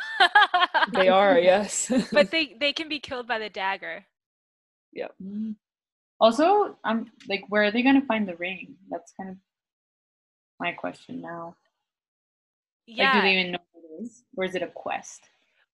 they 0.93 1.09
are, 1.09 1.39
yes. 1.39 1.91
but 2.11 2.31
they 2.31 2.55
they 2.59 2.73
can 2.73 2.89
be 2.89 2.99
killed 2.99 3.27
by 3.27 3.39
the 3.39 3.49
dagger. 3.49 4.05
Mm. 5.21 5.55
Also, 6.19 6.77
I'm 6.83 7.11
like, 7.27 7.43
where 7.49 7.63
are 7.63 7.71
they 7.71 7.81
gonna 7.81 8.05
find 8.05 8.27
the 8.27 8.35
ring? 8.35 8.75
That's 8.89 9.11
kind 9.13 9.29
of 9.31 9.37
my 10.59 10.71
question 10.71 11.21
now. 11.21 11.55
Yeah. 12.85 13.05
Like, 13.05 13.13
do 13.13 13.21
they 13.21 13.39
even 13.39 13.51
know 13.53 13.59
what 13.71 13.83
it 13.83 14.03
is, 14.03 14.23
or 14.37 14.45
is 14.45 14.55
it 14.55 14.63
a 14.63 14.67
quest? 14.67 15.21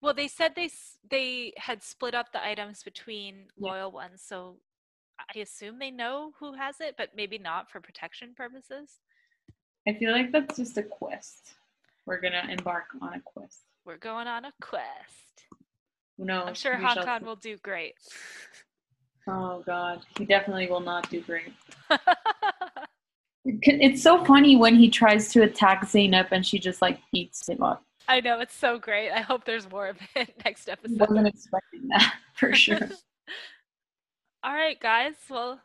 Well, 0.00 0.14
they 0.14 0.28
said 0.28 0.54
they 0.56 0.70
they 1.08 1.52
had 1.56 1.82
split 1.82 2.14
up 2.14 2.32
the 2.32 2.44
items 2.44 2.82
between 2.82 3.48
Yeah. 3.56 3.70
loyal 3.70 3.92
ones, 3.92 4.22
so 4.22 4.56
I 5.34 5.38
assume 5.38 5.78
they 5.78 5.90
know 5.90 6.32
who 6.40 6.54
has 6.54 6.80
it, 6.80 6.94
but 6.96 7.10
maybe 7.14 7.38
not 7.38 7.70
for 7.70 7.80
protection 7.80 8.34
purposes. 8.34 9.00
I 9.86 9.94
feel 9.94 10.12
like 10.12 10.32
that's 10.32 10.56
just 10.56 10.78
a 10.78 10.82
quest. 10.82 11.54
We're 12.06 12.20
gonna 12.20 12.46
embark 12.48 12.84
on 13.00 13.14
a 13.14 13.20
quest. 13.20 13.60
We're 13.84 13.98
going 13.98 14.26
on 14.26 14.44
a 14.44 14.52
quest. 14.60 15.44
No. 16.18 16.44
I'm 16.44 16.54
sure 16.54 16.76
We 16.76 16.86
shall 16.88 17.20
will 17.20 17.36
do 17.36 17.56
great. 17.58 17.94
Oh 19.26 19.62
God, 19.64 20.02
he 20.18 20.24
definitely 20.24 20.68
will 20.68 20.80
not 20.80 21.08
do 21.10 21.20
great. 21.22 21.52
It's 23.44 24.02
so 24.02 24.22
funny 24.24 24.56
when 24.56 24.76
he 24.76 24.90
tries 24.90 25.32
to 25.32 25.42
attack 25.42 25.82
Zeynep 25.86 26.28
and 26.30 26.44
she 26.44 26.58
just 26.58 26.82
like 26.82 27.00
beats 27.10 27.48
him 27.48 27.62
up. 27.62 27.82
I 28.06 28.20
know 28.20 28.40
it's 28.40 28.54
so 28.54 28.78
great. 28.78 29.10
I 29.10 29.20
hope 29.20 29.44
there's 29.44 29.70
more 29.70 29.88
of 29.88 29.98
it 30.14 30.34
next 30.44 30.68
I 30.68 30.72
episode. 30.72 31.00
wasn't 31.00 31.26
expecting 31.28 31.88
that 31.88 32.14
for 32.34 32.54
sure. 32.54 32.88
All 34.42 34.54
right, 34.54 34.78
guys. 34.78 35.14
Well, 35.28 35.60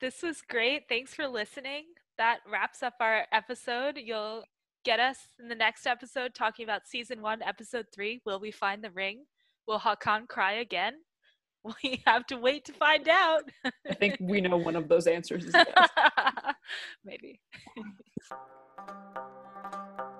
this 0.00 0.22
was 0.22 0.42
great. 0.42 0.88
Thanks 0.88 1.14
for 1.14 1.28
listening. 1.28 1.84
That 2.18 2.40
wraps 2.50 2.82
up 2.82 2.94
our 3.00 3.26
episode. 3.30 3.98
You'll 3.98 4.44
get 4.84 5.00
us 5.00 5.18
in 5.40 5.48
the 5.48 5.54
next 5.54 5.86
episode 5.86 6.34
talking 6.34 6.64
about 6.64 6.86
season 6.86 7.22
one, 7.22 7.42
episode 7.42 7.86
three. 7.94 8.20
Will 8.24 8.40
we 8.40 8.50
find 8.50 8.82
the 8.82 8.90
ring? 8.90 9.24
Will 9.66 9.78
Hakan 9.78 10.28
cry 10.28 10.54
again? 10.54 10.94
We 11.84 12.02
have 12.06 12.26
to 12.26 12.38
wait 12.38 12.64
to 12.64 12.72
find 12.72 13.08
out. 13.08 13.42
I 13.88 13.94
think 13.94 14.16
we 14.20 14.40
know 14.40 14.56
one 14.56 14.74
of 14.74 14.88
those 14.88 15.06
answers 15.06 15.44
is 15.44 15.54
yes. 15.54 15.68
Maybe. 17.04 17.40